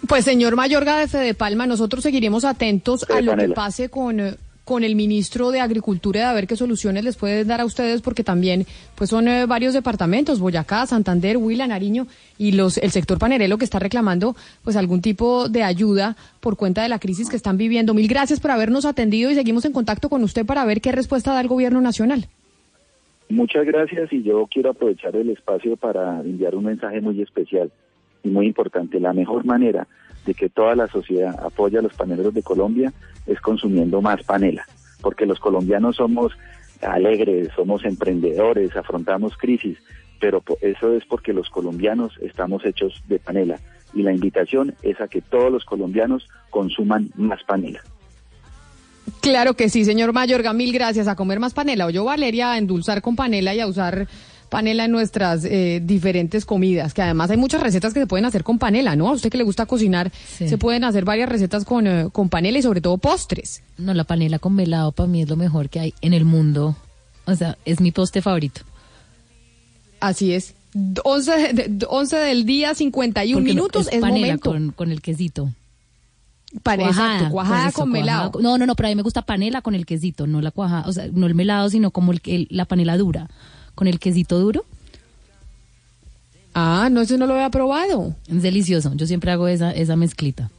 [0.08, 4.18] Pues señor Mayorga de Fede Palma, nosotros seguiremos atentos a Fede lo que pase con,
[4.18, 4.34] eh,
[4.70, 8.02] con el ministro de Agricultura y a ver qué soluciones les puede dar a ustedes,
[8.02, 12.06] porque también pues son eh, varios departamentos, Boyacá, Santander, Huila, Nariño,
[12.38, 16.84] y los el sector panelero que está reclamando pues algún tipo de ayuda por cuenta
[16.84, 17.94] de la crisis que están viviendo.
[17.94, 21.32] Mil gracias por habernos atendido y seguimos en contacto con usted para ver qué respuesta
[21.32, 22.26] da el gobierno nacional.
[23.28, 27.72] Muchas gracias y yo quiero aprovechar el espacio para enviar un mensaje muy especial
[28.22, 29.00] y muy importante.
[29.00, 29.88] La mejor manera
[30.26, 32.92] de que toda la sociedad apoya a los paneleros de Colombia
[33.26, 34.64] es consumiendo más panela,
[35.00, 36.32] porque los colombianos somos
[36.82, 39.78] alegres, somos emprendedores, afrontamos crisis,
[40.18, 43.58] pero eso es porque los colombianos estamos hechos de panela
[43.94, 47.80] y la invitación es a que todos los colombianos consuman más panela.
[49.20, 51.08] Claro que sí, señor Mayorga, mil gracias.
[51.08, 51.86] A comer más panela.
[51.86, 54.06] O yo, Valeria, a endulzar con panela y a usar
[54.50, 58.44] panela en nuestras eh, diferentes comidas, que además hay muchas recetas que se pueden hacer
[58.44, 59.08] con panela, ¿no?
[59.08, 62.58] A usted que le gusta cocinar, se pueden hacer varias recetas con, eh, con panela
[62.58, 63.62] y sobre todo postres.
[63.78, 66.76] No, la panela con melado para mí es lo mejor que hay en el mundo.
[67.26, 68.60] O sea, es mi postre favorito.
[70.00, 70.54] Así es.
[71.04, 74.50] 11, de- 11 del día, 51 Porque minutos, es, panela momento.
[74.50, 75.50] con, con el quesito.
[76.52, 78.32] Exacto, cuajada eso, con melado.
[78.40, 80.88] No, no, no, pero a mí me gusta panela con el quesito, no la cuajada,
[80.88, 83.28] o sea, no el melado, sino como el, el- la panela dura,
[83.80, 84.66] con el quesito duro.
[86.52, 88.14] Ah, no, eso no lo había probado.
[88.28, 90.50] Es delicioso, yo siempre hago esa, esa mezclita.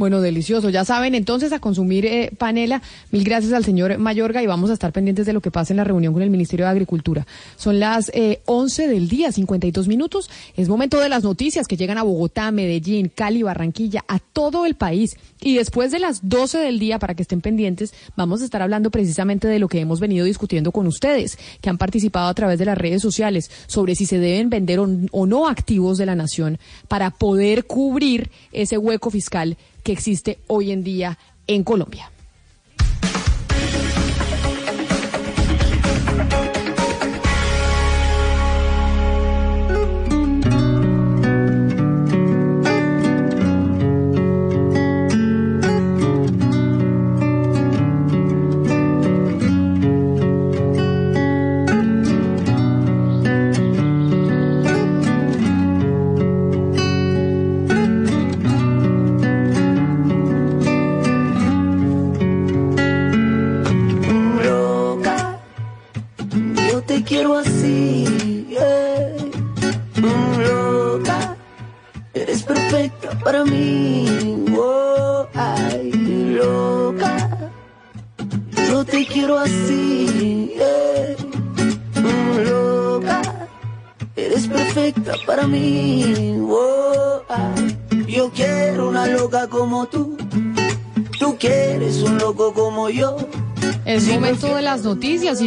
[0.00, 0.70] Bueno, delicioso.
[0.70, 2.80] Ya saben, entonces a consumir eh, panela.
[3.10, 5.76] Mil gracias al señor Mayorga y vamos a estar pendientes de lo que pase en
[5.76, 7.26] la reunión con el Ministerio de Agricultura.
[7.58, 10.30] Son las eh, 11 del día, 52 minutos.
[10.56, 14.74] Es momento de las noticias que llegan a Bogotá, Medellín, Cali, Barranquilla, a todo el
[14.74, 15.18] país.
[15.42, 18.90] Y después de las 12 del día, para que estén pendientes, vamos a estar hablando
[18.90, 22.64] precisamente de lo que hemos venido discutiendo con ustedes, que han participado a través de
[22.64, 26.58] las redes sociales, sobre si se deben vender o, o no activos de la nación
[26.88, 32.10] para poder cubrir ese hueco fiscal que existe hoy en día en Colombia.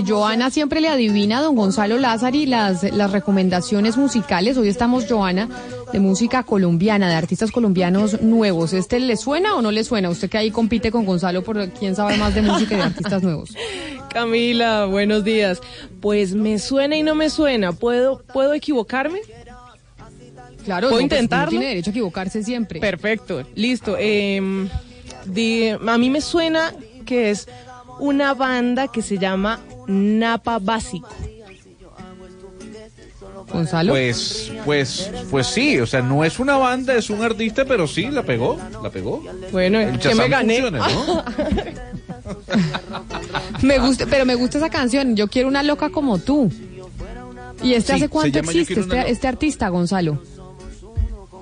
[0.05, 4.57] Joana siempre le adivina a don Gonzalo Lázari las, las recomendaciones musicales.
[4.57, 5.49] Hoy estamos, Joana,
[5.91, 8.73] de música colombiana, de artistas colombianos nuevos.
[8.73, 10.09] ¿Este le suena o no le suena?
[10.09, 13.23] Usted que ahí compite con Gonzalo por quién sabe más de música y de artistas
[13.23, 13.55] nuevos.
[14.13, 15.59] Camila, buenos días.
[16.01, 17.71] Pues me suena y no me suena.
[17.73, 19.19] ¿Puedo, ¿puedo equivocarme?
[20.63, 21.49] Claro, ¿Puedo no, pues, intentarlo?
[21.49, 22.79] tiene derecho a equivocarse siempre.
[22.79, 23.97] Perfecto, listo.
[23.97, 24.69] Em,
[25.87, 26.73] a mí me suena
[27.05, 27.47] que es
[28.03, 31.07] una banda que se llama Napa Básico.
[33.49, 33.93] Gonzalo.
[33.93, 38.09] Pues, pues, pues sí, o sea, no es una banda, es un artista, pero sí,
[38.09, 39.23] la pegó, la pegó.
[39.53, 40.61] Bueno, El ¿qué me gané?
[40.61, 41.23] funciona, ¿no?
[43.61, 45.15] Me gusta, pero me gusta esa canción.
[45.15, 46.51] Yo quiero una loca como tú.
[47.61, 50.21] ¿Y este Sí, hace cuánto existe, este, este artista, Gonzalo?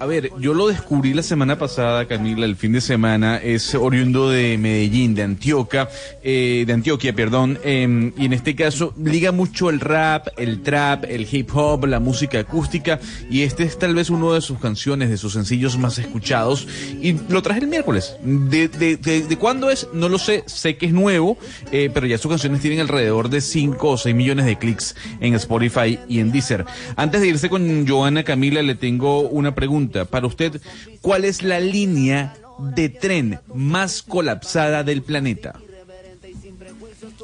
[0.01, 3.37] A ver, yo lo descubrí la semana pasada, Camila, el fin de semana.
[3.37, 5.89] Es oriundo de Medellín, de Antioquia,
[6.23, 7.59] eh, de Antioquia, perdón.
[7.63, 11.99] eh, y en este caso liga mucho el rap, el trap, el hip hop, la
[11.99, 12.99] música acústica.
[13.29, 16.67] Y este es tal vez uno de sus canciones, de sus sencillos más escuchados.
[16.99, 18.15] Y lo traje el miércoles.
[18.23, 19.87] De, de, de, cuándo es?
[19.93, 20.43] No lo sé.
[20.47, 21.37] Sé que es nuevo,
[21.71, 25.35] eh, pero ya sus canciones tienen alrededor de 5 o 6 millones de clics en
[25.35, 26.65] Spotify y en Deezer.
[26.95, 29.90] Antes de irse con Joana Camila, le tengo una pregunta.
[30.09, 30.61] Para usted,
[31.01, 32.33] ¿cuál es la línea
[32.75, 35.53] de tren más colapsada del planeta?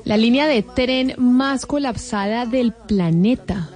[0.06, 3.70] La línea de tren más colapsada del planeta.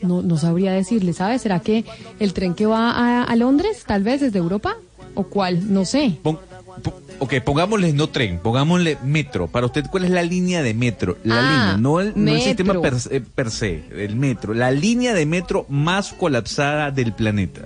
[0.00, 1.42] No, no sabría decirle, ¿sabes?
[1.42, 1.84] ¿Será que
[2.20, 4.76] el tren que va a, a Londres, tal vez desde Europa?
[5.14, 5.72] ¿O cuál?
[5.72, 6.18] No sé.
[6.22, 6.38] Pon-
[6.82, 9.46] po- ok, pongámosle no tren, pongámosle metro.
[9.48, 11.16] Para usted, ¿cuál es la línea de metro?
[11.24, 14.52] La Ah, línea, no el, no el sistema per, se- per se, el metro.
[14.52, 17.62] La línea de metro más colapsada del planeta.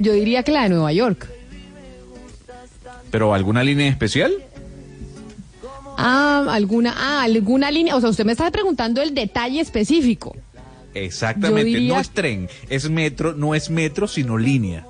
[0.00, 1.28] Yo diría que la de Nueva York.
[3.12, 4.32] ¿Pero alguna línea especial?
[5.96, 7.94] Ah, alguna, ah, alguna línea.
[7.96, 10.34] O sea, usted me está preguntando el detalle específico.
[10.94, 14.86] Exactamente, diría- no es tren, es metro, no es metro, sino línea.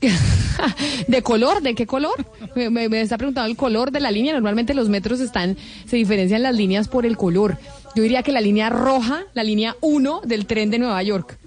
[1.08, 1.60] ¿De color?
[1.60, 2.14] ¿De qué color?
[2.54, 4.32] Me, me- me está preguntando el color de la línea.
[4.32, 5.56] Normalmente los metros están,
[5.86, 7.58] se diferencian las líneas por el color.
[7.96, 11.37] Yo diría que la línea roja, la línea 1 del tren de Nueva York.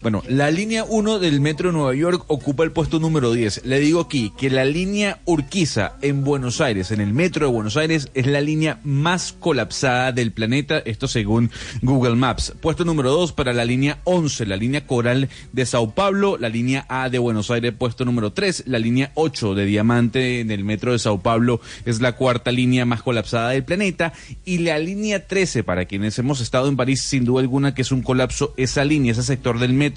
[0.00, 3.62] Bueno, la línea 1 del metro de Nueva York ocupa el puesto número 10.
[3.64, 7.76] Le digo aquí que la línea Urquiza en Buenos Aires, en el metro de Buenos
[7.76, 11.50] Aires, es la línea más colapsada del planeta, esto según
[11.82, 12.54] Google Maps.
[12.60, 16.86] Puesto número 2 para la línea 11, la línea Coral de Sao Paulo, la línea
[16.88, 20.92] A de Buenos Aires, puesto número 3, la línea 8 de Diamante en el metro
[20.92, 24.12] de Sao Paulo es la cuarta línea más colapsada del planeta
[24.44, 27.90] y la línea 13 para quienes hemos estado en París sin duda alguna que es
[27.90, 29.87] un colapso esa línea, ese sector del metro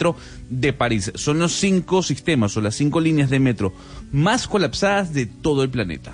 [0.49, 1.11] de París.
[1.15, 3.73] Son los cinco sistemas o las cinco líneas de metro
[4.11, 6.13] más colapsadas de todo el planeta.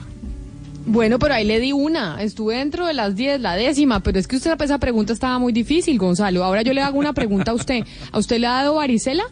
[0.86, 2.22] Bueno, pero ahí le di una.
[2.24, 5.52] Estuve dentro de las 10, la décima, pero es que usted esa pregunta estaba muy
[5.52, 6.46] difícil, Gonzalo.
[6.46, 7.84] Ahora yo le hago una pregunta a usted.
[8.12, 9.24] ¿A usted le ha dado varicela?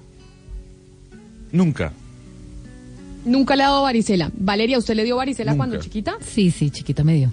[1.53, 1.93] Nunca.
[3.23, 4.31] Nunca le ha dado varicela.
[4.37, 5.65] Valeria, ¿usted le dio varicela Nunca.
[5.65, 6.17] cuando chiquita?
[6.19, 7.31] Sí, sí, chiquita me dio.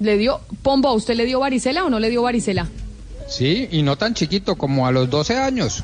[0.00, 0.40] ¿Le dio?
[0.62, 2.66] Pombo, ¿a usted le dio varicela o no le dio varicela?
[3.32, 5.82] Sí, y no tan chiquito, como a los 12 años.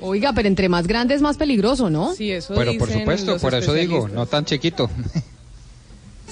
[0.00, 2.12] Oiga, pero entre más grande es más peligroso, ¿no?
[2.12, 4.90] Sí, eso Pero por supuesto, los por eso digo, no tan chiquito.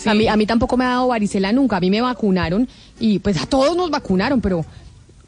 [0.05, 1.76] A, mí, a mí tampoco me ha dado varicela nunca.
[1.76, 2.68] A mí me vacunaron
[3.01, 4.66] y pues a todos nos vacunaron, pero,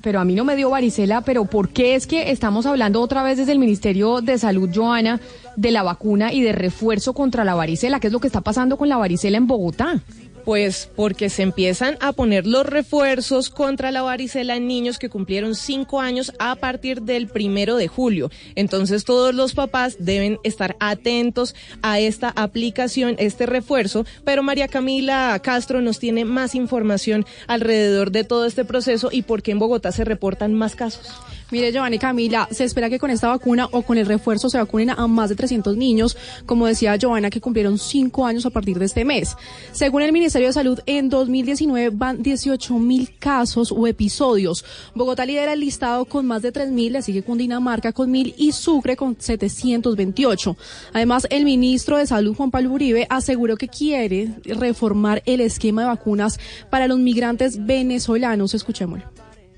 [0.02, 1.22] pero a mí no me dio varicela.
[1.22, 5.20] Pero ¿por qué es que estamos hablando otra vez desde el Ministerio de Salud, Joana,
[5.56, 8.00] de la vacuna y de refuerzo contra la varicela?
[8.00, 10.00] ¿Qué es lo que está pasando con la varicela en Bogotá?
[10.44, 15.54] Pues porque se empiezan a poner los refuerzos contra la varicela en niños que cumplieron
[15.54, 18.30] cinco años a partir del primero de julio.
[18.54, 24.04] Entonces todos los papás deben estar atentos a esta aplicación, este refuerzo.
[24.24, 29.42] Pero María Camila Castro nos tiene más información alrededor de todo este proceso y por
[29.42, 31.12] qué en Bogotá se reportan más casos.
[31.54, 34.90] Mire, Giovanni Camila, se espera que con esta vacuna o con el refuerzo se vacunen
[34.90, 36.16] a más de 300 niños,
[36.46, 39.36] como decía Giovanna, que cumplieron 5 años a partir de este mes.
[39.70, 44.64] Según el Ministerio de Salud, en 2019 van 18 mil casos o episodios.
[44.96, 48.50] Bogotá lidera el listado con más de 3 mil, le sigue Cundinamarca con mil y
[48.50, 50.56] Sucre con 728.
[50.92, 55.86] Además, el ministro de Salud, Juan Pablo Uribe, aseguró que quiere reformar el esquema de
[55.86, 58.54] vacunas para los migrantes venezolanos.
[58.54, 59.13] Escuchémoslo.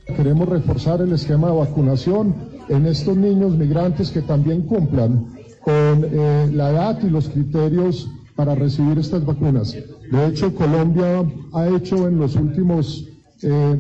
[0.07, 2.35] Queremos reforzar el esquema de vacunación
[2.69, 5.27] en estos niños migrantes que también cumplan
[5.61, 9.73] con eh, la edad y los criterios para recibir estas vacunas.
[9.73, 13.09] De hecho, Colombia ha hecho en los últimos
[13.43, 13.77] eh,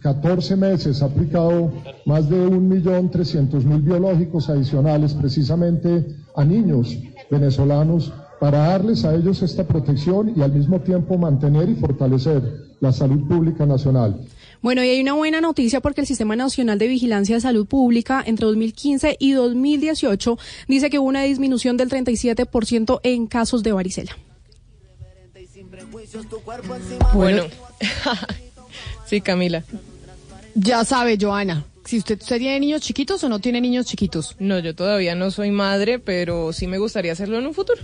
[0.00, 1.72] 14 meses, ha aplicado
[2.06, 6.96] más de 1.300.000 biológicos adicionales precisamente a niños
[7.30, 12.42] venezolanos para darles a ellos esta protección y al mismo tiempo mantener y fortalecer
[12.80, 14.20] la salud pública nacional.
[14.62, 18.22] Bueno, y hay una buena noticia porque el Sistema Nacional de Vigilancia de Salud Pública
[18.26, 20.38] entre 2015 y 2018
[20.68, 24.16] dice que hubo una disminución del 37% en casos de varicela.
[27.14, 27.44] Bueno,
[29.06, 29.64] sí, Camila.
[30.54, 34.36] Ya sabe, Joana, si usted, usted tiene niños chiquitos o no tiene niños chiquitos.
[34.38, 37.82] No, yo todavía no soy madre, pero sí me gustaría hacerlo en un futuro.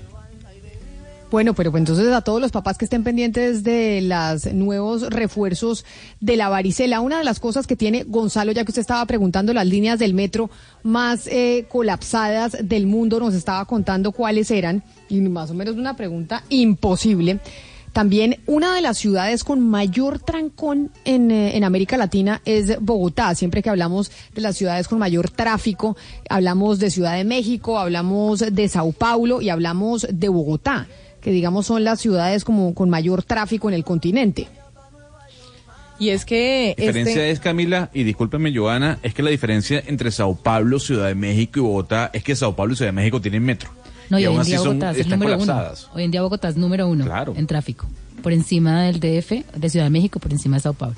[1.33, 5.87] Bueno, pero pues entonces a todos los papás que estén pendientes de los nuevos refuerzos
[6.21, 9.55] de la varicela, una de las cosas que tiene Gonzalo, ya que usted estaba preguntando
[9.55, 10.51] las líneas del metro
[10.83, 15.97] más eh, colapsadas del mundo, nos estaba contando cuáles eran, y más o menos una
[15.97, 17.41] pregunta imposible.
[17.95, 23.35] También una de las ciudades con mayor trancón en, eh, en América Latina es Bogotá.
[23.35, 25.97] Siempre que hablamos de las ciudades con mayor tráfico,
[26.29, 30.89] hablamos de Ciudad de México, hablamos de Sao Paulo y hablamos de Bogotá,
[31.23, 34.49] que digamos son las ciudades como con mayor tráfico en el continente.
[35.99, 39.83] Y es que La diferencia este- es, Camila, y discúlpeme, Joana, es que la diferencia
[39.87, 42.97] entre Sao Paulo, Ciudad de México y Bogotá es que Sao Paulo y Ciudad de
[42.97, 43.71] México tienen metro.
[44.11, 45.47] No, y, y hoy aún en así día son, Bogotá es el están número uno.
[45.47, 45.89] colapsadas.
[45.95, 47.35] Hoy en día Bogotá es número uno Claro.
[47.37, 47.87] en tráfico.
[48.21, 50.97] Por encima del DF, de Ciudad de México, por encima de Sao Paulo.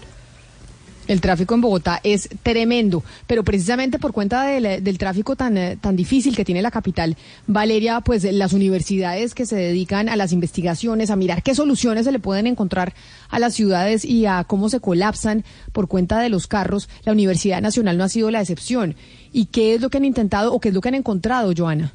[1.07, 5.77] El tráfico en Bogotá es tremendo, pero precisamente por cuenta del, del tráfico tan, eh,
[5.79, 7.17] tan difícil que tiene la capital,
[7.47, 12.13] Valeria, pues las universidades que se dedican a las investigaciones, a mirar qué soluciones se
[12.13, 12.95] le pueden encontrar
[13.29, 17.61] a las ciudades y a cómo se colapsan por cuenta de los carros, la Universidad
[17.61, 18.97] Nacional no ha sido la excepción.
[19.33, 21.93] ¿Y qué es lo que han intentado o qué es lo que han encontrado, Joana?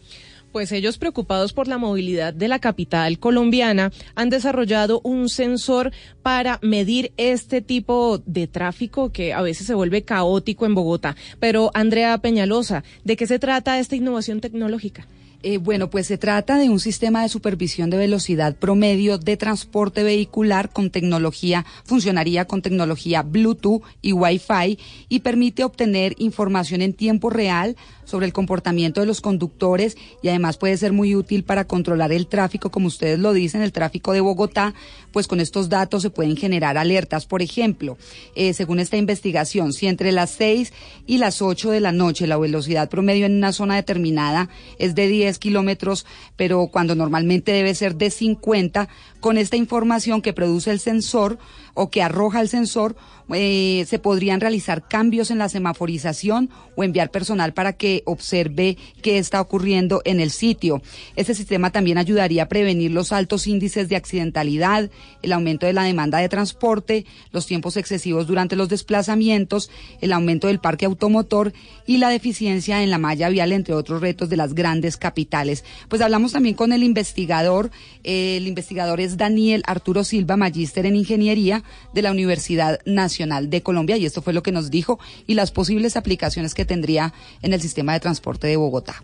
[0.51, 5.91] Pues ellos preocupados por la movilidad de la capital colombiana han desarrollado un sensor
[6.23, 11.15] para medir este tipo de tráfico que a veces se vuelve caótico en Bogotá.
[11.39, 15.07] Pero Andrea Peñalosa, ¿de qué se trata esta innovación tecnológica?
[15.41, 20.03] Eh, bueno, pues se trata de un sistema de supervisión de velocidad promedio de transporte
[20.03, 24.77] vehicular con tecnología, funcionaría con tecnología Bluetooth y Wi-Fi
[25.07, 27.77] y permite obtener información en tiempo real
[28.09, 32.27] sobre el comportamiento de los conductores y además puede ser muy útil para controlar el
[32.27, 34.73] tráfico, como ustedes lo dicen, el tráfico de Bogotá,
[35.11, 37.25] pues con estos datos se pueden generar alertas.
[37.25, 37.97] Por ejemplo,
[38.35, 40.73] eh, según esta investigación, si entre las 6
[41.05, 45.07] y las 8 de la noche la velocidad promedio en una zona determinada es de
[45.07, 46.05] 10 kilómetros,
[46.35, 51.37] pero cuando normalmente debe ser de 50, con esta información que produce el sensor
[51.73, 52.95] o que arroja el sensor,
[53.33, 59.17] eh, se podrían realizar cambios en la semaforización o enviar personal para que observe qué
[59.17, 60.81] está ocurriendo en el sitio.
[61.15, 64.89] Este sistema también ayudaría a prevenir los altos índices de accidentalidad,
[65.21, 69.69] el aumento de la demanda de transporte, los tiempos excesivos durante los desplazamientos,
[70.01, 71.53] el aumento del parque automotor
[71.85, 75.63] y la deficiencia en la malla vial, entre otros retos de las grandes capitales.
[75.87, 77.69] Pues hablamos también con el investigador,
[78.03, 83.97] el investigador es Daniel Arturo Silva, magíster en ingeniería de la Universidad Nacional de Colombia,
[83.97, 87.61] y esto fue lo que nos dijo y las posibles aplicaciones que tendría en el
[87.61, 89.03] sistema de transporte de Bogotá.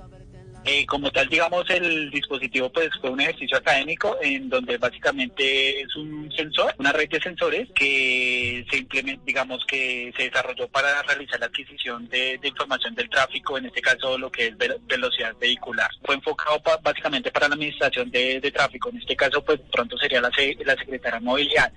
[0.68, 5.96] Eh, como tal, digamos, el dispositivo pues fue un ejercicio académico en donde básicamente es
[5.96, 11.40] un sensor, una red de sensores que se implementa, digamos, que se desarrolló para realizar
[11.40, 15.90] la adquisición de, información del tráfico, en este caso lo que es velocidad vehicular.
[16.04, 20.32] Fue enfocado básicamente para la administración de, tráfico, en este caso pues pronto sería la,
[20.66, 21.72] la Secretaría de Movilidad.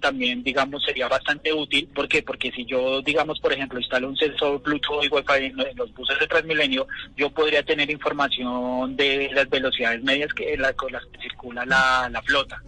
[0.00, 1.88] También, digamos, sería bastante útil.
[1.94, 2.22] ¿Por qué?
[2.22, 6.18] Porque si yo, digamos, por ejemplo, instalo un sensor Bluetooth y Wi-Fi en los buses
[6.18, 6.86] de Transmilenio,
[7.16, 11.66] yo podría tener información información de las velocidades medias que las, con las que circula
[11.66, 12.62] la, la flota.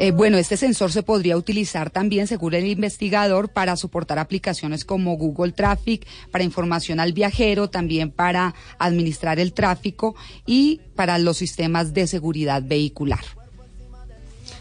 [0.00, 5.16] Eh, bueno, este sensor se podría utilizar también, según el investigador, para soportar aplicaciones como
[5.16, 10.14] Google Traffic, para información al viajero, también para administrar el tráfico
[10.46, 13.37] y para los sistemas de seguridad vehicular.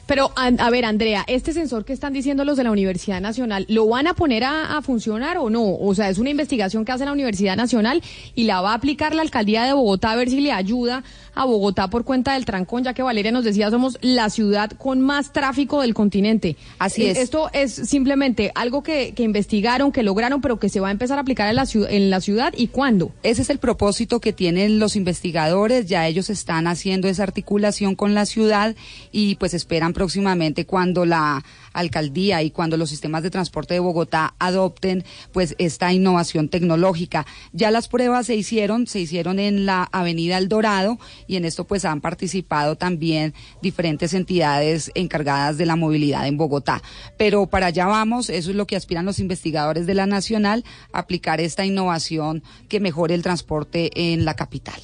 [0.07, 3.87] Pero, a, ver, Andrea, este sensor que están diciendo los de la Universidad Nacional, ¿lo
[3.87, 5.75] van a poner a, funcionar o no?
[5.75, 8.01] O sea, es una investigación que hace la Universidad Nacional
[8.33, 11.03] y la va a aplicar la alcaldía de Bogotá a ver si le ayuda
[11.35, 15.01] a Bogotá por cuenta del trancón, ya que Valeria nos decía, somos la ciudad con
[15.01, 16.55] más tráfico del continente.
[16.79, 17.17] Así es.
[17.17, 21.21] Esto es simplemente algo que, investigaron, que lograron, pero que se va a empezar a
[21.21, 23.11] aplicar en la, en la ciudad y cuándo.
[23.23, 28.13] Ese es el propósito que tienen los investigadores, ya ellos están haciendo esa articulación con
[28.13, 28.75] la ciudad
[29.11, 31.43] y pues esperan próximamente cuando la
[31.73, 37.25] alcaldía y cuando los sistemas de transporte de Bogotá adopten pues esta innovación tecnológica.
[37.51, 41.65] Ya las pruebas se hicieron, se hicieron en la Avenida El Dorado y en esto
[41.65, 43.33] pues han participado también
[43.63, 46.83] diferentes entidades encargadas de la movilidad en Bogotá.
[47.17, 50.63] Pero para allá vamos, eso es lo que aspiran los investigadores de la Nacional,
[50.93, 54.79] aplicar esta innovación que mejore el transporte en la capital.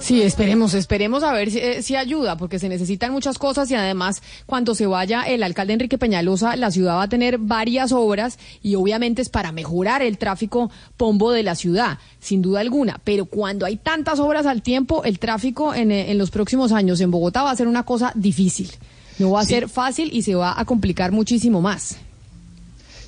[0.00, 4.22] Sí, esperemos, esperemos a ver eh, si, ayuda, porque se necesitan muchas cosas y además
[4.46, 8.76] cuando se vaya el alcalde Enrique Peñalosa, la ciudad va a tener varias obras y
[8.76, 12.98] obviamente es para mejorar el tráfico pombo de la ciudad, sin duda alguna.
[13.04, 17.10] Pero cuando hay tantas obras al tiempo, el tráfico en, en los próximos años en
[17.10, 18.70] Bogotá va a ser una cosa difícil.
[19.18, 21.98] No va a ser fácil y se va a complicar muchísimo más.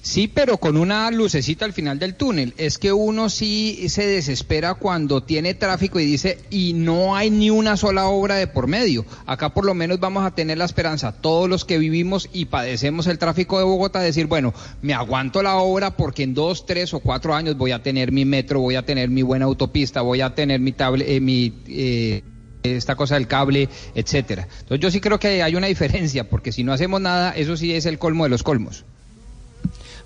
[0.04, 2.54] Sí, pero con una lucecita al final del túnel.
[2.56, 7.50] Es que uno sí se desespera cuando tiene tráfico y dice, y no hay ni
[7.50, 9.06] una sola obra de por medio.
[9.26, 13.06] Acá por lo menos vamos a tener la esperanza, todos los que vivimos y padecemos
[13.06, 14.52] el tráfico de Bogotá, decir, bueno,
[14.82, 18.24] me aguanto la obra porque en dos, tres o cuatro años voy a tener mi
[18.24, 21.52] metro, voy a tener mi buena autopista, voy a tener mi tablet, eh.
[21.68, 22.24] Eh,
[22.64, 24.48] esta cosa del cable, etcétera.
[24.60, 27.72] Entonces yo sí creo que hay una diferencia, porque si no hacemos nada, eso sí
[27.74, 28.84] es el colmo de los colmos.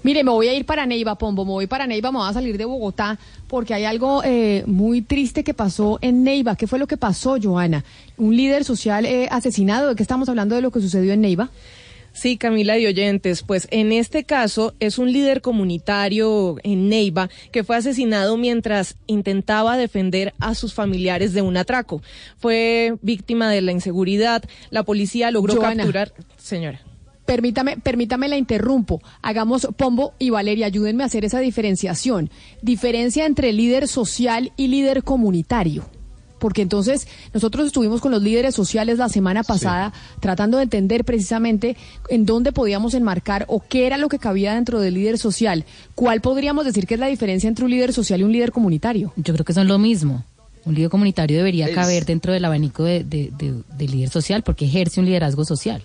[0.07, 2.33] Mire, me voy a ir para Neiva, Pombo, me voy para Neiva, me voy a
[2.33, 3.19] salir de Bogotá,
[3.49, 6.55] porque hay algo eh, muy triste que pasó en Neiva.
[6.55, 7.85] ¿Qué fue lo que pasó, Joana?
[8.17, 11.51] Un líder social eh, asesinado, ¿de qué estamos hablando de lo que sucedió en Neiva?
[12.13, 17.65] Sí, Camila y oyentes, pues en este caso es un líder comunitario en Neiva que
[17.65, 22.01] fue asesinado mientras intentaba defender a sus familiares de un atraco.
[22.39, 24.45] Fue víctima de la inseguridad.
[24.71, 26.13] La policía logró capturar.
[26.37, 26.86] Señora.
[27.27, 29.03] Permítame, permítame la interrumpo.
[29.21, 32.31] Hagamos Pombo y Valeria, ayúdenme a hacer esa diferenciación.
[32.63, 35.85] Diferencia entre líder social y líder comunitario.
[36.39, 41.77] Porque entonces nosotros estuvimos con los líderes sociales la semana pasada tratando de entender precisamente
[42.11, 45.65] en dónde podíamos enmarcar o qué era lo que cabía dentro del líder social.
[45.95, 49.13] ¿Cuál podríamos decir que es la diferencia entre un líder social y un líder comunitario?
[49.17, 50.25] Yo creo que son lo mismo.
[50.67, 55.45] Un líder comunitario debería caber dentro del abanico de líder social porque ejerce un liderazgo
[55.45, 55.83] social.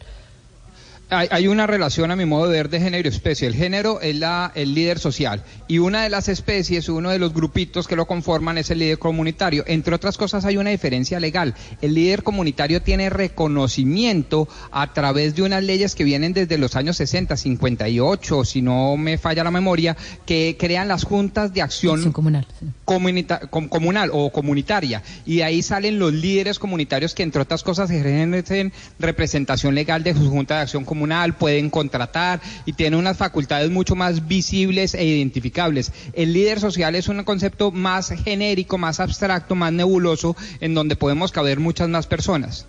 [1.11, 3.47] Hay, hay una relación a mi modo de ver de género y especie.
[3.47, 7.33] El género es la, el líder social y una de las especies, uno de los
[7.33, 9.63] grupitos que lo conforman es el líder comunitario.
[9.67, 11.53] Entre otras cosas hay una diferencia legal.
[11.81, 16.97] El líder comunitario tiene reconocimiento a través de unas leyes que vienen desde los años
[16.97, 22.47] 60, 58, si no me falla la memoria, que crean las juntas de acción comunal,
[22.85, 25.03] comunita- com- comunal o comunitaria.
[25.25, 30.13] Y de ahí salen los líderes comunitarios que, entre otras cosas, ejercen representación legal de
[30.13, 35.03] su junta de acción comunal, pueden contratar y tienen unas facultades mucho más visibles e
[35.03, 35.91] identificables.
[36.13, 41.31] El líder social es un concepto más genérico, más abstracto, más nebuloso, en donde podemos
[41.31, 42.67] caber muchas más personas.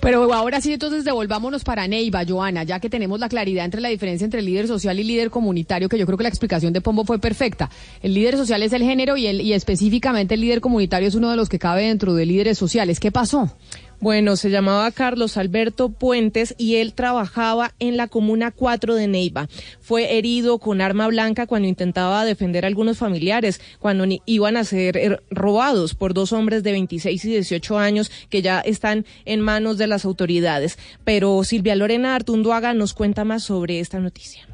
[0.00, 3.88] Pero ahora sí, entonces devolvámonos para Neiva, Joana, ya que tenemos la claridad entre la
[3.88, 7.04] diferencia entre líder social y líder comunitario, que yo creo que la explicación de Pombo
[7.04, 7.70] fue perfecta.
[8.02, 11.30] El líder social es el género y, el, y específicamente el líder comunitario es uno
[11.30, 12.98] de los que cabe dentro de líderes sociales.
[12.98, 13.56] ¿Qué pasó?
[14.02, 19.48] Bueno, se llamaba Carlos Alberto Puentes y él trabajaba en la Comuna 4 de Neiva.
[19.80, 24.96] Fue herido con arma blanca cuando intentaba defender a algunos familiares, cuando iban a ser
[24.96, 29.78] eh, robados por dos hombres de 26 y 18 años que ya están en manos
[29.78, 30.80] de las autoridades.
[31.04, 34.51] Pero Silvia Lorena Artunduaga nos cuenta más sobre esta noticia.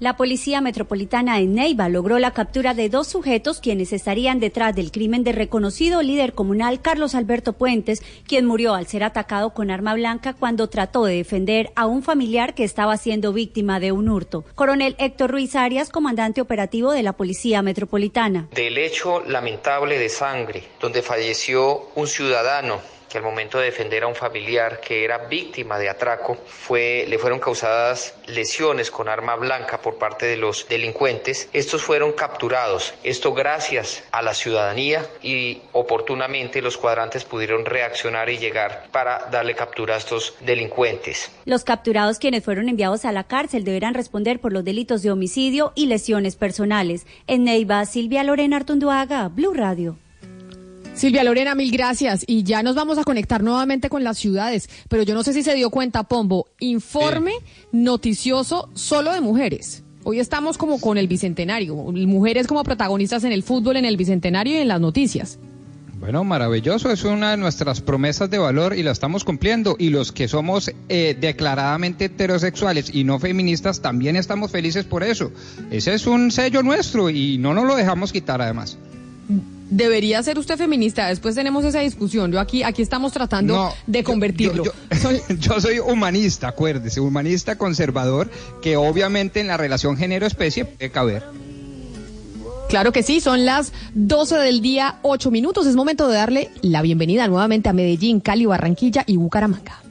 [0.00, 4.92] La Policía Metropolitana en Neiva logró la captura de dos sujetos quienes estarían detrás del
[4.92, 9.92] crimen de reconocido líder comunal Carlos Alberto Puentes, quien murió al ser atacado con arma
[9.92, 14.42] blanca cuando trató de defender a un familiar que estaba siendo víctima de un hurto.
[14.54, 18.48] Coronel Héctor Ruiz Arias, comandante operativo de la Policía Metropolitana.
[18.54, 22.80] del hecho lamentable de sangre, donde falleció un ciudadano
[23.10, 27.18] que al momento de defender a un familiar que era víctima de atraco, fue, le
[27.18, 31.48] fueron causadas lesiones con arma blanca por parte de los delincuentes.
[31.52, 38.38] Estos fueron capturados, esto gracias a la ciudadanía y oportunamente los cuadrantes pudieron reaccionar y
[38.38, 41.30] llegar para darle captura a estos delincuentes.
[41.44, 45.72] Los capturados quienes fueron enviados a la cárcel deberán responder por los delitos de homicidio
[45.74, 47.06] y lesiones personales.
[47.26, 49.96] En Neiva, Silvia Lorena Artunduaga, Blue Radio.
[50.94, 52.24] Silvia Lorena, mil gracias.
[52.26, 54.68] Y ya nos vamos a conectar nuevamente con las ciudades.
[54.88, 56.46] Pero yo no sé si se dio cuenta, Pombo.
[56.58, 57.32] Informe
[57.72, 59.82] noticioso solo de mujeres.
[60.02, 61.74] Hoy estamos como con el bicentenario.
[61.74, 65.38] Mujeres como protagonistas en el fútbol, en el bicentenario y en las noticias.
[66.00, 69.76] Bueno, maravilloso, es una de nuestras promesas de valor y la estamos cumpliendo.
[69.78, 75.30] Y los que somos eh, declaradamente heterosexuales y no feministas también estamos felices por eso.
[75.70, 78.78] Ese es un sello nuestro y no nos lo dejamos quitar además.
[79.70, 81.06] Debería ser usted feminista.
[81.06, 82.32] Después tenemos esa discusión.
[82.32, 84.64] Yo aquí, aquí estamos tratando No, de convertirlo.
[84.64, 84.72] Yo,
[85.38, 88.30] yo soy humanista, acuérdese, humanista conservador,
[88.62, 91.22] que obviamente en la relación género-especie puede caber.
[92.68, 95.66] Claro que sí, son las 12 del día, 8 minutos.
[95.66, 99.82] Es momento de darle la bienvenida nuevamente a Medellín, Cali, Barranquilla y Bucaramanga.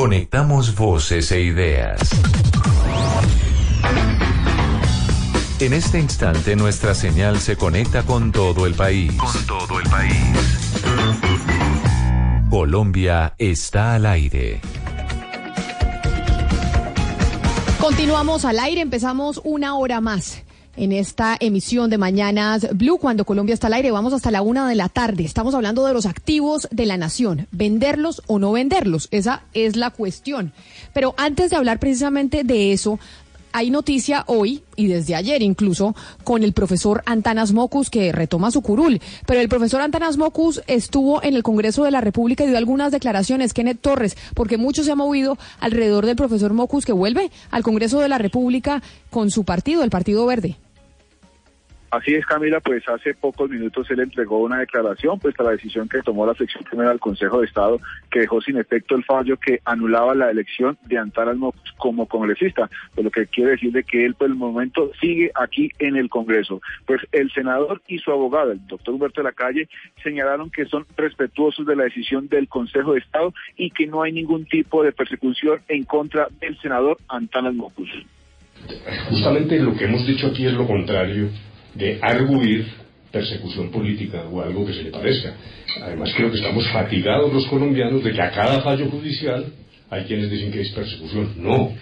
[0.00, 2.00] Conectamos voces e ideas.
[5.58, 9.12] En este instante nuestra señal se conecta con todo el país.
[9.18, 10.14] Con todo el país.
[12.48, 14.62] Colombia está al aire.
[17.78, 20.44] Continuamos al aire, empezamos una hora más
[20.76, 23.90] en esta emisión de Mañanas Blue, cuando Colombia está al aire.
[23.90, 25.24] Vamos hasta la una de la tarde.
[25.24, 27.46] Estamos hablando de los activos de la nación.
[27.50, 29.08] ¿Venderlos o no venderlos?
[29.10, 30.52] Esa es la cuestión.
[30.92, 32.98] Pero antes de hablar precisamente de eso,
[33.52, 35.94] hay noticia hoy y desde ayer incluso
[36.24, 39.00] con el profesor Antanas Mocus que retoma su curul.
[39.26, 42.92] Pero el profesor Antanas Mocus estuvo en el Congreso de la República y dio algunas
[42.92, 47.62] declaraciones, Kenneth Torres, porque mucho se ha movido alrededor del profesor Mocus que vuelve al
[47.62, 50.56] Congreso de la República con su partido, el Partido Verde.
[51.90, 55.88] Así es, Camila, pues hace pocos minutos él entregó una declaración, pues a la decisión
[55.88, 57.80] que tomó la sección primera del Consejo de Estado,
[58.12, 62.70] que dejó sin efecto el fallo que anulaba la elección de Antanas Mocus como congresista,
[62.94, 66.08] pues lo que quiere decir de que él por el momento sigue aquí en el
[66.08, 66.60] Congreso.
[66.86, 69.68] Pues el senador y su abogado, el doctor Humberto de la Calle,
[70.00, 74.12] señalaron que son respetuosos de la decisión del Consejo de Estado y que no hay
[74.12, 77.90] ningún tipo de persecución en contra del senador Antanas Mocus.
[79.08, 81.30] Justamente lo que hemos dicho aquí es lo contrario
[81.74, 82.66] de arguir
[83.10, 85.34] persecución política o algo que se le parezca.
[85.82, 89.46] Además creo que estamos fatigados los colombianos de que a cada fallo judicial
[89.90, 91.32] hay quienes dicen que es persecución.
[91.36, 91.72] No,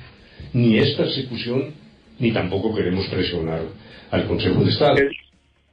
[0.54, 1.74] ni es persecución,
[2.18, 3.60] ni tampoco queremos presionar
[4.10, 4.96] al Consejo de Estado.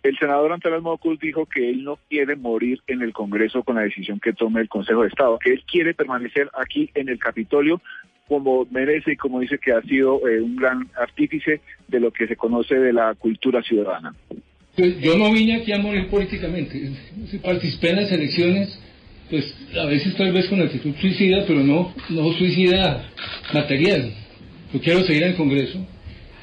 [0.04, 3.82] El, senador Antanas Mocus dijo que él no quiere morir en el Congreso con la
[3.82, 7.82] decisión que tome el Consejo de Estado, que él quiere permanecer aquí en el Capitolio
[8.28, 12.28] como merece y como dice que ha sido eh, un gran artífice de lo que
[12.28, 14.14] se conoce de la cultura ciudadana.
[14.76, 16.92] Pues yo no vine aquí a morir políticamente.
[17.30, 18.80] Si participé en las elecciones,
[19.30, 23.10] pues a veces tal vez con actitud suicida, pero no, no suicida
[23.54, 24.12] material.
[24.74, 25.80] Yo quiero seguir en el Congreso.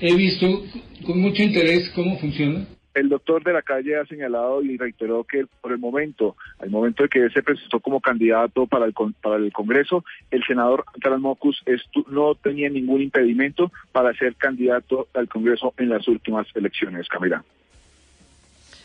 [0.01, 0.65] He visto
[1.05, 2.67] con mucho interés cómo funciona.
[2.95, 7.03] El doctor de la calle ha señalado y reiteró que por el momento, al momento
[7.03, 11.63] de que se presentó como candidato para el, para el Congreso, el senador Taras Mocus
[12.09, 17.43] no tenía ningún impedimento para ser candidato al Congreso en las últimas elecciones, Camila.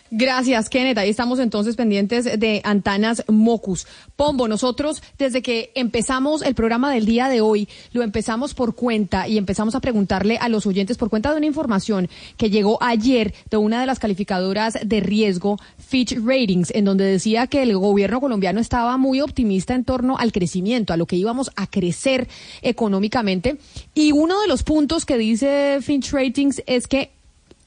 [0.09, 0.97] Gracias, Kenneth.
[0.97, 3.85] Ahí estamos entonces pendientes de Antanas Mocus.
[4.15, 9.27] Pombo, nosotros desde que empezamos el programa del día de hoy, lo empezamos por cuenta
[9.27, 13.34] y empezamos a preguntarle a los oyentes por cuenta de una información que llegó ayer
[13.49, 18.21] de una de las calificadoras de riesgo, Fitch Ratings, en donde decía que el gobierno
[18.21, 22.29] colombiano estaba muy optimista en torno al crecimiento, a lo que íbamos a crecer
[22.61, 23.57] económicamente.
[23.93, 27.16] Y uno de los puntos que dice Fitch Ratings es que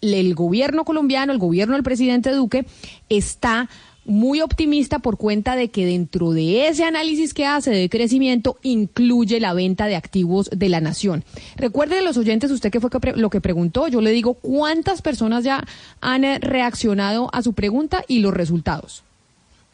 [0.00, 2.66] el gobierno colombiano, el gobierno del presidente Duque,
[3.08, 3.68] está
[4.04, 9.40] muy optimista por cuenta de que dentro de ese análisis que hace de crecimiento incluye
[9.40, 11.22] la venta de activos de la nación.
[11.56, 15.64] Recuerden los oyentes, usted que fue lo que preguntó, yo le digo cuántas personas ya
[16.00, 19.04] han eh, reaccionado a su pregunta y los resultados.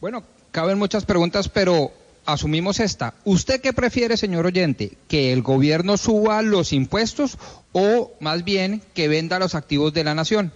[0.00, 1.92] Bueno, caben muchas preguntas, pero
[2.26, 3.14] asumimos esta.
[3.24, 4.92] ¿Usted qué prefiere, señor oyente?
[5.08, 7.38] ¿Que el gobierno suba los impuestos
[7.72, 10.52] o más bien que venda los activos de la nación?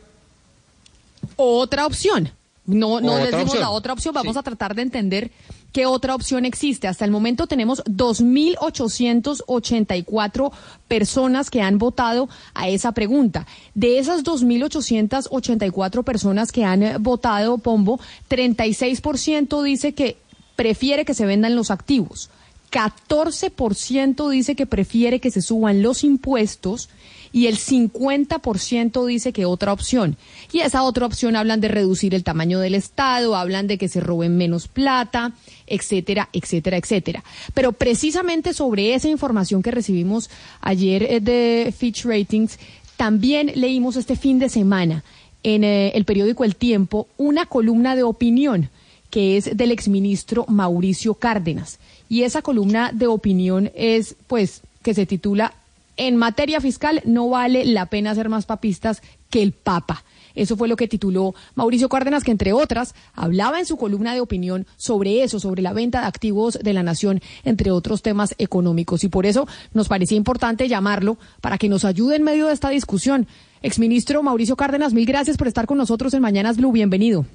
[1.36, 2.32] Otra opción.
[2.66, 3.62] No, no les dimos opción.
[3.62, 4.14] la otra opción.
[4.14, 5.30] Vamos a tratar de entender
[5.72, 6.88] qué otra opción existe.
[6.88, 10.52] Hasta el momento tenemos 2.884
[10.86, 13.46] personas que han votado a esa pregunta.
[13.74, 17.98] De esas 2.884 personas que han votado, Pombo,
[18.28, 20.16] 36% dice que
[20.60, 22.28] prefiere que se vendan los activos.
[22.70, 26.90] 14% dice que prefiere que se suban los impuestos
[27.32, 30.18] y el 50% dice que otra opción.
[30.52, 34.00] Y esa otra opción hablan de reducir el tamaño del Estado, hablan de que se
[34.00, 35.32] roben menos plata,
[35.66, 37.24] etcétera, etcétera, etcétera.
[37.54, 40.28] Pero precisamente sobre esa información que recibimos
[40.60, 42.58] ayer eh, de Fitch Ratings,
[42.98, 45.04] también leímos este fin de semana
[45.42, 48.68] en eh, el periódico El Tiempo una columna de opinión
[49.10, 51.78] que es del exministro Mauricio Cárdenas.
[52.08, 55.52] Y esa columna de opinión es, pues, que se titula
[55.96, 60.02] En materia fiscal no vale la pena ser más papistas que el Papa.
[60.34, 64.20] Eso fue lo que tituló Mauricio Cárdenas, que entre otras hablaba en su columna de
[64.20, 69.04] opinión sobre eso, sobre la venta de activos de la nación, entre otros temas económicos.
[69.04, 72.70] Y por eso nos parecía importante llamarlo para que nos ayude en medio de esta
[72.70, 73.26] discusión.
[73.62, 76.72] Exministro Mauricio Cárdenas, mil gracias por estar con nosotros en Mañanas Blue.
[76.72, 77.26] Bienvenido.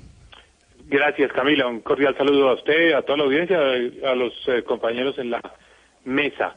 [0.88, 1.68] Gracias, Camila.
[1.68, 5.42] Un cordial saludo a usted, a toda la audiencia, a los eh, compañeros en la
[6.04, 6.56] mesa.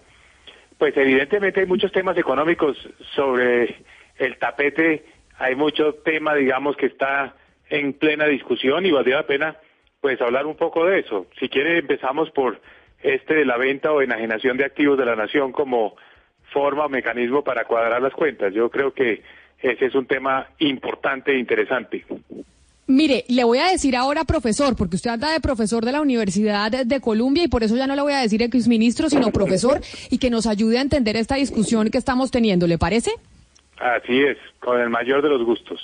[0.77, 2.77] Pues evidentemente hay muchos temas económicos
[3.15, 3.77] sobre
[4.19, 5.07] el tapete.
[5.39, 7.35] Hay mucho tema, digamos, que está
[7.71, 9.57] en plena discusión y valdría la pena,
[10.01, 11.27] pues, hablar un poco de eso.
[11.41, 12.61] Si quiere, empezamos por
[13.03, 15.97] este de la venta o enajenación de activos de la nación como
[16.53, 18.53] forma o mecanismo para cuadrar las cuentas.
[18.53, 19.23] Yo creo que
[19.59, 22.05] ese es un tema importante e interesante.
[22.89, 26.71] Mire, le voy a decir ahora profesor, porque usted anda de profesor de la Universidad
[26.71, 30.17] de Columbia y por eso ya no le voy a decir exministro, sino profesor, y
[30.17, 32.67] que nos ayude a entender esta discusión que estamos teniendo.
[32.67, 33.11] ¿Le parece?
[33.79, 35.79] Así es, con el mayor de los gustos.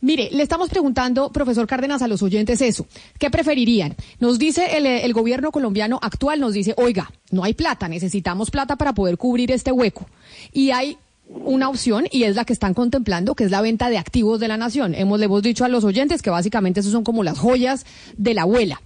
[0.00, 2.86] Mire, le estamos preguntando, profesor Cárdenas, a los oyentes eso.
[3.18, 3.96] ¿Qué preferirían?
[4.20, 8.76] Nos dice el, el gobierno colombiano actual, nos dice, oiga, no hay plata, necesitamos plata
[8.76, 10.06] para poder cubrir este hueco.
[10.52, 13.98] Y hay una opción y es la que están contemplando, que es la venta de
[13.98, 14.94] activos de la nación.
[14.94, 17.84] Hemos, le hemos dicho a los oyentes que básicamente esos son como las joyas
[18.16, 18.80] de la abuela.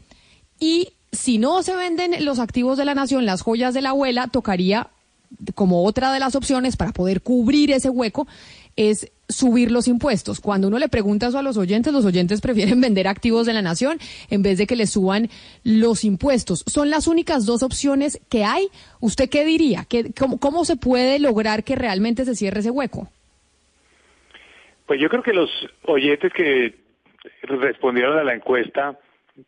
[0.58, 4.28] Y si no se venden los activos de la nación, las joyas de la abuela,
[4.28, 4.88] tocaría
[5.54, 8.26] como otra de las opciones para poder cubrir ese hueco
[8.80, 10.40] es subir los impuestos.
[10.40, 13.60] Cuando uno le pregunta eso a los oyentes, los oyentes prefieren vender activos de la
[13.60, 13.98] nación
[14.30, 15.28] en vez de que le suban
[15.64, 16.64] los impuestos.
[16.66, 18.68] ¿Son las únicas dos opciones que hay?
[19.00, 19.84] ¿Usted qué diría?
[19.88, 23.08] ¿Qué, cómo, ¿Cómo se puede lograr que realmente se cierre ese hueco?
[24.86, 25.50] Pues yo creo que los
[25.84, 26.74] oyentes que
[27.42, 28.98] respondieron a la encuesta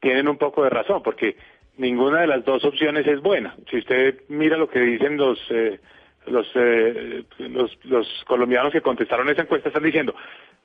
[0.01, 1.37] tienen un poco de razón, porque
[1.79, 3.57] ninguna de las dos opciones es buena.
[3.71, 5.81] Si usted mira lo que dicen los eh,
[6.27, 10.15] los, eh, los los colombianos que contestaron esa encuesta están diciendo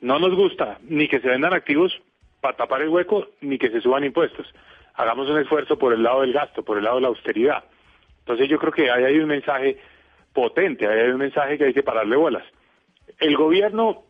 [0.01, 1.99] no nos gusta ni que se vendan activos
[2.41, 4.47] para tapar el hueco ni que se suban impuestos.
[4.93, 7.63] Hagamos un esfuerzo por el lado del gasto, por el lado de la austeridad.
[8.19, 9.77] Entonces yo creo que ahí hay un mensaje
[10.34, 12.43] potente, ahí hay un mensaje que hay que pararle bolas.
[13.19, 14.03] El gobierno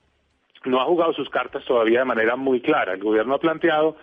[0.66, 2.94] no ha jugado sus cartas todavía de manera muy clara.
[2.94, 3.96] El gobierno ha planteado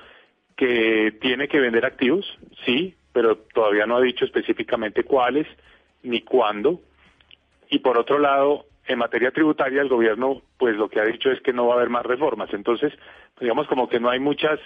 [0.56, 5.46] que tiene que vender activos, sí, pero todavía no ha dicho específicamente cuáles
[6.02, 6.80] ni cuándo.
[7.68, 11.40] Y por otro lado, en materia tributaria, el gobierno, pues lo que ha dicho es
[11.40, 12.52] que no va a haber más reformas.
[12.52, 12.92] Entonces,
[13.40, 14.60] digamos como que no hay muchas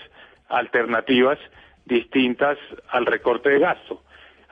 [0.48, 1.38] alternativas
[1.84, 2.58] distintas
[2.88, 4.02] al recorte de gasto.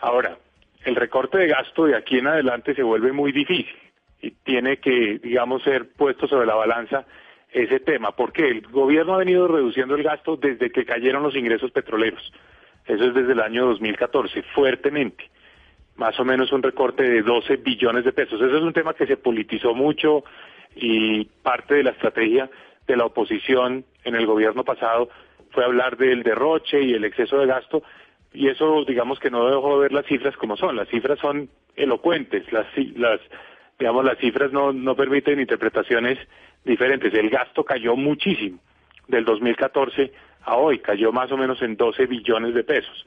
[0.00, 0.38] Ahora,
[0.84, 3.74] el recorte de gasto de aquí en adelante se vuelve muy difícil
[4.22, 7.04] y tiene que, digamos, ser puesto sobre la balanza
[7.50, 11.70] ese tema, porque el gobierno ha venido reduciendo el gasto desde que cayeron los ingresos
[11.70, 12.32] petroleros.
[12.86, 15.30] Eso es desde el año 2014, fuertemente.
[15.96, 18.40] Más o menos un recorte de 12 billones de pesos.
[18.40, 20.24] Eso es un tema que se politizó mucho
[20.74, 22.50] y parte de la estrategia
[22.86, 25.08] de la oposición en el gobierno pasado
[25.50, 27.82] fue hablar del derroche y el exceso de gasto
[28.32, 30.76] y eso digamos que no dejó ver las cifras como son.
[30.76, 33.20] Las cifras son elocuentes, las, las
[33.78, 36.18] digamos las cifras no, no permiten interpretaciones
[36.64, 37.12] diferentes.
[37.14, 38.58] El gasto cayó muchísimo
[39.08, 40.12] del 2014
[40.42, 43.06] a hoy, cayó más o menos en 12 billones de pesos.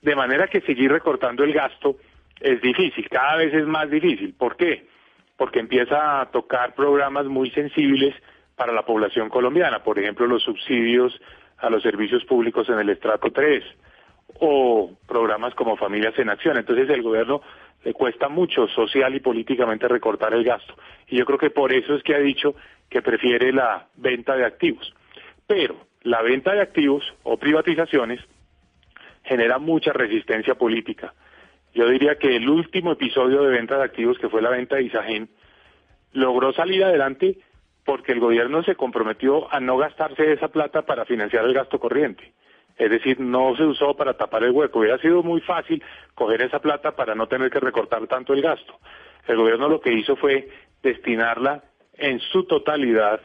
[0.00, 1.96] De manera que seguir recortando el gasto
[2.40, 4.34] es difícil, cada vez es más difícil.
[4.34, 4.86] ¿Por qué?
[5.36, 8.14] Porque empieza a tocar programas muy sensibles
[8.56, 11.18] para la población colombiana, por ejemplo, los subsidios
[11.58, 13.64] a los servicios públicos en el estrato 3
[14.40, 16.56] o programas como Familias en Acción.
[16.56, 17.42] Entonces el gobierno
[17.84, 20.74] le cuesta mucho social y políticamente recortar el gasto.
[21.08, 22.54] Y yo creo que por eso es que ha dicho
[22.88, 24.94] que prefiere la venta de activos.
[25.46, 28.20] Pero la venta de activos o privatizaciones
[29.24, 31.14] genera mucha resistencia política.
[31.74, 34.82] Yo diría que el último episodio de venta de activos, que fue la venta de
[34.82, 35.28] Isagen,
[36.12, 37.38] logró salir adelante
[37.84, 42.32] porque el gobierno se comprometió a no gastarse esa plata para financiar el gasto corriente.
[42.76, 44.80] Es decir, no se usó para tapar el hueco.
[44.80, 45.82] Hubiera sido muy fácil
[46.14, 48.78] coger esa plata para no tener que recortar tanto el gasto.
[49.26, 50.48] El gobierno lo que hizo fue
[50.82, 51.62] destinarla
[51.94, 53.20] en su totalidad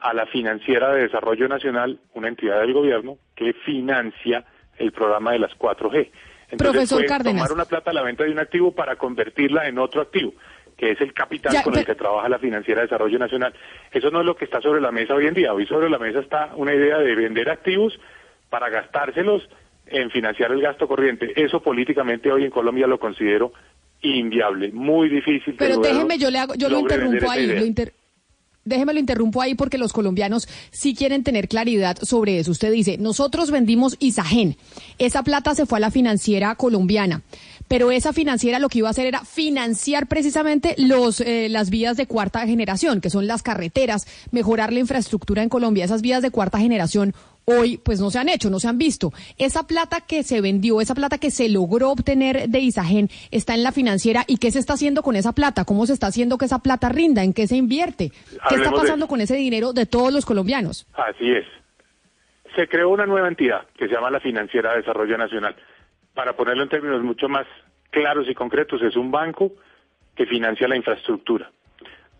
[0.00, 4.44] a la Financiera de Desarrollo Nacional, una entidad del gobierno que financia
[4.78, 6.10] el programa de las 4G.
[6.52, 9.78] Entonces Profesor fue tomar una plata a la venta de un activo para convertirla en
[9.78, 10.32] otro activo
[10.76, 13.52] que es el capital Ya, con el que trabaja la Financiera de Desarrollo Nacional.
[13.92, 15.52] Eso no es lo que está sobre la mesa hoy en día.
[15.52, 17.98] Hoy sobre la mesa está una idea de vender activos
[18.50, 19.48] para gastárselos
[19.86, 21.32] en financiar el gasto corriente.
[21.36, 23.52] Eso políticamente hoy en Colombia lo considero
[24.00, 25.54] inviable, muy difícil.
[25.56, 27.92] Pero déjeme, yo le hago, yo lo interrumpo ahí, lo inter-
[28.64, 32.50] déjeme lo interrumpo ahí porque los colombianos sí quieren tener claridad sobre eso.
[32.50, 34.56] Usted dice, nosotros vendimos Isagen,
[34.98, 37.22] esa plata se fue a la financiera colombiana,
[37.68, 41.96] pero esa financiera lo que iba a hacer era financiar precisamente los eh, las vías
[41.96, 45.84] de cuarta generación, que son las carreteras, mejorar la infraestructura en Colombia.
[45.84, 47.14] Esas vías de cuarta generación
[47.44, 49.12] hoy pues no se han hecho, no se han visto.
[49.38, 53.62] Esa plata que se vendió, esa plata que se logró obtener de Isagen está en
[53.62, 56.46] la financiera y qué se está haciendo con esa plata, cómo se está haciendo que
[56.46, 58.10] esa plata rinda, en qué se invierte,
[58.48, 60.86] qué está de pasando con ese dinero de todos los colombianos.
[60.94, 61.46] Así es.
[62.54, 65.56] Se creó una nueva entidad que se llama la Financiera de Desarrollo Nacional.
[66.14, 67.46] Para ponerlo en términos mucho más
[67.90, 69.52] claros y concretos, es un banco
[70.14, 71.50] que financia la infraestructura.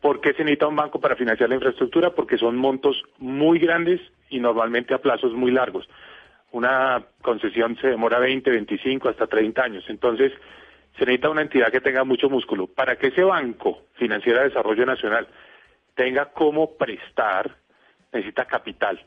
[0.01, 2.11] ¿Por qué se necesita un banco para financiar la infraestructura?
[2.11, 4.01] Porque son montos muy grandes
[4.32, 5.88] y normalmente a plazos muy largos.
[6.50, 9.84] Una concesión se demora 20, 25, hasta 30 años.
[9.88, 10.32] Entonces,
[10.98, 12.66] se necesita una entidad que tenga mucho músculo.
[12.66, 15.28] Para que ese banco, Financiera de Desarrollo Nacional,
[15.94, 17.56] tenga cómo prestar,
[18.12, 19.00] necesita capital.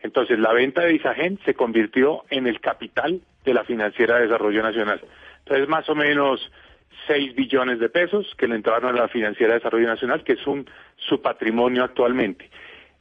[0.00, 4.62] Entonces, la venta de Isagen se convirtió en el capital de la Financiera de Desarrollo
[4.62, 5.00] Nacional.
[5.40, 6.50] Entonces, más o menos
[7.06, 10.46] 6 billones de pesos que le entraron a la Financiera de Desarrollo Nacional, que es
[10.46, 12.50] un, su patrimonio actualmente.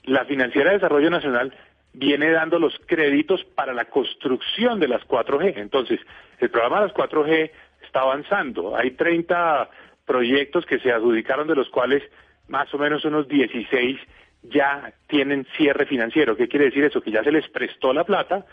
[0.04, 1.54] La Financiera de Desarrollo Nacional
[1.94, 5.54] viene dando los créditos para la construcción de las 4G.
[5.58, 6.00] Entonces,
[6.40, 7.52] el programa de las 4G
[7.84, 8.76] está avanzando.
[8.76, 9.70] Hay 30
[10.06, 12.04] proyectos que se adjudicaron, de los cuales
[12.48, 14.00] más o menos unos 16
[14.44, 16.36] ya tienen cierre financiero.
[16.36, 17.02] ¿Qué quiere decir eso?
[17.02, 18.46] Que ya se les prestó la plata,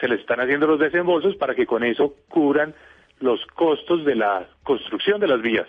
[0.00, 2.74] se les están haciendo los desembolsos para que con eso cubran
[3.20, 5.66] los costos de la construcción de las vías.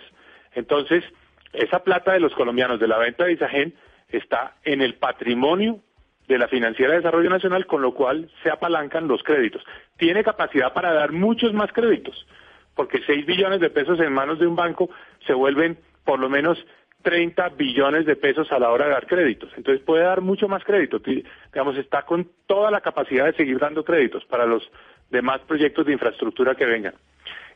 [0.54, 1.04] Entonces,
[1.52, 3.74] esa plata de los colombianos de la venta de Isagen
[4.08, 5.80] está en el patrimonio
[6.28, 9.64] de la Financiera de Desarrollo Nacional, con lo cual se apalancan los créditos.
[9.96, 12.26] Tiene capacidad para dar muchos más créditos,
[12.74, 14.90] porque 6 billones de pesos en manos de un banco
[15.26, 16.64] se vuelven por lo menos
[17.02, 19.50] 30 billones de pesos a la hora de dar créditos.
[19.56, 20.98] Entonces puede dar mucho más crédito.
[20.98, 24.70] Digamos, está con toda la capacidad de seguir dando créditos para los
[25.10, 26.94] demás proyectos de infraestructura que vengan.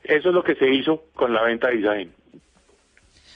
[0.03, 2.22] Eso es lo que se hizo con la venta de Isagen.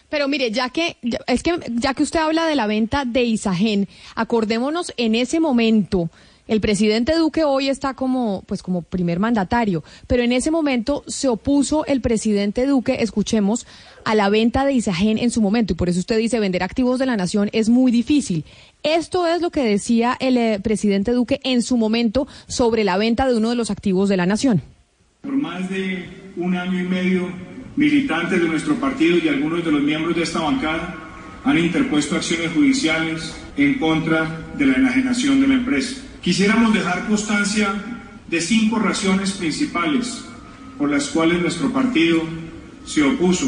[0.09, 0.97] Pero mire, ya que
[1.27, 6.11] es que ya que usted habla de la venta de Isagen, acordémonos en ese momento.
[6.49, 11.27] El presidente Duque hoy está como, pues como primer mandatario, pero en ese momento se
[11.27, 13.67] opuso el presidente Duque, escuchemos,
[14.05, 17.01] a la venta de Isagen en su momento, y por eso usted dice vender activos
[17.01, 18.45] de la nación es muy difícil.
[18.85, 23.27] Esto es lo que decía el eh, presidente Duque en su momento sobre la venta
[23.27, 24.63] de uno de los activos de la nación.
[25.23, 27.29] Por más de un año y medio,
[27.77, 30.95] militantes de nuestro partido y algunos de los miembros de esta bancada
[31.45, 36.03] han interpuesto acciones judiciales en contra de la enajenación de la empresa.
[36.23, 37.73] Quisiéramos dejar constancia
[38.29, 40.25] de cinco razones principales
[40.77, 42.23] por las cuales nuestro partido
[42.85, 43.47] se opuso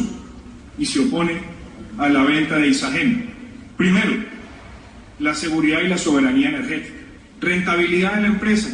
[0.78, 1.40] y se opone
[1.98, 3.30] a la venta de Isagen.
[3.76, 4.12] Primero,
[5.18, 6.94] la seguridad y la soberanía energética,
[7.40, 8.68] rentabilidad de la empresa,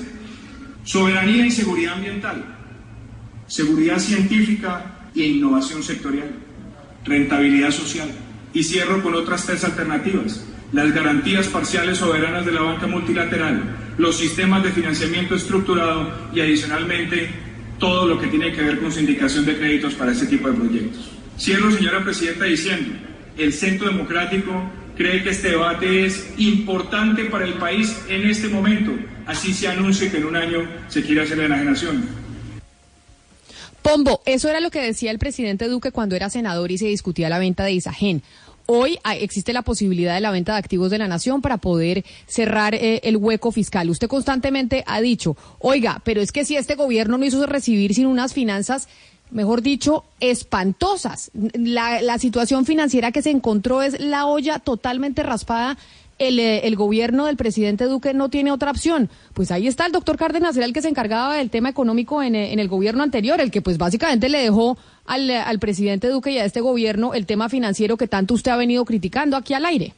[0.84, 2.44] soberanía y seguridad ambiental,
[3.46, 6.30] seguridad científica e innovación sectorial,
[7.04, 8.08] rentabilidad social.
[8.52, 10.44] Y cierro con otras tres alternativas.
[10.72, 17.30] Las garantías parciales soberanas de la banca multilateral, los sistemas de financiamiento estructurado y adicionalmente
[17.78, 21.10] todo lo que tiene que ver con sindicación de créditos para este tipo de proyectos.
[21.38, 22.94] Cierro, señora Presidenta, diciendo,
[23.36, 28.92] el Centro Democrático cree que este debate es importante para el país en este momento,
[29.26, 32.23] así se anuncie que en un año se quiere hacer la enajenación.
[33.84, 37.28] Pombo, eso era lo que decía el presidente Duque cuando era senador y se discutía
[37.28, 38.22] la venta de Isagen.
[38.64, 42.02] Hoy ah, existe la posibilidad de la venta de activos de la nación para poder
[42.26, 43.90] cerrar eh, el hueco fiscal.
[43.90, 48.06] Usted constantemente ha dicho, oiga, pero es que si este gobierno no hizo recibir sin
[48.06, 48.88] unas finanzas,
[49.30, 51.30] mejor dicho, espantosas.
[51.52, 55.76] La, la situación financiera que se encontró es la olla totalmente raspada
[56.18, 59.10] el, eh, el, gobierno del presidente Duque no tiene otra opción.
[59.32, 62.34] Pues ahí está el doctor Cárdenas, era el que se encargaba del tema económico en,
[62.34, 66.08] eh, en el gobierno anterior, el que pues básicamente le dejó al, eh, al presidente
[66.08, 69.54] Duque y a este gobierno el tema financiero que tanto usted ha venido criticando aquí
[69.54, 69.94] al aire.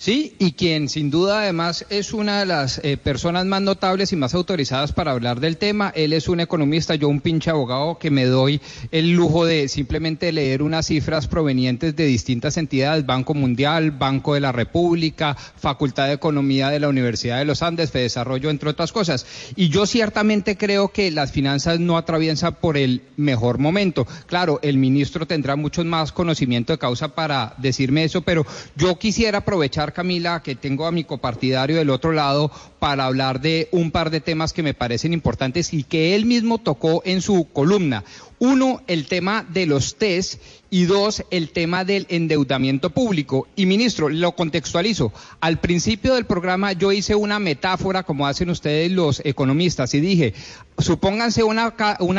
[0.00, 4.16] Sí, y quien sin duda además es una de las eh, personas más notables y
[4.16, 5.92] más autorizadas para hablar del tema.
[5.92, 8.60] Él es un economista, yo un pinche abogado que me doy
[8.92, 14.40] el lujo de simplemente leer unas cifras provenientes de distintas entidades, Banco Mundial, Banco de
[14.40, 18.92] la República, Facultad de Economía de la Universidad de los Andes, de Desarrollo, entre otras
[18.92, 19.26] cosas.
[19.56, 24.06] Y yo ciertamente creo que las finanzas no atraviesan por el mejor momento.
[24.28, 28.46] Claro, el ministro tendrá mucho más conocimiento de causa para decirme eso, pero
[28.76, 33.68] yo quisiera aprovechar Camila, que tengo a mi copartidario del otro lado para hablar de
[33.72, 37.48] un par de temas que me parecen importantes y que él mismo tocó en su
[37.52, 38.04] columna.
[38.38, 40.40] Uno, el tema de los test
[40.70, 43.48] y dos, el tema del endeudamiento público.
[43.56, 45.12] Y ministro, lo contextualizo.
[45.40, 50.34] Al principio del programa yo hice una metáfora, como hacen ustedes los economistas, y dije,
[50.78, 51.72] supónganse una,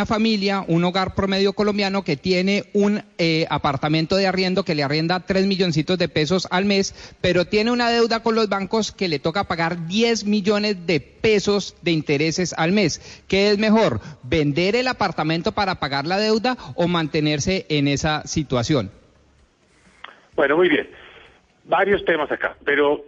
[0.06, 5.20] familia, un hogar promedio colombiano que tiene un eh, apartamento de arriendo que le arrienda
[5.22, 9.20] tres milloncitos de pesos al mes, pero tiene una deuda con los bancos que le
[9.20, 13.02] toca pagar 10 millones de pesos de intereses al mes.
[13.28, 14.02] ¿Qué es mejor?
[14.24, 18.39] ¿Vender el apartamento para pagar la deuda o mantenerse en esa situación?
[20.36, 20.90] Bueno, muy bien.
[21.66, 23.06] Varios temas acá, pero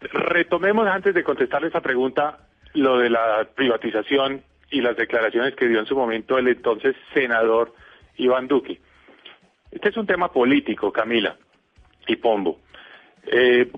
[0.00, 2.38] retomemos antes de contestar esa pregunta
[2.74, 7.74] lo de la privatización y las declaraciones que dio en su momento el entonces senador
[8.16, 8.80] Iván Duque.
[9.70, 11.36] Este es un tema político, Camila
[12.06, 12.60] y Pombo.
[13.26, 13.70] Eh,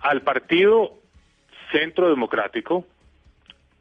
[0.00, 0.98] al partido
[1.72, 2.86] Centro Democrático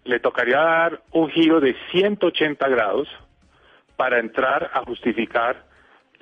[0.05, 3.07] le tocaría dar un giro de 180 grados
[3.95, 5.65] para entrar a justificar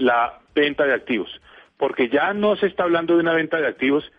[0.01, 1.29] la venta de activos,
[1.77, 4.11] porque ya no se está hablando de una venta de activos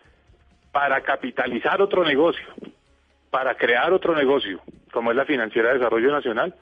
[0.71, 2.47] para capitalizar otro negocio,
[3.31, 4.61] para crear otro negocio,
[4.93, 6.55] como es la Financiera de Desarrollo Nacional,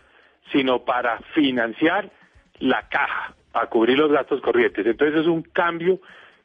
[0.52, 2.10] sino para financiar
[2.58, 4.86] la caja, para cubrir los gastos corrientes.
[4.86, 6.00] Entonces es un cambio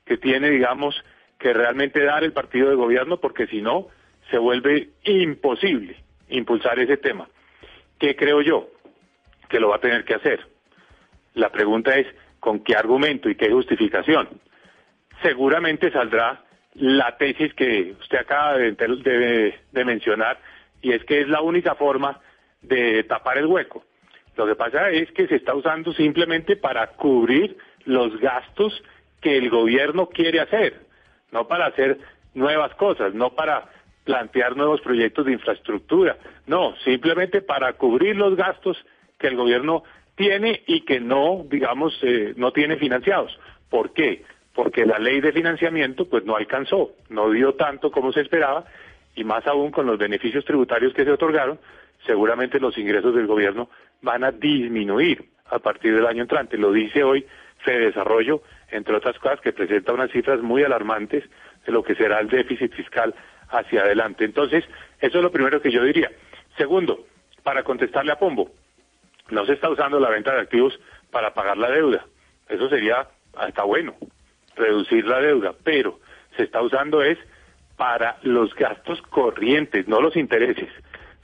[0.06, 0.96] que tiene, digamos,
[1.40, 3.88] que realmente dar el partido de gobierno, porque si no,
[4.30, 5.98] se vuelve imposible
[6.30, 7.28] impulsar ese tema.
[8.00, 8.70] ¿Qué creo yo?
[9.50, 10.46] Que lo va a tener que hacer.
[11.34, 12.08] La pregunta es,
[12.46, 14.30] ¿con qué argumento y qué justificación?
[15.24, 16.44] Seguramente saldrá
[16.76, 20.38] la tesis que usted acaba de, mencionar,
[20.80, 22.22] y es que es la única forma
[22.62, 23.84] de tapar el hueco.
[24.38, 28.80] Lo que pasa es que se está usando simplemente para cubrir los gastos
[29.22, 30.82] que el gobierno quiere hacer,
[31.32, 31.98] no para hacer
[32.36, 33.70] nuevas cosas, no para
[34.04, 36.16] plantear nuevos proyectos de infraestructura,
[36.46, 38.78] no, simplemente para cubrir los gastos
[39.18, 39.84] que el gobierno
[40.16, 43.38] tiene y que no, digamos, eh, no tiene financiados.
[43.70, 44.24] ¿Por qué?
[44.54, 48.66] Porque la ley de financiamiento pues no alcanzó, no dio tanto como se esperaba
[49.16, 51.60] y más aún con los beneficios tributarios que se otorgaron,
[52.06, 53.70] seguramente los ingresos del gobierno
[54.02, 56.58] van a disminuir a partir del año entrante.
[56.58, 57.26] Lo dice hoy
[57.60, 61.24] Fede Desarrollo, entre otras cosas, que presenta unas cifras muy alarmantes
[61.66, 63.14] de lo que será el déficit fiscal
[63.50, 64.26] hacia adelante.
[64.26, 64.64] Entonces,
[65.00, 66.12] eso es lo primero que yo diría.
[66.58, 67.06] Segundo,
[67.44, 68.52] para contestarle a Pombo,
[69.30, 70.80] no se está usando la venta de activos
[71.12, 72.06] para pagar la deuda.
[72.48, 73.96] Eso sería hasta bueno,
[74.56, 76.00] reducir la deuda, pero
[76.36, 77.18] se está usando es
[77.78, 80.70] para los gastos corrientes, no los intereses,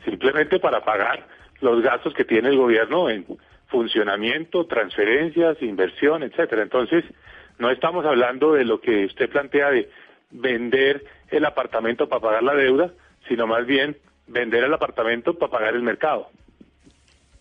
[0.03, 1.25] simplemente para pagar
[1.61, 3.25] los gastos que tiene el gobierno en
[3.67, 6.63] funcionamiento, transferencias, inversión, etcétera.
[6.63, 7.05] Entonces,
[7.57, 9.89] no estamos hablando de lo que usted plantea de
[10.31, 12.91] vender el apartamento para pagar la deuda,
[13.27, 13.95] sino más bien
[14.27, 16.29] vender el apartamento para pagar el mercado.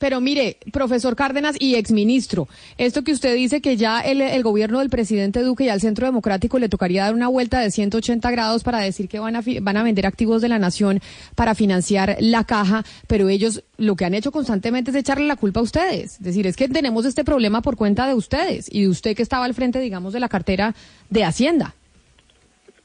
[0.01, 2.49] Pero mire, profesor Cárdenas y exministro,
[2.79, 6.59] esto que usted dice que ya el, gobierno del presidente Duque y al Centro Democrático
[6.59, 9.83] le tocaría dar una vuelta de 180 grados para decir que van a, van a
[9.83, 11.01] vender activos de la nación
[11.35, 15.61] para financiar la caja, pero ellos lo que han hecho constantemente es echarle la culpa
[15.61, 16.13] a ustedes.
[16.15, 19.23] Es decir, es que tenemos este problema por cuenta de ustedes y de usted que
[19.23, 20.75] estaba al frente, digamos, de la cartera
[21.11, 21.75] de Hacienda.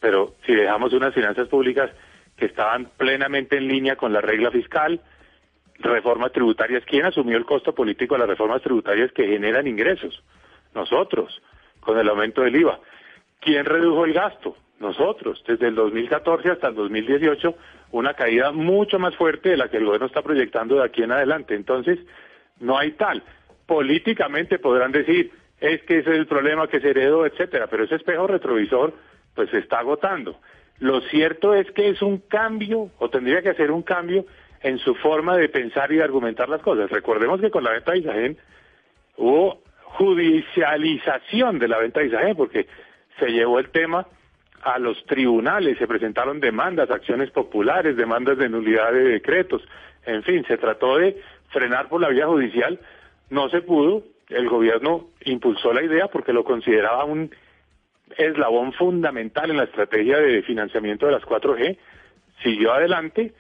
[0.02, 1.92] Pero si dejamos unas finanzas públicas
[2.36, 5.00] que estaban plenamente en línea con la regla fiscal,
[5.80, 6.84] reformas tributarias.
[6.86, 10.24] ¿Quién asumió el costo político de las reformas tributarias que generan ingresos?
[10.74, 11.42] Nosotros,
[11.80, 12.80] con el aumento del IVA.
[13.40, 14.56] ¿Quién redujo el gasto?
[14.80, 15.44] Nosotros.
[15.48, 17.56] Desde el 2014 hasta el 2018,
[17.92, 21.12] una caída mucho más fuerte de la que el gobierno está proyectando de aquí en
[21.12, 21.56] adelante.
[21.56, 22.00] Entonces,
[22.60, 23.24] no hay tal.
[23.66, 27.96] Políticamente podrán decir, es que ese es el problema que se heredó, etcétera, pero ese
[27.96, 28.94] espejo retrovisor,
[29.34, 30.40] pues se está agotando.
[30.80, 34.26] Lo cierto es que es un cambio, o tendría que ser un cambio,
[34.66, 36.90] en su forma de pensar y de argumentar las cosas.
[36.90, 38.38] Recordemos que con la venta de Isagen
[39.16, 42.66] hubo judicialización de la venta de Isagen porque
[43.20, 44.08] se llevó el tema
[44.64, 49.62] a los tribunales, se presentaron demandas, acciones populares, demandas de nulidad de decretos,
[50.04, 52.80] en fin, se trató de frenar por la vía judicial,
[53.30, 57.30] no se pudo, el gobierno impulsó la idea porque lo consideraba un
[58.18, 61.78] eslabón fundamental en la estrategia de financiamiento de las 4G,
[62.42, 63.32] siguió adelante,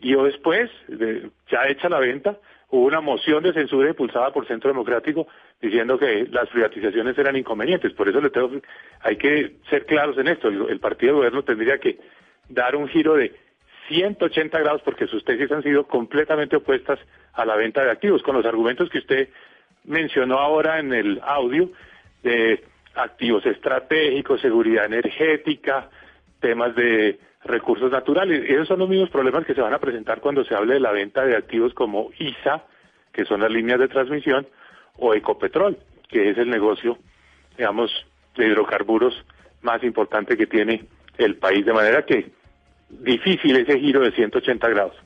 [0.00, 2.36] y después, de, ya hecha la venta,
[2.70, 5.26] hubo una moción de censura impulsada por Centro Democrático
[5.60, 7.92] diciendo que las privatizaciones eran inconvenientes.
[7.92, 8.50] Por eso le tengo,
[9.00, 10.48] hay que ser claros en esto.
[10.48, 11.98] El, el partido de gobierno tendría que
[12.48, 13.34] dar un giro de
[13.88, 16.98] 180 grados porque sus tesis han sido completamente opuestas
[17.32, 19.28] a la venta de activos, con los argumentos que usted
[19.84, 21.70] mencionó ahora en el audio
[22.22, 22.62] de
[22.94, 25.88] activos estratégicos, seguridad energética,
[26.40, 28.48] temas de recursos naturales.
[28.48, 30.92] Esos son los mismos problemas que se van a presentar cuando se hable de la
[30.92, 32.64] venta de activos como ISA,
[33.12, 34.46] que son las líneas de transmisión,
[34.96, 36.98] o Ecopetrol, que es el negocio,
[37.56, 37.90] digamos,
[38.36, 39.24] de hidrocarburos
[39.62, 40.86] más importante que tiene
[41.18, 41.64] el país.
[41.64, 42.30] De manera que
[42.88, 44.96] difícil ese giro de 180 grados.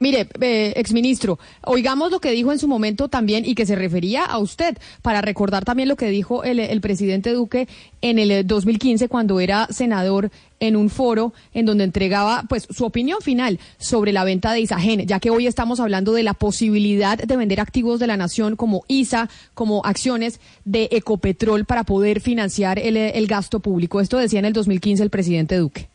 [0.00, 4.24] Mire, eh, exministro, oigamos lo que dijo en su momento también y que se refería
[4.24, 7.68] a usted, para recordar también lo que dijo el, presidente Duque
[8.02, 10.30] en el 2015 cuando era senador
[10.60, 15.06] en un foro en donde entregaba pues su opinión final sobre la venta de Isagen,
[15.06, 18.84] ya que hoy estamos hablando de la posibilidad de vender activos de la nación como
[18.88, 24.00] ISA, como acciones de Ecopetrol para poder financiar el, el gasto público.
[24.00, 25.88] Esto decía en el 2015 el presidente Duque.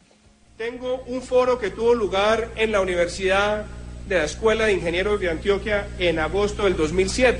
[0.57, 3.65] Tengo un foro que tuvo lugar en la Universidad
[4.09, 7.39] de la Escuela de Ingenieros de Antioquia en agosto del 2007,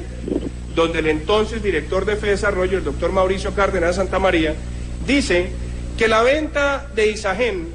[0.76, 4.54] donde el entonces director de FE Desarrollo, el doctor Mauricio Cárdenas Santamaría,
[5.08, 5.50] dice
[5.98, 7.70] que la venta de Isagen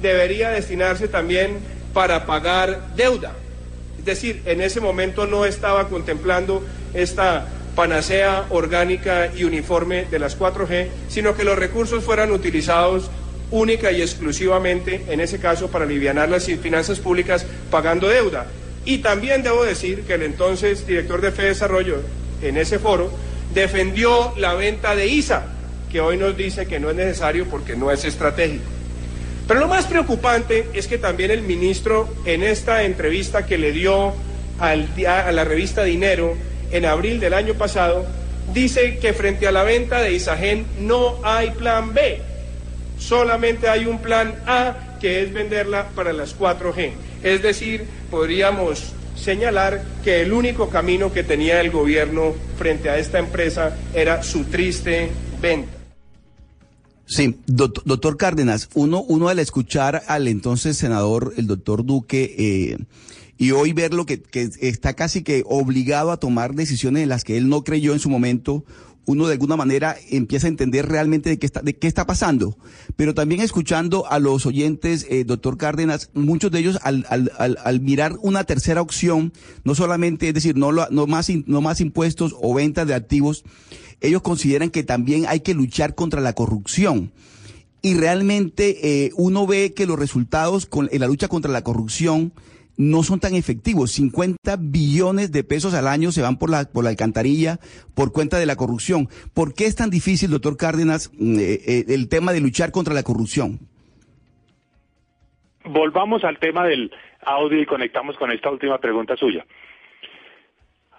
[0.00, 1.58] debería destinarse también
[1.92, 3.34] para pagar deuda.
[3.98, 6.64] Es decir, en ese momento no estaba contemplando
[6.94, 13.10] esta panacea orgánica y uniforme de las 4G, sino que los recursos fueran utilizados
[13.50, 18.46] única y exclusivamente, en ese caso, para aliviar las finanzas públicas pagando deuda.
[18.84, 22.00] Y también debo decir que el entonces director de FE Desarrollo,
[22.42, 23.10] en ese foro,
[23.54, 25.46] defendió la venta de ISA,
[25.90, 28.64] que hoy nos dice que no es necesario porque no es estratégico.
[29.46, 34.12] Pero lo más preocupante es que también el ministro, en esta entrevista que le dio
[34.58, 36.36] a la revista Dinero
[36.70, 38.04] en abril del año pasado,
[38.52, 42.27] dice que frente a la venta de Isagen no hay plan B
[42.98, 46.92] solamente hay un plan A que es venderla para las 4G.
[47.22, 53.18] Es decir, podríamos señalar que el único camino que tenía el gobierno frente a esta
[53.18, 55.10] empresa era su triste
[55.40, 55.72] venta.
[57.06, 62.76] Sí, doctor, Cárdenas, uno, uno al escuchar al entonces senador, el doctor Duque, eh,
[63.38, 67.38] y hoy verlo que, que está casi que obligado a tomar decisiones en las que
[67.38, 68.64] él no creyó en su momento,
[69.08, 72.58] uno de alguna manera empieza a entender realmente de qué está, de qué está pasando.
[72.94, 77.30] Pero también escuchando a los oyentes, eh, doctor Cárdenas, muchos de ellos al, al,
[77.64, 79.32] al, mirar una tercera opción,
[79.64, 83.44] no solamente, es decir, no, no, más, no más impuestos o ventas de activos,
[84.02, 87.10] ellos consideran que también hay que luchar contra la corrupción.
[87.80, 92.34] Y realmente eh, uno ve que los resultados con, en la lucha contra la corrupción,
[92.78, 93.92] no son tan efectivos.
[93.92, 97.58] 50 billones de pesos al año se van por la, por la alcantarilla
[97.94, 99.08] por cuenta de la corrupción.
[99.34, 102.94] ¿Por qué es tan difícil, doctor Cárdenas, mm, eh, eh, el tema de luchar contra
[102.94, 103.58] la corrupción?
[105.64, 106.90] Volvamos al tema del
[107.26, 109.44] audio y conectamos con esta última pregunta suya.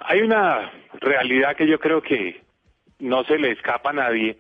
[0.01, 2.41] Hay una realidad que yo creo que
[2.99, 4.37] no se le escapa a nadie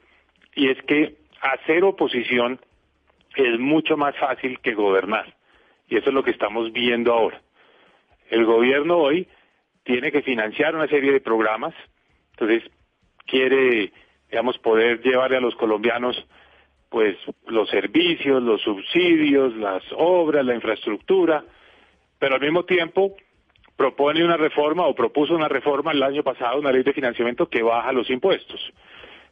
[0.55, 2.59] y es que hacer oposición
[3.35, 5.38] es mucho más fácil que gobernar
[5.89, 7.41] Y eso es lo que estamos viendo ahora.
[8.29, 9.27] El gobierno hoy
[9.83, 11.73] tiene que financiar una serie de programas,
[12.31, 12.69] entonces
[13.25, 13.91] quiere,
[14.29, 16.27] digamos, poder llevarle a los colombianos
[16.89, 17.15] pues
[17.47, 21.43] los servicios, los subsidios, las obras, la infraestructura,
[22.17, 23.15] pero al mismo tiempo
[23.75, 27.63] propone una reforma o propuso una reforma el año pasado, una ley de financiamiento que
[27.63, 28.59] baja los impuestos.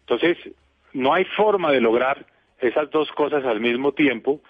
[0.01, 0.37] Entonces,
[0.93, 2.25] no hay forma de lograr
[2.59, 4.41] esas dos cosas al mismo tiempo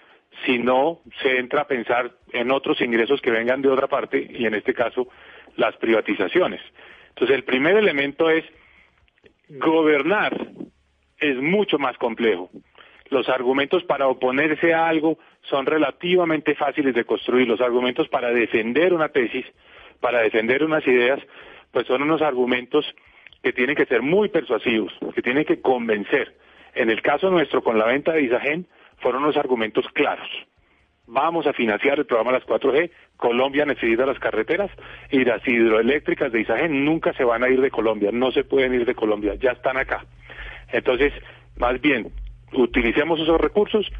[0.44, 4.46] si no se entra a pensar en otros ingresos que vengan de otra parte y
[4.46, 5.08] en este caso
[5.56, 6.60] las privatizaciones.
[7.10, 8.44] Entonces, el primer elemento es
[9.48, 10.34] gobernar
[11.20, 12.50] es mucho más complejo.
[13.10, 17.48] Los argumentos para oponerse a algo son relativamente fáciles de construir.
[17.48, 19.46] Los argumentos para defender una tesis,
[20.00, 21.20] para defender unas ideas,
[21.72, 22.84] pues son unos argumentos
[23.42, 26.36] que tienen que ser muy persuasivos, que tienen que convencer.
[26.74, 28.66] En el caso nuestro, con la venta de Isagen,
[29.00, 30.28] fueron unos argumentos claros.
[31.06, 34.70] Vamos a financiar el programa Las 4G, Colombia necesita las carreteras
[35.10, 38.74] y las hidroeléctricas de Isagen nunca se van a ir de Colombia, no se pueden
[38.74, 40.04] ir de Colombia, ya están acá.
[40.70, 41.14] Entonces,
[41.56, 42.12] más bien,
[42.52, 43.90] utilicemos esos recursos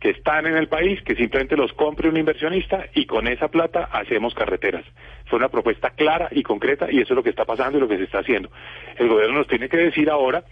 [0.00, 3.88] que están en el país, que simplemente los compre un inversionista y con esa plata
[3.92, 4.84] hacemos carreteras.
[5.26, 7.88] Fue una propuesta clara y concreta y eso es lo que está pasando y lo
[7.88, 8.50] que se está haciendo.
[8.96, 10.44] El gobierno nos tiene que decir ahora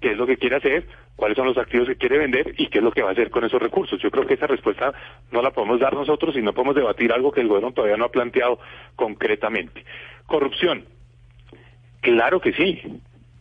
[0.00, 2.78] qué es lo que quiere hacer, cuáles son los activos que quiere vender y qué
[2.78, 4.00] es lo que va a hacer con esos recursos.
[4.00, 4.92] Yo creo que esa respuesta
[5.30, 8.06] no la podemos dar nosotros y no podemos debatir algo que el gobierno todavía no
[8.06, 8.58] ha planteado
[8.96, 9.84] concretamente.
[10.26, 10.84] Corrupción.
[12.00, 12.80] Claro que sí.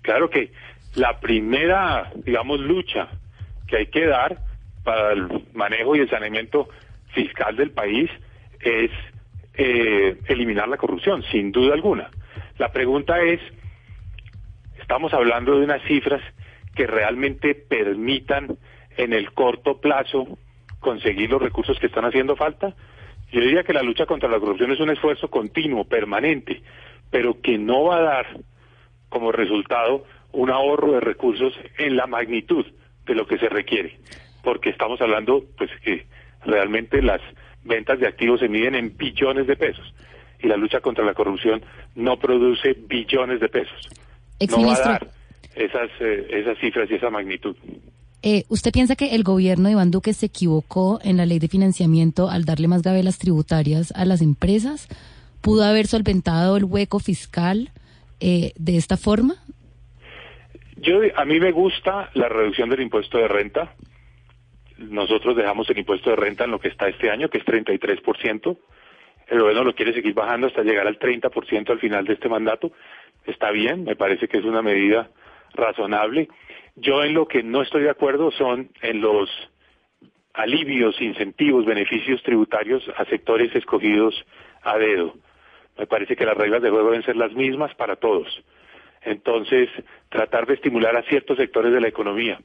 [0.02, 0.52] Claro que
[0.96, 3.08] la primera, digamos, lucha
[3.68, 4.40] que hay que dar
[4.84, 6.68] para el manejo y el saneamiento
[7.14, 8.10] fiscal del país
[8.60, 8.92] es
[9.54, 12.10] eh, eliminar la corrupción, sin duda alguna.
[12.58, 13.40] La pregunta es,
[14.80, 16.22] estamos hablando de unas cifras
[16.76, 18.58] que realmente permitan
[18.98, 20.38] en el corto plazo
[20.80, 22.76] conseguir los recursos que están haciendo falta.
[23.32, 26.62] Yo diría que la lucha contra la corrupción es un esfuerzo continuo, permanente,
[27.10, 28.26] pero que no va a dar
[29.10, 32.66] como resultado un ahorro de recursos en la magnitud
[33.06, 34.00] de lo que se requiere,
[34.44, 36.06] porque estamos hablando pues que
[36.46, 37.22] realmente las
[37.64, 39.94] ventas de activos se miden en billones de pesos
[40.42, 41.62] y la lucha contra la corrupción
[41.96, 43.90] no produce billones de pesos.
[44.50, 45.08] No va a dar
[45.56, 47.56] esas, eh, esas cifras y esa magnitud.
[48.22, 51.48] Eh, ¿Usted piensa que el gobierno de Iván Duque se equivocó en la ley de
[51.48, 54.90] financiamiento al darle más gabelas tributarias a las empresas?
[55.42, 57.70] ¿Pudo haber solventado el hueco fiscal
[58.20, 59.36] eh, de esta forma?
[60.76, 63.74] Yo, a mí me gusta la reducción del impuesto de renta.
[64.78, 68.58] Nosotros dejamos el impuesto de renta en lo que está este año, que es 33%.
[69.28, 72.72] El gobierno lo quiere seguir bajando hasta llegar al 30% al final de este mandato.
[73.26, 75.10] Está bien, me parece que es una medida
[75.54, 76.30] razonable.
[76.76, 79.30] Yo en lo que no estoy de acuerdo son en los
[80.34, 84.26] alivios, incentivos, beneficios tributarios a sectores escogidos
[84.64, 85.16] a dedo.
[85.78, 88.44] Me parece que las reglas de juego deben ser las mismas para todos.
[89.02, 89.70] Entonces,
[90.10, 92.40] tratar de estimular a ciertos sectores de la economía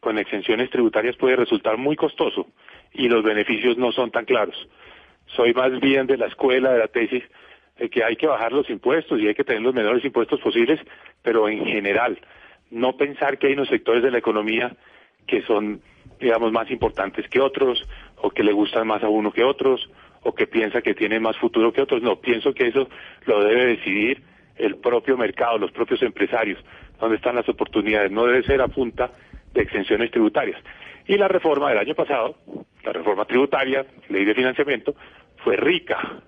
[0.00, 2.46] con exenciones tributarias puede resultar muy costoso
[2.92, 4.68] y los beneficios no son tan claros.
[5.26, 7.22] Soy más bien de la escuela, de la tesis,
[7.78, 10.80] de que hay que bajar los impuestos y hay que tener los menores impuestos posibles,
[11.22, 12.18] pero en general,
[12.70, 14.76] no pensar que hay unos sectores de la economía
[15.26, 15.80] que son,
[16.20, 17.86] digamos, más importantes que otros,
[18.16, 19.88] o que le gustan más a uno que otros,
[20.22, 22.02] o que piensa que tienen más futuro que otros.
[22.02, 22.88] No, pienso que eso
[23.26, 24.22] lo debe decidir
[24.56, 26.58] el propio mercado, los propios empresarios,
[26.98, 28.10] dónde están las oportunidades.
[28.10, 29.10] No debe ser a punta
[29.52, 30.60] de exenciones tributarias.
[31.06, 32.36] Y la reforma del año pasado,
[32.84, 34.94] la reforma tributaria, ley de financiamiento,
[35.44, 36.22] fue rica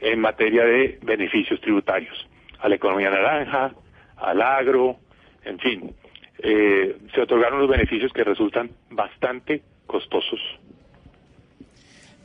[0.00, 2.28] en materia de beneficios tributarios
[2.60, 3.72] a la economía naranja,
[4.16, 4.98] al agro,
[5.44, 5.94] en fin.
[6.38, 10.40] Eh, se otorgaron los beneficios que resultan bastante costosos.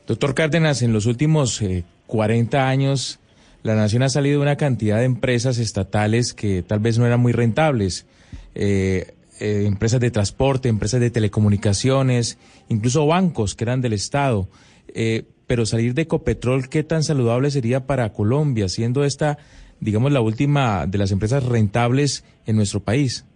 [0.06, 1.62] Doctor Cárdenas, en los últimos
[2.06, 3.20] 40 eh, años
[3.62, 7.20] la nación ha salido de una cantidad de empresas estatales que tal vez no eran
[7.20, 8.06] muy rentables.
[8.54, 12.38] Eh, eh, empresas de transporte, empresas de telecomunicaciones,
[12.68, 14.48] incluso bancos que eran del Estado.
[14.88, 19.38] Eh, pero salir de Ecopetrol, ¿qué tan saludable sería para Colombia, siendo esta,
[19.80, 23.26] digamos, la última de las empresas rentables en nuestro país?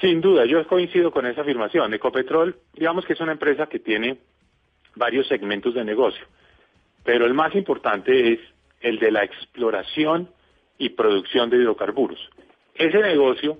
[0.00, 1.92] Sin duda, yo coincido con esa afirmación.
[1.92, 4.18] Ecopetrol, digamos que es una empresa que tiene
[4.94, 6.24] varios segmentos de negocio,
[7.04, 8.40] pero el más importante es
[8.80, 10.30] el de la exploración
[10.78, 12.18] y producción de hidrocarburos.
[12.74, 13.58] Ese negocio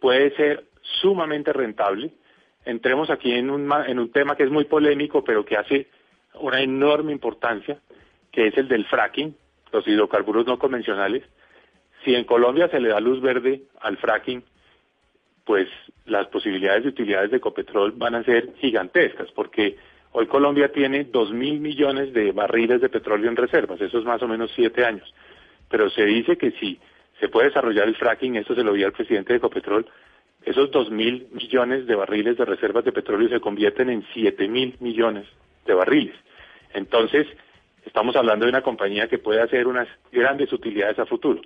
[0.00, 0.64] puede ser
[1.00, 2.12] sumamente rentable.
[2.64, 5.88] Entremos aquí en un, en un tema que es muy polémico, pero que hace
[6.34, 7.78] una enorme importancia,
[8.30, 9.34] que es el del fracking,
[9.74, 11.22] los hidrocarburos no convencionales.
[12.04, 14.42] Si en Colombia se le da luz verde al fracking,
[15.44, 15.68] pues
[16.06, 19.76] las posibilidades de utilidades de Ecopetrol van a ser gigantescas, porque
[20.16, 24.22] Hoy Colombia tiene dos mil millones de barriles de petróleo en reservas, eso es más
[24.22, 25.12] o menos siete años.
[25.68, 26.78] Pero se dice que si
[27.18, 29.84] se puede desarrollar el fracking, esto se lo vi al presidente de Ecopetrol,
[30.44, 34.76] esos dos mil millones de barriles de reservas de petróleo se convierten en siete mil
[34.78, 35.26] millones
[35.66, 36.14] de barriles.
[36.74, 37.26] Entonces,
[37.84, 41.40] estamos hablando de una compañía que puede hacer unas grandes utilidades a futuro.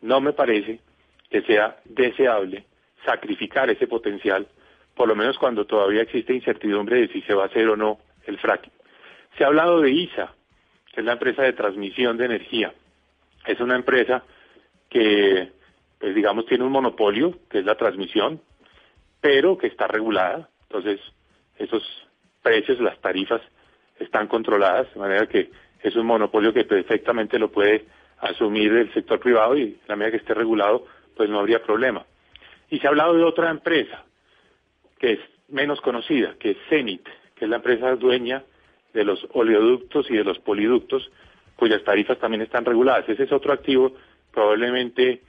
[0.00, 0.80] No me parece
[1.30, 2.64] que sea deseable
[3.04, 4.46] sacrificar ese potencial
[4.94, 7.98] por lo menos cuando todavía existe incertidumbre de si se va a hacer o no
[8.26, 8.72] el fracking.
[9.36, 10.34] Se ha hablado de ISA,
[10.92, 12.74] que es la empresa de transmisión de energía.
[13.46, 14.22] Es una empresa
[14.90, 15.50] que,
[15.98, 18.40] pues digamos, tiene un monopolio, que es la transmisión,
[19.20, 20.48] pero que está regulada.
[20.64, 21.00] Entonces,
[21.56, 21.82] esos
[22.42, 23.40] precios, las tarifas,
[23.98, 25.50] están controladas, de manera que
[25.82, 27.86] es un monopolio que perfectamente lo puede
[28.20, 30.86] asumir el sector privado y la medida que esté regulado,
[31.16, 32.04] pues no habría problema.
[32.70, 34.04] Y se ha hablado de otra empresa,
[34.98, 38.44] que es menos conocida, que es Zenit, que es la empresa dueña
[38.94, 41.10] de los oleoductos y de los poliductos,
[41.56, 43.08] cuyas tarifas también están reguladas.
[43.08, 43.94] Ese es otro activo
[44.32, 45.22] probablemente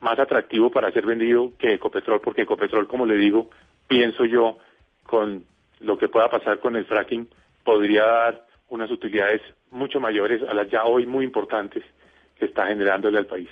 [0.00, 3.50] más atractivo para ser vendido que Ecopetrol, porque Ecopetrol, como le digo,
[3.86, 4.58] pienso yo,
[5.04, 5.44] con
[5.80, 7.28] lo que pueda pasar con el fracking,
[7.64, 11.84] podría dar unas utilidades mucho mayores a las ya hoy muy importantes
[12.38, 13.48] que está generándole al país.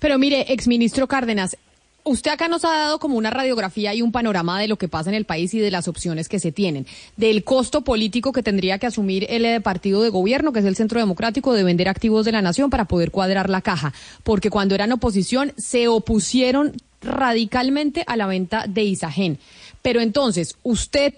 [0.00, 1.56] Pero mire, exministro Cárdenas,
[2.04, 5.08] Usted acá nos ha dado como una radiografía y un panorama de lo que pasa
[5.08, 6.84] en el país y de las opciones que se tienen,
[7.16, 10.74] del costo político que tendría que asumir el eh, partido de gobierno, que es el
[10.74, 13.92] Centro Democrático, de vender activos de la nación para poder cuadrar la caja,
[14.24, 16.72] porque cuando eran oposición se opusieron
[17.02, 19.38] radicalmente a la venta de Isagen.
[19.80, 21.14] Pero entonces, ¿usted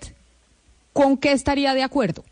[0.92, 2.24] con qué estaría de acuerdo?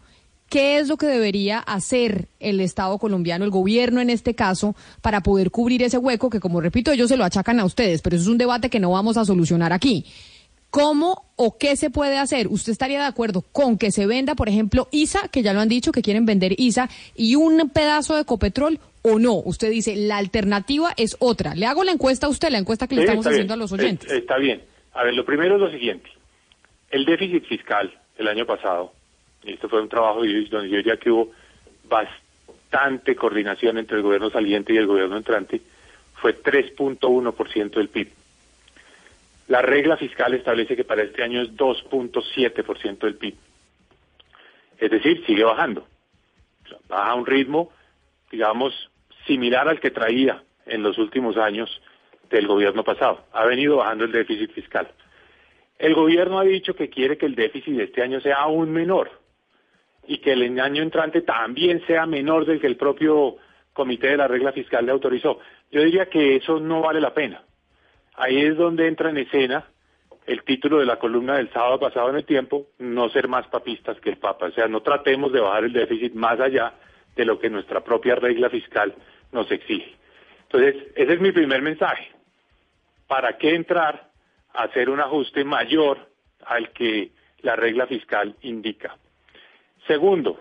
[0.52, 5.22] ¿Qué es lo que debería hacer el Estado colombiano, el gobierno en este caso, para
[5.22, 8.24] poder cubrir ese hueco que, como repito, ellos se lo achacan a ustedes, pero eso
[8.24, 10.04] es un debate que no vamos a solucionar aquí?
[10.68, 12.48] ¿Cómo o qué se puede hacer?
[12.48, 15.70] ¿Usted estaría de acuerdo con que se venda, por ejemplo, ISA, que ya lo han
[15.70, 19.36] dicho que quieren vender ISA, y un pedazo de Ecopetrol o no?
[19.36, 21.54] Usted dice, la alternativa es otra.
[21.54, 24.12] Le hago la encuesta a usted, la encuesta que le estamos haciendo a los oyentes.
[24.12, 24.62] Está bien.
[24.92, 26.10] A ver, lo primero es lo siguiente.
[26.90, 28.92] El déficit fiscal el año pasado
[29.44, 31.32] y esto fue un trabajo donde yo diría que hubo
[31.89, 35.60] bastante coordinación entre el gobierno saliente y el gobierno entrante,
[36.14, 38.09] fue 3.1% del PIB.
[39.48, 43.35] La regla fiscal establece que para este año es 2.7% del PIB.
[44.78, 45.86] Es decir, sigue bajando.
[46.89, 47.70] baja a un ritmo,
[48.31, 48.90] digamos,
[49.27, 51.82] similar al que traía en los últimos años
[52.31, 53.24] del gobierno pasado.
[53.32, 54.89] Ha venido bajando el déficit fiscal.
[55.78, 59.22] El gobierno ha dicho que quiere que el déficit de este año sea aún menor
[60.06, 63.36] y que el año entrante también sea menor del que el propio
[63.72, 65.38] comité de la regla fiscal le autorizó.
[65.70, 67.42] Yo diría que eso no vale la pena.
[68.14, 69.64] Ahí es donde entra en escena
[70.26, 73.98] el título de la columna del sábado pasado en el tiempo, no ser más papistas
[74.00, 74.46] que el Papa.
[74.46, 76.74] O sea, no tratemos de bajar el déficit más allá
[77.16, 78.94] de lo que nuestra propia regla fiscal
[79.32, 79.96] nos exige.
[80.42, 82.12] Entonces, ese es mi primer mensaje.
[83.08, 84.10] ¿Para qué entrar
[84.54, 85.98] a hacer un ajuste mayor
[86.44, 87.10] al que
[87.40, 88.96] la regla fiscal indica?
[89.86, 90.40] Segundo,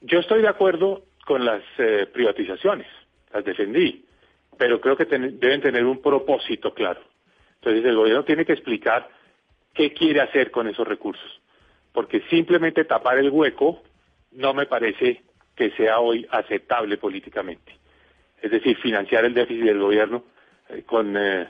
[0.00, 2.86] yo estoy de acuerdo con las eh, privatizaciones,
[3.32, 4.04] las defendí,
[4.56, 7.00] pero creo que deben tener un propósito claro.
[7.56, 9.08] Entonces el gobierno tiene que explicar
[9.74, 11.40] qué quiere hacer con esos recursos,
[11.92, 13.82] porque simplemente tapar el hueco
[14.32, 15.22] no me parece
[15.54, 17.76] que sea hoy aceptable políticamente.
[18.40, 20.24] Es decir, financiar el déficit del gobierno
[20.68, 21.48] eh, con, eh,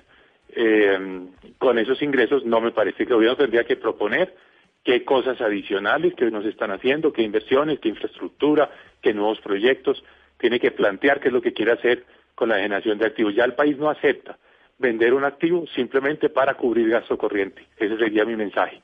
[1.59, 4.35] con esos ingresos no me parece que el gobierno tendría que proponer
[4.85, 8.71] qué cosas adicionales que nos están haciendo, qué inversiones, qué infraestructura,
[9.03, 10.03] qué nuevos proyectos.
[10.39, 13.35] Tiene que plantear qué es lo que quiere hacer con la generación de activos.
[13.35, 14.39] Ya el país no acepta
[14.79, 17.67] vender un activo simplemente para cubrir gasto corriente.
[17.77, 18.81] Ese sería mi mensaje.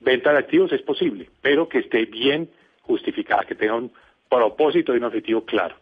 [0.00, 2.50] Venta de activos es posible, pero que esté bien
[2.82, 3.92] justificada, que tenga un
[4.28, 5.76] propósito y un objetivo claro.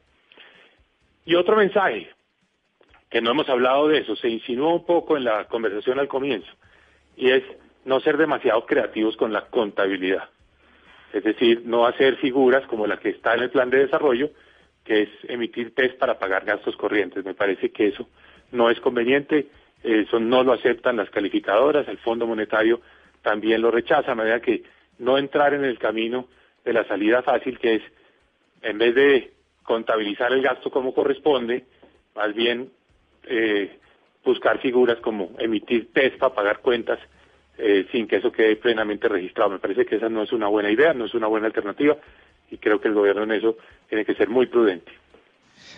[1.24, 2.08] Y otro mensaje,
[3.10, 6.50] que no hemos hablado de eso, se insinuó un poco en la conversación al comienzo,
[7.16, 7.42] y es
[7.86, 10.28] no ser demasiado creativos con la contabilidad.
[11.12, 14.30] Es decir, no hacer figuras como la que está en el plan de desarrollo,
[14.84, 17.24] que es emitir test para pagar gastos corrientes.
[17.24, 18.08] Me parece que eso
[18.50, 19.46] no es conveniente,
[19.82, 22.80] eso no lo aceptan las calificadoras, el Fondo Monetario
[23.22, 24.64] también lo rechaza, de manera que
[24.98, 26.28] no entrar en el camino
[26.64, 27.82] de la salida fácil, que es,
[28.62, 29.32] en vez de
[29.62, 31.64] contabilizar el gasto como corresponde,
[32.16, 32.70] más bien
[33.24, 33.78] eh,
[34.24, 36.98] buscar figuras como emitir test para pagar cuentas
[37.58, 39.50] eh, sin que eso quede plenamente registrado.
[39.50, 41.96] Me parece que esa no es una buena idea, no es una buena alternativa
[42.50, 43.56] y creo que el gobierno en eso
[43.88, 44.92] tiene que ser muy prudente.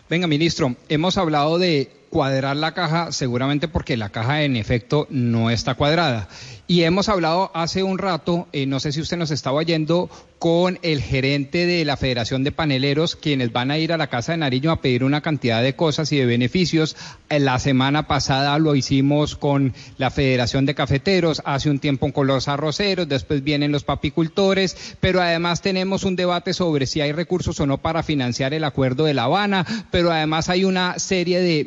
[0.09, 5.51] Venga, ministro, hemos hablado de cuadrar la caja, seguramente porque la caja en efecto no
[5.51, 6.29] está cuadrada.
[6.67, 10.79] Y hemos hablado hace un rato, eh, no sé si usted nos estaba oyendo, con
[10.83, 14.39] el gerente de la Federación de Paneleros, quienes van a ir a la Casa de
[14.39, 16.95] Nariño a pedir una cantidad de cosas y de beneficios.
[17.29, 22.27] Eh, La semana pasada lo hicimos con la Federación de Cafeteros, hace un tiempo con
[22.27, 27.59] los arroceros, después vienen los papicultores, pero además tenemos un debate sobre si hay recursos
[27.61, 31.65] o no para financiar el acuerdo de La Habana, pero además hay una serie de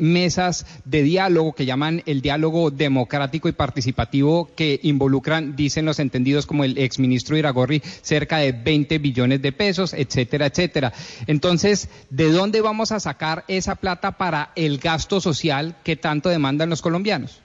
[0.86, 6.64] de diálogo que llaman el diálogo democrático y participativo que involucran, dicen los entendidos como
[6.64, 10.94] el exministro Iragorri, cerca de 20 billones de pesos, etcétera, etcétera.
[11.28, 16.70] Entonces, ¿de dónde vamos a sacar esa plata para el gasto social que tanto demandan
[16.70, 17.42] los colombianos?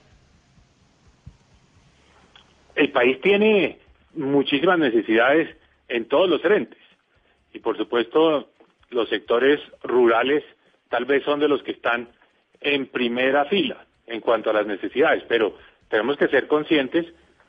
[2.74, 3.78] El país tiene
[4.14, 5.56] muchísimas necesidades
[5.88, 6.78] en todos los frentes.
[7.52, 8.50] Y por supuesto,
[8.90, 10.44] los sectores rurales
[10.88, 12.08] tal vez son de los que están
[12.60, 15.56] en primera fila en cuanto a las necesidades, pero
[15.88, 17.06] tenemos que ser conscientes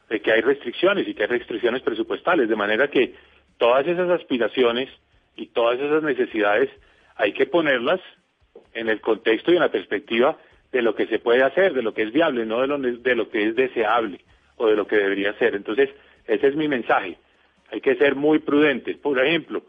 [0.09, 3.13] de que hay restricciones y que hay restricciones presupuestales, de manera que
[3.57, 4.89] todas esas aspiraciones
[5.35, 6.69] y todas esas necesidades
[7.15, 7.99] hay que ponerlas
[8.73, 10.37] en el contexto y en la perspectiva
[10.71, 13.15] de lo que se puede hacer, de lo que es viable, no de lo, de
[13.15, 14.19] lo que es deseable
[14.57, 15.55] o de lo que debería ser.
[15.55, 15.89] Entonces,
[16.25, 17.17] ese es mi mensaje.
[17.71, 18.97] Hay que ser muy prudentes.
[18.97, 19.63] Por ejemplo,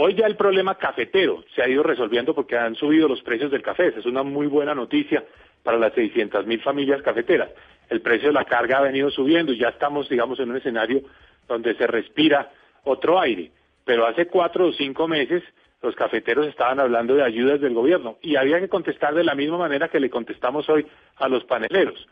[0.00, 3.62] hoy ya el problema cafetero se ha ido resolviendo porque han subido los precios del
[3.62, 3.88] café.
[3.96, 5.24] Es una muy buena noticia
[5.64, 7.50] para las 600 mil familias cafeteras.
[7.90, 11.02] El precio de la carga ha venido subiendo y ya estamos, digamos, en un escenario
[11.48, 12.52] donde se respira
[12.84, 13.50] otro aire.
[13.84, 15.42] Pero hace cuatro o cinco meses
[15.82, 19.58] los cafeteros estaban hablando de ayudas del gobierno y había que contestar de la misma
[19.58, 22.06] manera que le contestamos hoy a los paneleros,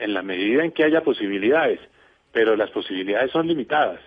[0.00, 1.78] en la medida en que haya posibilidades,
[2.32, 4.00] pero las posibilidades son limitadas.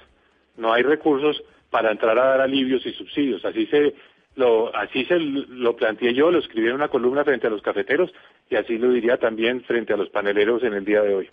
[0.57, 1.41] No hay recursos
[1.75, 3.43] para entrar a dar alivios y subsidios.
[3.43, 3.93] Así se
[4.37, 8.11] lo, así se lo planteé yo, lo escribí en una columna frente a los cafeteros
[8.49, 11.29] y así lo diría también frente a los paneleros en el día de hoy.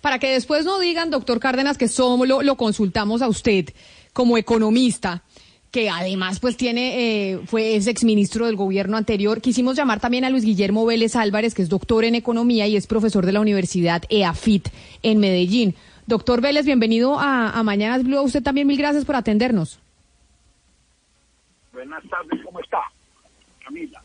[0.00, 3.66] Para que después no digan, doctor Cárdenas, que solo lo consultamos a usted
[4.12, 5.22] como economista
[5.70, 9.40] que además pues tiene, eh, fue es exministro del gobierno anterior.
[9.40, 12.88] Quisimos llamar también a Luis Guillermo Vélez Álvarez, que es doctor en economía y es
[12.88, 14.68] profesor de la Universidad EAFIT
[15.02, 15.76] en Medellín.
[16.06, 18.18] Doctor Vélez, bienvenido a, a Mañanas Blue.
[18.18, 19.80] A usted también mil gracias por atendernos.
[21.72, 22.78] Buenas tardes, ¿cómo está?
[23.64, 24.00] Camila.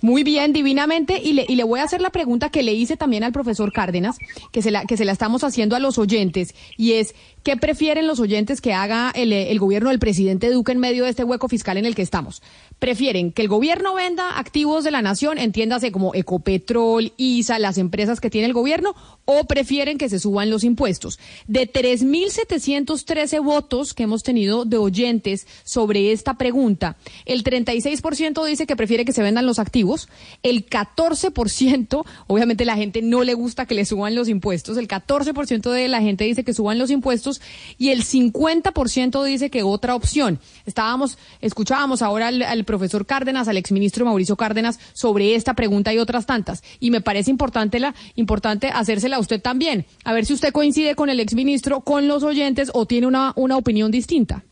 [0.00, 1.20] Muy bien, divinamente.
[1.20, 3.72] Y le, y le voy a hacer la pregunta que le hice también al profesor
[3.72, 4.16] Cárdenas,
[4.52, 8.06] que se la, que se la estamos haciendo a los oyentes, y es, ¿qué prefieren
[8.06, 11.48] los oyentes que haga el, el gobierno del presidente Duque en medio de este hueco
[11.48, 12.42] fiscal en el que estamos?
[12.78, 18.20] ¿Prefieren que el gobierno venda activos de la nación, entiéndase como Ecopetrol, ISA, las empresas
[18.20, 18.94] que tiene el gobierno,
[19.26, 21.18] o prefieren que se suban los impuestos?
[21.46, 26.96] De 3.713 votos que hemos tenido de oyentes sobre esta pregunta,
[27.26, 30.08] el 36% dice que prefiere que se vendan los activos,
[30.42, 35.70] el 14%, obviamente la gente no le gusta que le suban los impuestos, el 14%
[35.70, 37.29] de la gente dice que suban los impuestos
[37.78, 40.38] y el 50% dice que otra opción.
[40.66, 46.26] Estábamos, escuchábamos ahora al, profesor Cárdenas, al exministro Mauricio Cárdenas, sobre esta pregunta y otras
[46.26, 46.62] tantas.
[46.80, 49.84] Y me parece importante, la, importante hacérsela a usted también.
[50.04, 53.56] A ver si usted coincide con el exministro, con los oyentes o tiene una, una
[53.56, 54.44] opinión distinta.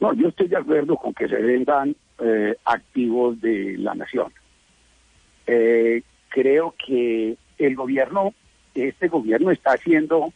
[0.00, 4.32] No, yo estoy de acuerdo con que se vendan eh, activos de la nación.
[5.46, 8.34] Eh, creo que el gobierno,
[8.74, 10.32] este gobierno está haciendo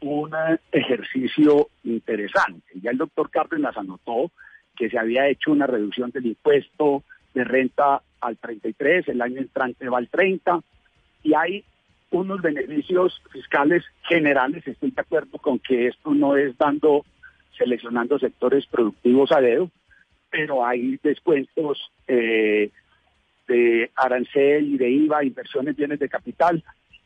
[0.00, 0.30] un
[0.72, 2.72] ejercicio interesante.
[2.82, 4.30] Ya el doctor Cárdenas anotó
[4.76, 7.04] que se había hecho una reducción del impuesto
[7.34, 10.60] de renta al 33, el año entrante va al 30,
[11.22, 11.64] y hay
[12.10, 14.66] unos beneficios fiscales generales.
[14.66, 17.04] Estoy de acuerdo con que esto no es dando,
[17.56, 19.70] seleccionando sectores productivos a dedo,
[20.30, 22.70] pero hay descuentos eh,
[23.48, 26.62] de arancel y de IVA, inversiones, bienes de capital.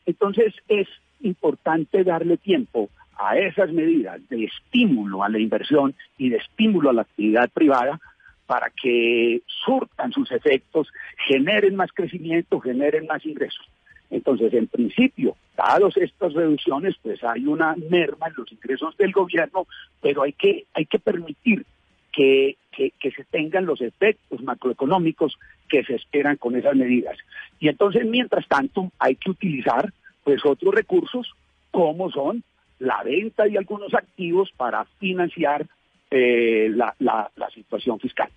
[0.07, 0.89] Entonces es
[1.25, 6.95] importante darle tiempo a esas medidas de estímulo a la inversión y de estímulo a
[6.95, 8.01] la actividad privada
[8.47, 10.89] para que surtan sus efectos,
[11.27, 13.65] generen más crecimiento, generen más ingresos.
[14.11, 19.67] Entonces, en principio, dados estas reducciones, pues hay una merma en los ingresos del gobierno,
[20.01, 21.65] pero hay que, hay que permitir
[22.13, 25.37] que, que, que, se tengan los efectos macroeconómicos
[25.69, 27.17] que se esperan con esas medidas.
[27.59, 29.93] Y entonces, mientras tanto, hay que utilizar
[30.25, 31.31] pues otros recursos
[31.71, 32.43] como son
[32.79, 35.67] la venta de algunos activos para financiar
[36.11, 38.29] eh, la, la, la, situación fiscal.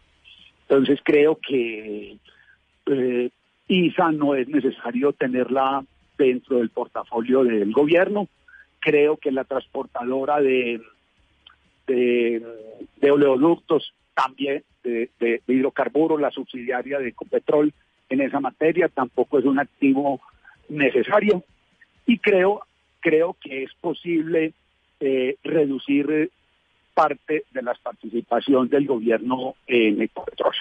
[0.68, 2.18] Entonces creo que
[2.86, 3.30] eh,
[3.68, 5.84] ISA no es necesario tenerla
[6.18, 8.28] dentro del portafolio del gobierno.
[8.80, 10.82] Creo que la transportadora de,
[11.88, 17.74] de, oleoductos también, de, de, de, hidrocarburos, la subsidiaria de Ecopetrol,
[18.10, 20.22] en esa materia, tampoco es un activo
[20.70, 21.44] necesario
[22.08, 22.62] y creo,
[23.00, 24.54] creo que es posible
[25.00, 26.32] eh, reducir
[26.96, 30.56] parte de la participación del gobierno en Ecopetrol.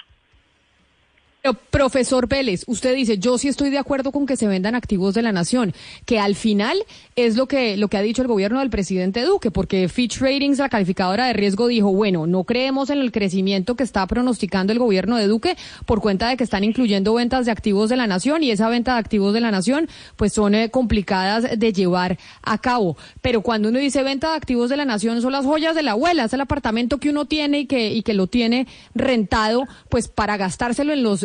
[1.47, 5.13] Pero, profesor Vélez, usted dice, yo sí estoy de acuerdo con que se vendan activos
[5.13, 5.73] de la nación,
[6.05, 6.83] que al final
[7.15, 10.57] es lo que, lo que ha dicho el gobierno del presidente Duque, porque Fitch Ratings,
[10.57, 14.79] la calificadora de riesgo, dijo, bueno, no creemos en el crecimiento que está pronosticando el
[14.79, 18.43] gobierno de Duque por cuenta de que están incluyendo ventas de activos de la nación
[18.43, 22.57] y esa venta de activos de la nación pues son eh, complicadas de llevar a
[22.57, 22.97] cabo.
[23.21, 25.91] Pero cuando uno dice venta de activos de la nación son las joyas de la
[25.91, 30.09] abuela, es el apartamento que uno tiene y que, y que lo tiene rentado pues
[30.09, 31.23] para gastárselo en los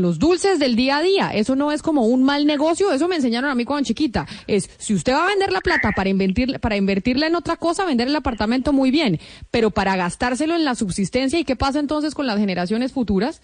[0.00, 1.30] los dulces del día a día.
[1.34, 4.26] Eso no es como un mal negocio, eso me enseñaron a mí cuando chiquita.
[4.46, 7.84] Es, si usted va a vender la plata para, invertir, para invertirla en otra cosa,
[7.84, 9.18] vender el apartamento muy bien,
[9.50, 13.42] pero para gastárselo en la subsistencia, ¿y qué pasa entonces con las generaciones futuras?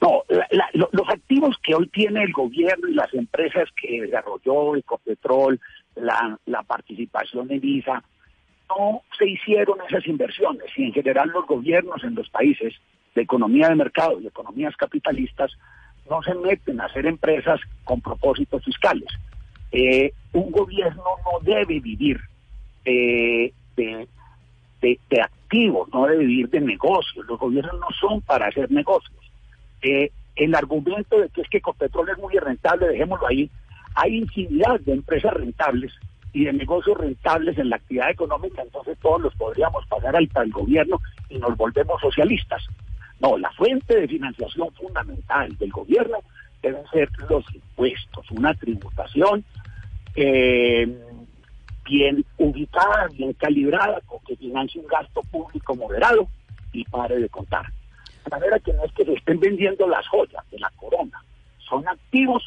[0.00, 0.22] No,
[0.72, 5.58] los activos que hoy tiene el gobierno y las empresas que desarrolló Ecopetrol,
[5.96, 8.02] la, la participación en ISA,
[8.68, 12.74] no se hicieron esas inversiones y en general los gobiernos en los países
[13.16, 15.50] de economía de mercado y economías capitalistas
[16.08, 19.08] no se meten a hacer empresas con propósitos fiscales.
[19.72, 22.20] Eh, un gobierno no debe vivir
[22.84, 27.26] de, de, activos, no debe vivir de negocios.
[27.26, 29.18] Los gobiernos no son para hacer negocios.
[29.82, 33.50] Eh, el argumento de que es que Ecopetrol es muy rentable, dejémoslo ahí,
[33.94, 35.92] hay infinidad de empresas rentables
[36.34, 40.50] y de negocios rentables en la actividad económica, entonces todos los podríamos pagar al, al
[40.50, 42.62] gobierno y nos volvemos socialistas.
[43.20, 46.18] No, la fuente de financiación fundamental del gobierno
[46.62, 49.44] deben ser los impuestos, una tributación
[50.14, 50.98] eh,
[51.84, 56.28] bien ubicada, bien calibrada, con que financie un gasto público moderado
[56.72, 57.66] y pare de contar.
[58.24, 61.22] De manera que no es que se estén vendiendo las joyas de la corona,
[61.68, 62.42] son activos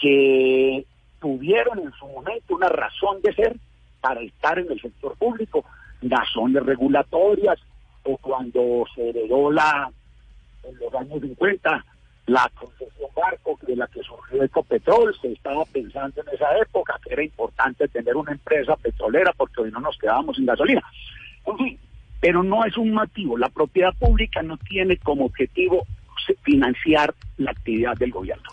[0.00, 0.84] que
[1.20, 3.56] tuvieron en su momento una razón de ser
[4.00, 5.64] para estar en el sector público,
[6.02, 7.58] razones regulatorias,
[8.06, 9.90] o cuando se heredó la,
[10.64, 11.84] en los años 50,
[12.26, 17.12] la concesión barco de la que surgió Ecopetrol, se estaba pensando en esa época que
[17.12, 20.82] era importante tener una empresa petrolera porque hoy no nos quedábamos sin gasolina.
[21.46, 21.78] En fin,
[22.20, 23.38] pero no es un motivo.
[23.38, 25.86] La propiedad pública no tiene como objetivo
[26.42, 28.50] financiar la actividad del gobierno.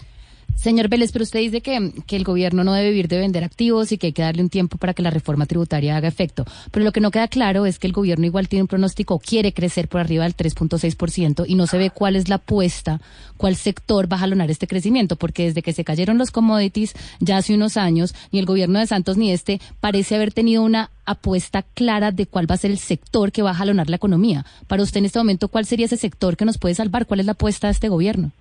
[0.55, 3.91] Señor Vélez, pero usted dice que, que, el gobierno no debe vivir de vender activos
[3.91, 6.45] y que hay que darle un tiempo para que la reforma tributaria haga efecto.
[6.71, 9.53] Pero lo que no queda claro es que el gobierno igual tiene un pronóstico, quiere
[9.53, 13.01] crecer por arriba del 3.6% y no se ve cuál es la apuesta,
[13.35, 17.37] cuál sector va a jalonar este crecimiento, porque desde que se cayeron los commodities ya
[17.37, 21.63] hace unos años, ni el gobierno de Santos ni este parece haber tenido una apuesta
[21.63, 24.45] clara de cuál va a ser el sector que va a jalonar la economía.
[24.67, 27.05] Para usted en este momento, ¿cuál sería ese sector que nos puede salvar?
[27.05, 28.31] ¿Cuál es la apuesta de este gobierno?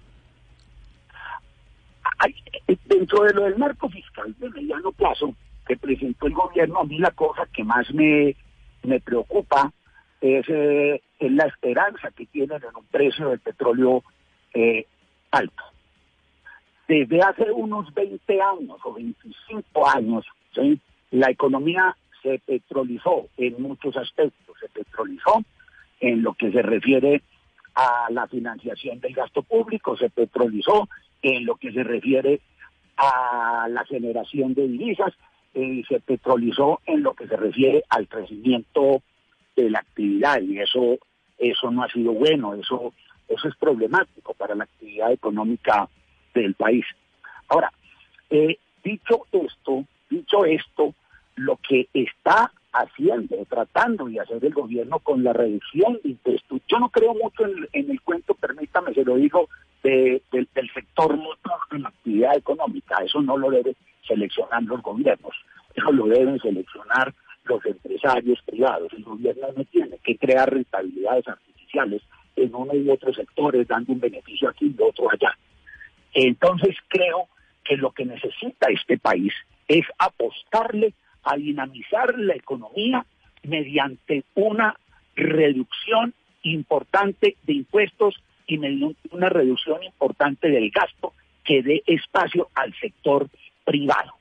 [2.84, 5.34] Dentro de lo del marco fiscal de mediano plazo
[5.66, 8.34] que presentó el gobierno, a mí la cosa que más me,
[8.82, 9.72] me preocupa
[10.20, 14.02] es, eh, la esperanza que tienen en un precio del petróleo
[14.54, 14.86] eh,
[15.30, 15.62] alto.
[16.88, 20.26] Desde hace unos 20 años o 25 años,
[21.10, 25.42] la economía se petrolizó en muchos aspectos, se petrolizó
[26.00, 27.22] en lo que se refiere
[27.74, 30.88] a la financiación del gasto público, se petrolizó
[31.22, 32.40] en lo que se refiere
[32.96, 35.12] a la generación de divisas
[35.54, 39.02] eh, se petrolizó en lo que se refiere al crecimiento
[39.56, 40.98] de la actividad y eso
[41.38, 42.94] eso no ha sido bueno, eso
[43.28, 45.88] eso es problemático para la actividad económica
[46.34, 46.84] del país.
[47.48, 47.72] Ahora,
[48.30, 50.94] eh, dicho esto, dicho esto,
[51.36, 56.60] lo que está haciendo, tratando de hacer el gobierno con la reducción de impuestos.
[56.68, 59.48] Yo no creo mucho en, el cuento, permítame, se lo digo,
[59.82, 62.96] del sector motor de la actividad económica.
[63.04, 63.76] Eso no lo deben
[64.06, 65.34] seleccionar los gobiernos,
[65.74, 67.12] eso lo deben seleccionar
[67.44, 68.92] los empresarios privados.
[68.92, 72.02] El gobierno no tiene que crear rentabilidades artificiales
[72.36, 75.36] en uno y otro sectores, dando un beneficio aquí y otro allá.
[76.14, 77.28] Entonces creo
[77.64, 79.32] que lo que necesita este país
[79.68, 83.04] es apostarle a dinamizar la economía
[83.42, 84.76] mediante una
[85.14, 91.12] reducción importante de impuestos y mediante una reducción importante del gasto
[91.44, 93.28] que dé espacio al sector
[93.64, 94.12] privado.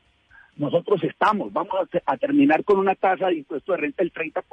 [0.58, 1.74] Nosotros estamos, vamos
[2.06, 4.44] a, terminar con una tasa de impuesto de renta del 30%.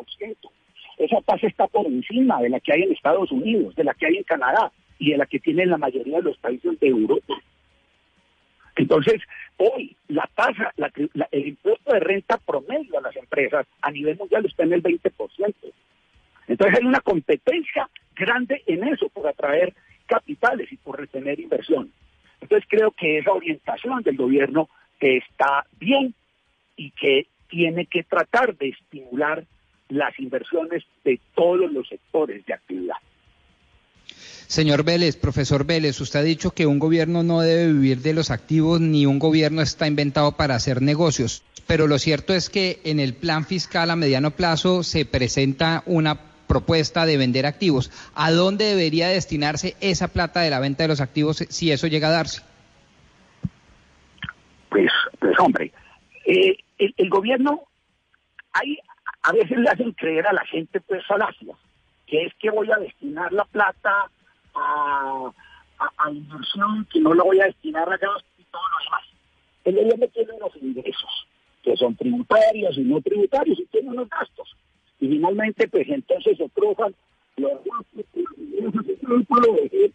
[0.96, 4.06] Esa tasa está por encima de la que hay en Estados Unidos, de la que
[4.06, 7.34] hay en Canadá y de la que tienen la mayoría de los países de Europa.
[8.78, 9.20] Entonces,
[9.56, 10.72] hoy la tasa,
[11.32, 15.54] el impuesto de renta promedio a las empresas a nivel mundial está en el 20%.
[16.46, 19.74] Entonces hay una competencia grande en eso por atraer
[20.06, 21.92] capitales y por retener inversión.
[22.40, 24.68] Entonces creo que esa orientación del gobierno
[25.00, 26.14] está bien
[26.76, 29.44] y que tiene que tratar de estimular
[29.88, 32.96] las inversiones de todos los sectores de actividad.
[34.48, 38.30] Señor Vélez, profesor Vélez, usted ha dicho que un gobierno no debe vivir de los
[38.30, 42.98] activos ni un gobierno está inventado para hacer negocios, pero lo cierto es que en
[42.98, 47.90] el plan fiscal a mediano plazo se presenta una propuesta de vender activos.
[48.14, 52.08] ¿A dónde debería destinarse esa plata de la venta de los activos si eso llega
[52.08, 52.40] a darse?
[54.70, 55.72] Pues, pues hombre,
[56.24, 57.64] eh, el, gobierno,
[58.54, 58.78] hay,
[59.24, 61.02] a veces le hacen creer a la gente pues
[62.06, 64.10] que es que voy a destinar la plata
[64.58, 65.32] a,
[65.98, 69.02] a, inversión, que no la voy a destinar a gastos y todo lo demás.
[69.64, 71.26] El gobierno tiene unos ingresos,
[71.62, 74.56] que son tributarios y no tributarios, y tiene unos gastos.
[75.00, 76.94] Y finalmente, pues entonces se cruzan
[77.36, 79.92] los gastos, que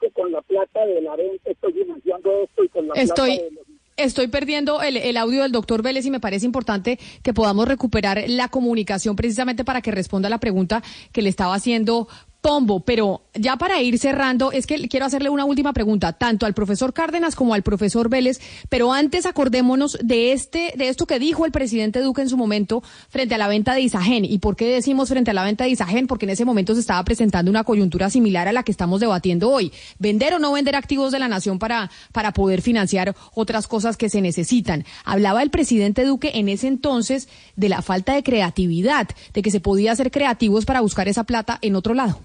[0.00, 3.50] que con la plata de la venta estoy financiando esto y con la plata de
[3.52, 3.68] los
[3.98, 8.22] Estoy perdiendo el, el, audio del doctor Vélez y me parece importante que podamos recuperar
[8.28, 12.06] la comunicación precisamente para que responda a la pregunta que le estaba haciendo
[12.40, 16.54] Pombo, pero ya para ir cerrando, es que quiero hacerle una última pregunta, tanto al
[16.54, 21.46] profesor Cárdenas como al profesor Vélez, pero antes acordémonos de este, de esto que dijo
[21.46, 24.24] el presidente Duque en su momento frente a la venta de Isagen.
[24.24, 26.06] ¿Y por qué decimos frente a la venta de Isagen?
[26.06, 29.50] Porque en ese momento se estaba presentando una coyuntura similar a la que estamos debatiendo
[29.50, 29.72] hoy.
[29.98, 34.08] Vender o no vender activos de la nación para, para poder financiar otras cosas que
[34.08, 34.84] se necesitan.
[35.04, 39.60] Hablaba el presidente Duque en ese entonces de la falta de creatividad, de que se
[39.60, 42.20] podía ser creativos para buscar esa plata en otro lado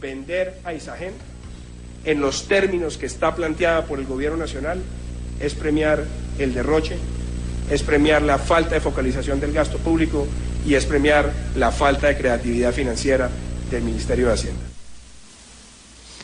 [0.00, 1.12] vender a Isagen
[2.04, 4.80] en los términos que está planteada por el Gobierno Nacional
[5.38, 6.04] es premiar
[6.38, 6.96] el derroche,
[7.70, 10.26] es premiar la falta de focalización del gasto público
[10.66, 13.30] y es premiar la falta de creatividad financiera
[13.70, 14.62] del Ministerio de Hacienda.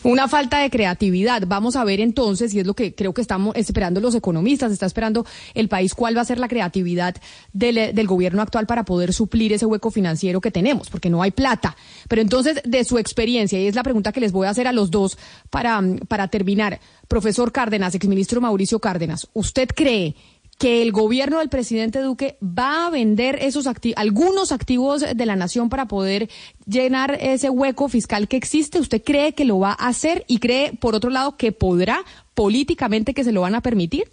[0.07, 1.43] Una falta de creatividad.
[1.49, 4.87] Vamos a ver entonces, y es lo que creo que estamos esperando los economistas, está
[4.87, 7.17] esperando el país cuál va a ser la creatividad
[7.53, 11.77] del, gobierno actual para poder suplir ese hueco financiero que tenemos, porque no hay plata.
[12.09, 14.73] Pero entonces, de su experiencia, y es la pregunta que les voy a hacer a
[14.73, 15.19] los dos
[15.51, 16.79] para, para terminar.
[17.09, 20.15] Profesor Cárdenas, exministro Mauricio Cárdenas, ¿usted cree
[20.59, 25.69] que el gobierno del presidente Duque va a vender esos algunos activos de la nación
[25.69, 26.29] para poder
[26.67, 28.79] llenar ese hueco fiscal que existe.
[28.79, 31.99] ¿Usted cree que lo va a hacer y cree, por otro lado, que podrá
[32.35, 34.05] políticamente que se lo van a permitir?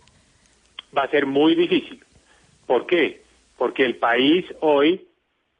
[0.95, 2.03] Va a ser muy difícil.
[2.67, 3.21] ¿Por qué?
[3.57, 5.07] Porque el país hoy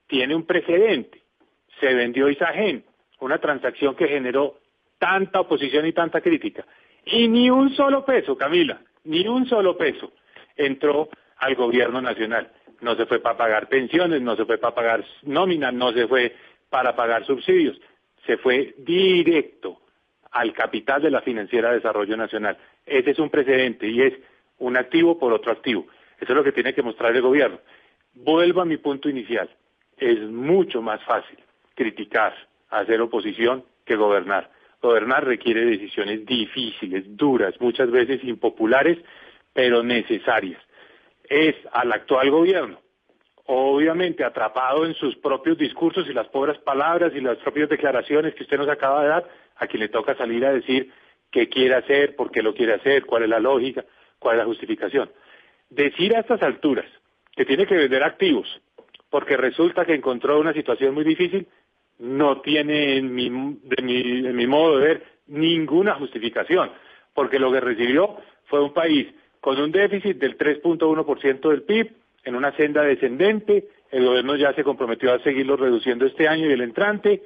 [0.08, 1.22] tiene un precedente.
[1.80, 2.84] Se vendió Isagen,
[3.22, 4.60] una transacción que generó
[5.00, 6.66] tanta oposición y tanta crítica.
[7.06, 10.12] Y ni un solo peso, Camila, ni un solo peso
[10.56, 12.52] entró al gobierno nacional.
[12.82, 16.36] No se fue para pagar pensiones, no se fue para pagar nóminas, no se fue
[16.70, 17.80] para pagar subsidios,
[18.26, 19.80] se fue directo
[20.32, 22.58] al capital de la Financiera de Desarrollo Nacional.
[22.86, 24.14] Ese es un precedente y es
[24.60, 25.88] un activo por otro activo.
[26.20, 27.60] Eso es lo que tiene que mostrar el gobierno.
[28.14, 29.50] Vuelvo a mi punto inicial.
[29.98, 31.38] Es mucho más fácil
[31.76, 32.34] criticar,
[32.70, 34.50] hacer oposición que gobernar.
[34.82, 38.98] Gobernar requiere decisiones difíciles, duras, muchas veces impopulares,
[39.54, 40.62] pero necesarias.
[41.24, 42.80] Es al actual gobierno,
[43.46, 48.44] obviamente atrapado en sus propios discursos y las pobres palabras y las propias declaraciones que
[48.44, 50.92] usted nos acaba de dar, a quien le toca salir a decir
[51.32, 53.86] qué quiere hacer, por qué lo quiere hacer, cuál es la lógica,
[54.20, 55.12] cuál es la justificación.
[55.70, 56.86] Decir a estas alturas
[57.36, 58.62] que tiene que vender activos
[59.14, 61.48] porque resulta que encontró una situación muy difícil,
[62.00, 66.72] no tiene en mi, en mi modo de ver ninguna justificación,
[67.14, 71.92] porque lo que recibió fue un país con un déficit del 3.1% del PIB,
[72.24, 73.68] en una senda descendente.
[73.92, 77.24] El gobierno ya se comprometió a seguirlo reduciendo este año y el entrante.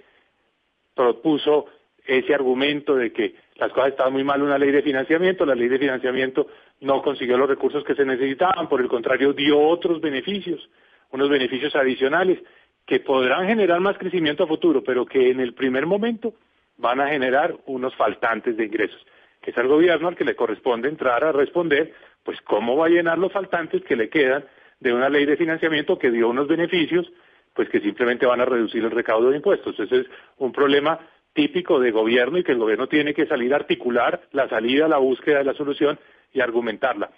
[0.95, 1.67] Propuso
[2.07, 5.67] ese argumento de que las cosas estaban muy mal una ley de financiamiento, la ley
[5.67, 6.47] de financiamiento
[6.81, 10.71] no consiguió los recursos que se necesitaban, por el contrario dio otros beneficios,
[11.11, 12.39] unos beneficios adicionales
[12.87, 16.33] que podrán generar más crecimiento a futuro, pero que en el primer momento
[16.77, 19.05] van a generar unos faltantes de ingresos
[19.47, 23.17] es al gobierno al que le corresponde entrar a responder, pues cómo va a llenar
[23.17, 24.43] los faltantes que le quedan
[24.81, 27.09] de una ley de financiamiento que dio unos beneficios,
[27.53, 29.79] pues que simplemente van a reducir el recaudo de impuestos.
[29.79, 30.99] Ese es un problema
[31.31, 34.97] típico de gobierno y que el gobierno tiene que salir a articular la salida, la
[34.97, 35.97] búsqueda de la solución
[36.33, 37.09] y argumentarla.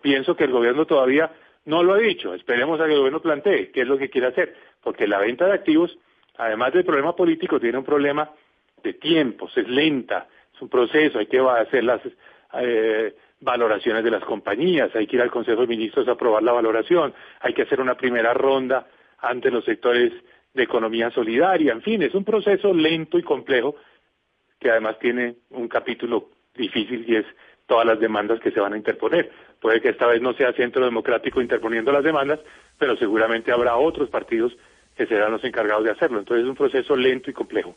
[0.00, 1.32] Pienso que el gobierno todavía
[1.66, 2.32] no lo ha dicho.
[2.32, 5.44] Esperemos a que el gobierno plantee qué es lo que quiere hacer, porque la venta
[5.44, 5.98] de activos,
[6.38, 8.30] además del problema político, tiene un problema
[8.82, 12.00] de tiempos, es lenta, es un proceso, hay que hacer las
[12.54, 16.52] eh, valoraciones de las compañías, hay que ir al Consejo de Ministros a aprobar la
[16.52, 18.86] valoración, hay que hacer una primera ronda
[19.18, 20.12] ante los sectores
[20.52, 23.76] de economía solidaria, en fin, es un proceso lento y complejo
[24.60, 27.26] que además tiene un capítulo difícil y es
[27.66, 29.30] todas las demandas que se van a interponer.
[29.60, 32.40] Puede que esta vez no sea Centro Democrático interponiendo las demandas,
[32.78, 34.56] pero seguramente habrá otros partidos
[34.96, 36.18] que serán los encargados de hacerlo.
[36.18, 37.74] Entonces es un proceso lento y complejo.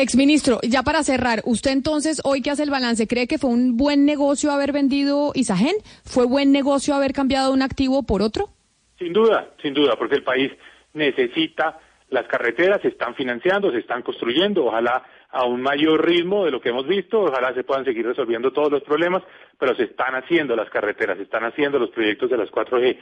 [0.00, 3.76] Exministro, ya para cerrar, usted entonces, hoy que hace el balance, ¿cree que fue un
[3.76, 5.74] buen negocio haber vendido Isagen?
[6.04, 8.50] ¿Fue buen negocio haber cambiado un activo por otro?
[8.96, 10.52] Sin duda, sin duda, porque el país
[10.94, 16.52] necesita las carreteras, se están financiando, se están construyendo, ojalá a un mayor ritmo de
[16.52, 19.24] lo que hemos visto, ojalá se puedan seguir resolviendo todos los problemas,
[19.58, 22.96] pero se están haciendo las carreteras, se están haciendo los proyectos de las 4G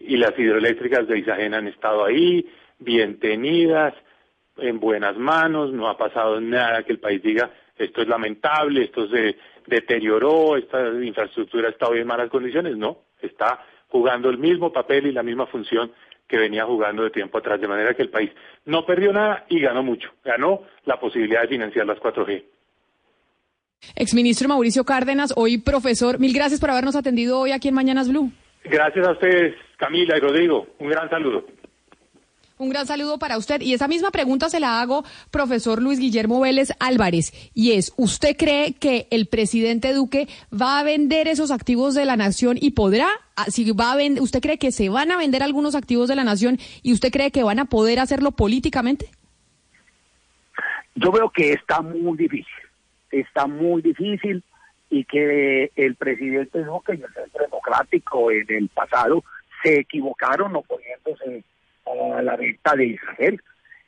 [0.00, 2.46] y las hidroeléctricas de Isagen han estado ahí,
[2.78, 3.94] bien tenidas,
[4.58, 9.08] en buenas manos, no ha pasado nada que el país diga esto es lamentable, esto
[9.08, 15.06] se deterioró, esta infraestructura está hoy en malas condiciones, no, está jugando el mismo papel
[15.06, 15.92] y la misma función
[16.26, 18.30] que venía jugando de tiempo atrás, de manera que el país
[18.64, 22.44] no perdió nada y ganó mucho, ganó la posibilidad de financiar las 4G.
[23.96, 28.30] Exministro Mauricio Cárdenas, hoy profesor, mil gracias por habernos atendido hoy aquí en Mañanas Blue.
[28.64, 31.44] Gracias a ustedes, Camila y Rodrigo, un gran saludo.
[32.56, 33.60] Un gran saludo para usted.
[33.60, 37.32] Y esa misma pregunta se la hago, profesor Luis Guillermo Vélez Álvarez.
[37.52, 42.16] Y es, ¿usted cree que el presidente Duque va a vender esos activos de la
[42.16, 43.08] nación y podrá?
[43.34, 46.14] Ah, si va a vender, ¿Usted cree que se van a vender algunos activos de
[46.14, 49.10] la nación y usted cree que van a poder hacerlo políticamente?
[50.94, 52.46] Yo veo que está muy difícil.
[53.10, 54.44] Está muy difícil
[54.90, 59.24] y que el presidente Duque y el Centro Democrático en el pasado
[59.64, 61.42] se equivocaron oponiéndose
[61.86, 63.40] a la venta de Israel.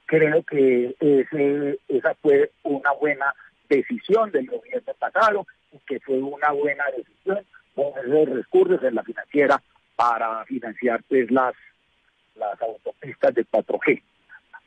[0.06, 3.34] Creo que ese, esa fue una buena
[3.68, 7.44] decisión del gobierno pasado y que fue una buena decisión
[7.74, 9.60] poner recursos en la financiera
[9.96, 11.54] para financiar pues, las,
[12.36, 14.02] las autopistas de 4G.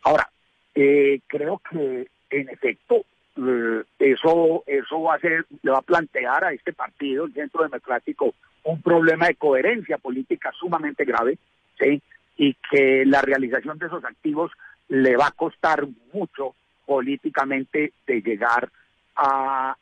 [0.03, 0.29] Ahora,
[0.75, 3.05] eh, creo que en efecto
[3.37, 7.63] eh, eso eso va a ser le va a plantear a este partido el Centro
[7.63, 8.33] Democrático
[8.63, 11.37] un problema de coherencia política sumamente grave,
[11.79, 12.01] ¿sí?
[12.39, 14.49] Y que la realización de esos activos
[14.87, 18.69] le va a costar mucho políticamente de llegar
[19.17, 19.75] a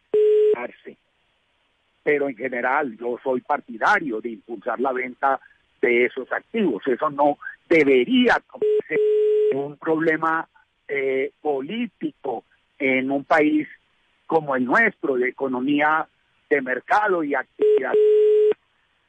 [0.55, 0.97] darse.
[2.03, 5.39] Pero en general yo soy partidario de impulsar la venta
[5.79, 6.81] de esos activos.
[6.87, 7.37] Eso no
[7.69, 8.41] debería
[8.87, 8.99] ser
[9.53, 10.49] un problema
[10.87, 12.43] eh, político
[12.79, 13.67] en un país
[14.25, 16.07] como el nuestro, de economía
[16.49, 17.93] de mercado y actividad.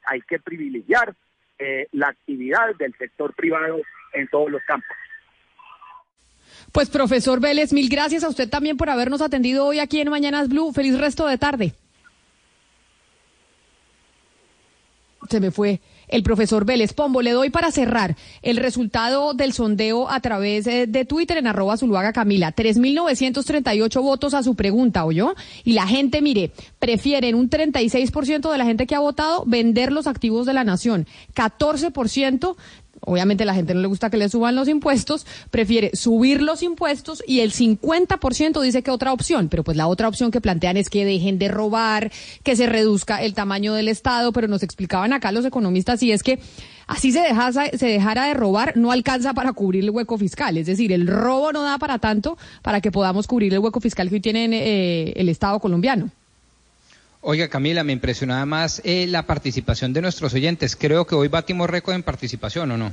[0.05, 1.15] Hay que privilegiar
[1.59, 3.79] eh, la actividad del sector privado
[4.13, 4.95] en todos los campos.
[6.71, 10.49] Pues profesor Vélez, mil gracias a usted también por habernos atendido hoy aquí en Mañanas
[10.49, 10.71] Blue.
[10.71, 11.73] Feliz resto de tarde.
[15.29, 15.79] Se me fue
[16.09, 17.21] el profesor Vélez Pombo.
[17.21, 21.77] Le doy para cerrar el resultado del sondeo a través eh, de Twitter en arroba
[21.77, 22.53] Zuluaga Camila.
[22.53, 25.35] 3.938 votos a su pregunta, ¿oyó?
[25.63, 30.07] Y la gente, mire, prefieren un 36% de la gente que ha votado vender los
[30.07, 31.07] activos de la nación.
[31.35, 32.55] 14%
[33.01, 37.23] obviamente la gente no le gusta que le suban los impuestos, prefiere subir los impuestos
[37.25, 40.89] y el 50% dice que otra opción, pero pues la otra opción que plantean es
[40.89, 42.11] que dejen de robar,
[42.43, 46.23] que se reduzca el tamaño del Estado, pero nos explicaban acá los economistas y es
[46.23, 46.39] que
[46.87, 47.23] así se,
[47.77, 51.51] se dejara de robar, no alcanza para cubrir el hueco fiscal, es decir, el robo
[51.51, 55.13] no da para tanto para que podamos cubrir el hueco fiscal que hoy tiene eh,
[55.15, 56.09] el Estado colombiano.
[57.21, 60.75] Oiga, Camila, me impresionaba más eh, la participación de nuestros oyentes.
[60.75, 62.91] Creo que hoy batimos récord en participación, ¿o no?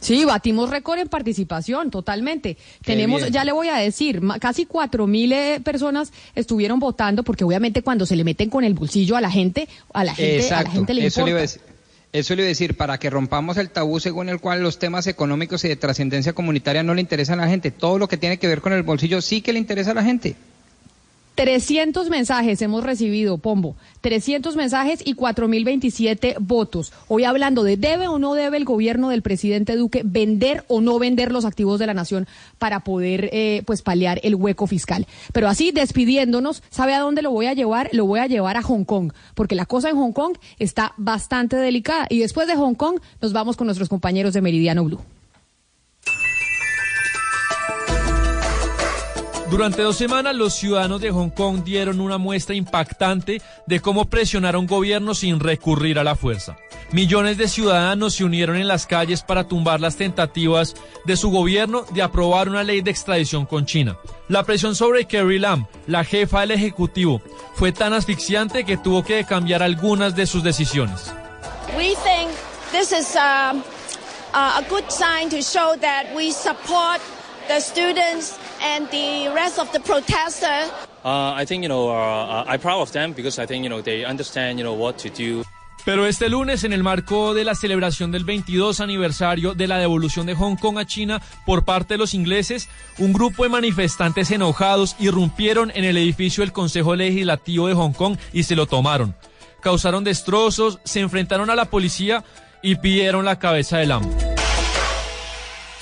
[0.00, 2.56] Sí, batimos récord en participación, totalmente.
[2.84, 7.82] Tenemos, ya le voy a decir, casi cuatro mil eh, personas estuvieron votando, porque obviamente
[7.82, 10.70] cuando se le meten con el bolsillo a la gente, a la gente, a la
[10.70, 11.40] gente le eso importa.
[11.40, 11.78] Le
[12.10, 15.06] eso le iba a decir, para que rompamos el tabú según el cual los temas
[15.06, 17.70] económicos y de trascendencia comunitaria no le interesan a la gente.
[17.70, 20.04] Todo lo que tiene que ver con el bolsillo sí que le interesa a la
[20.04, 20.34] gente.
[21.38, 23.76] 300 mensajes hemos recibido, Pombo.
[24.00, 26.92] 300 mensajes y 4.027 votos.
[27.06, 30.98] Hoy hablando de debe o no debe el gobierno del presidente Duque vender o no
[30.98, 32.26] vender los activos de la nación
[32.58, 35.06] para poder eh, pues paliar el hueco fiscal.
[35.32, 37.88] Pero así despidiéndonos, ¿sabe a dónde lo voy a llevar?
[37.92, 41.54] Lo voy a llevar a Hong Kong, porque la cosa en Hong Kong está bastante
[41.54, 42.08] delicada.
[42.10, 44.98] Y después de Hong Kong nos vamos con nuestros compañeros de Meridiano Blue.
[49.50, 54.54] Durante dos semanas los ciudadanos de Hong Kong dieron una muestra impactante de cómo presionar
[54.54, 56.58] a un gobierno sin recurrir a la fuerza.
[56.92, 60.74] Millones de ciudadanos se unieron en las calles para tumbar las tentativas
[61.06, 63.96] de su gobierno de aprobar una ley de extradición con China.
[64.28, 67.22] La presión sobre Carrie Lam, la jefa del Ejecutivo,
[67.54, 71.10] fue tan asfixiante que tuvo que cambiar algunas de sus decisiones.
[71.74, 72.30] We think
[72.70, 73.54] this is a,
[74.34, 77.00] a good sign to show that we support
[77.48, 80.70] the students and the rest of the protesters.
[81.04, 83.82] Uh, I think you know uh, I'm proud of them because I think you know
[83.82, 85.44] they understand you know what to do.
[85.84, 90.26] Pero este lunes, en el marco de la celebración del 22 aniversario de la devolución
[90.26, 94.96] de Hong Kong a China por parte de los ingleses, un grupo de manifestantes enojados
[94.98, 99.14] irrumpieron en el edificio del Consejo Legislativo de Hong Kong y se lo tomaron.
[99.62, 102.22] Causaron destrozos, se enfrentaron a la policía
[102.62, 104.37] y pidieron la cabeza del amo.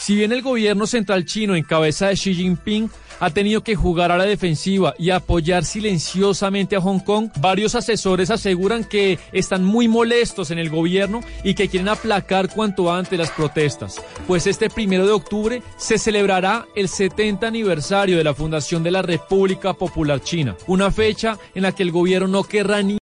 [0.06, 4.12] Si bien el gobierno central chino en cabeza de Xi Jinping ha tenido que jugar
[4.12, 9.88] a la defensiva y apoyar silenciosamente a Hong Kong, varios asesores aseguran que están muy
[9.88, 15.06] molestos en el gobierno y que quieren aplacar cuanto antes las protestas, pues este primero
[15.06, 20.56] de octubre se celebrará el 70 aniversario de la fundación de la República Popular China,
[20.68, 22.94] una fecha en la que el gobierno no querrá ni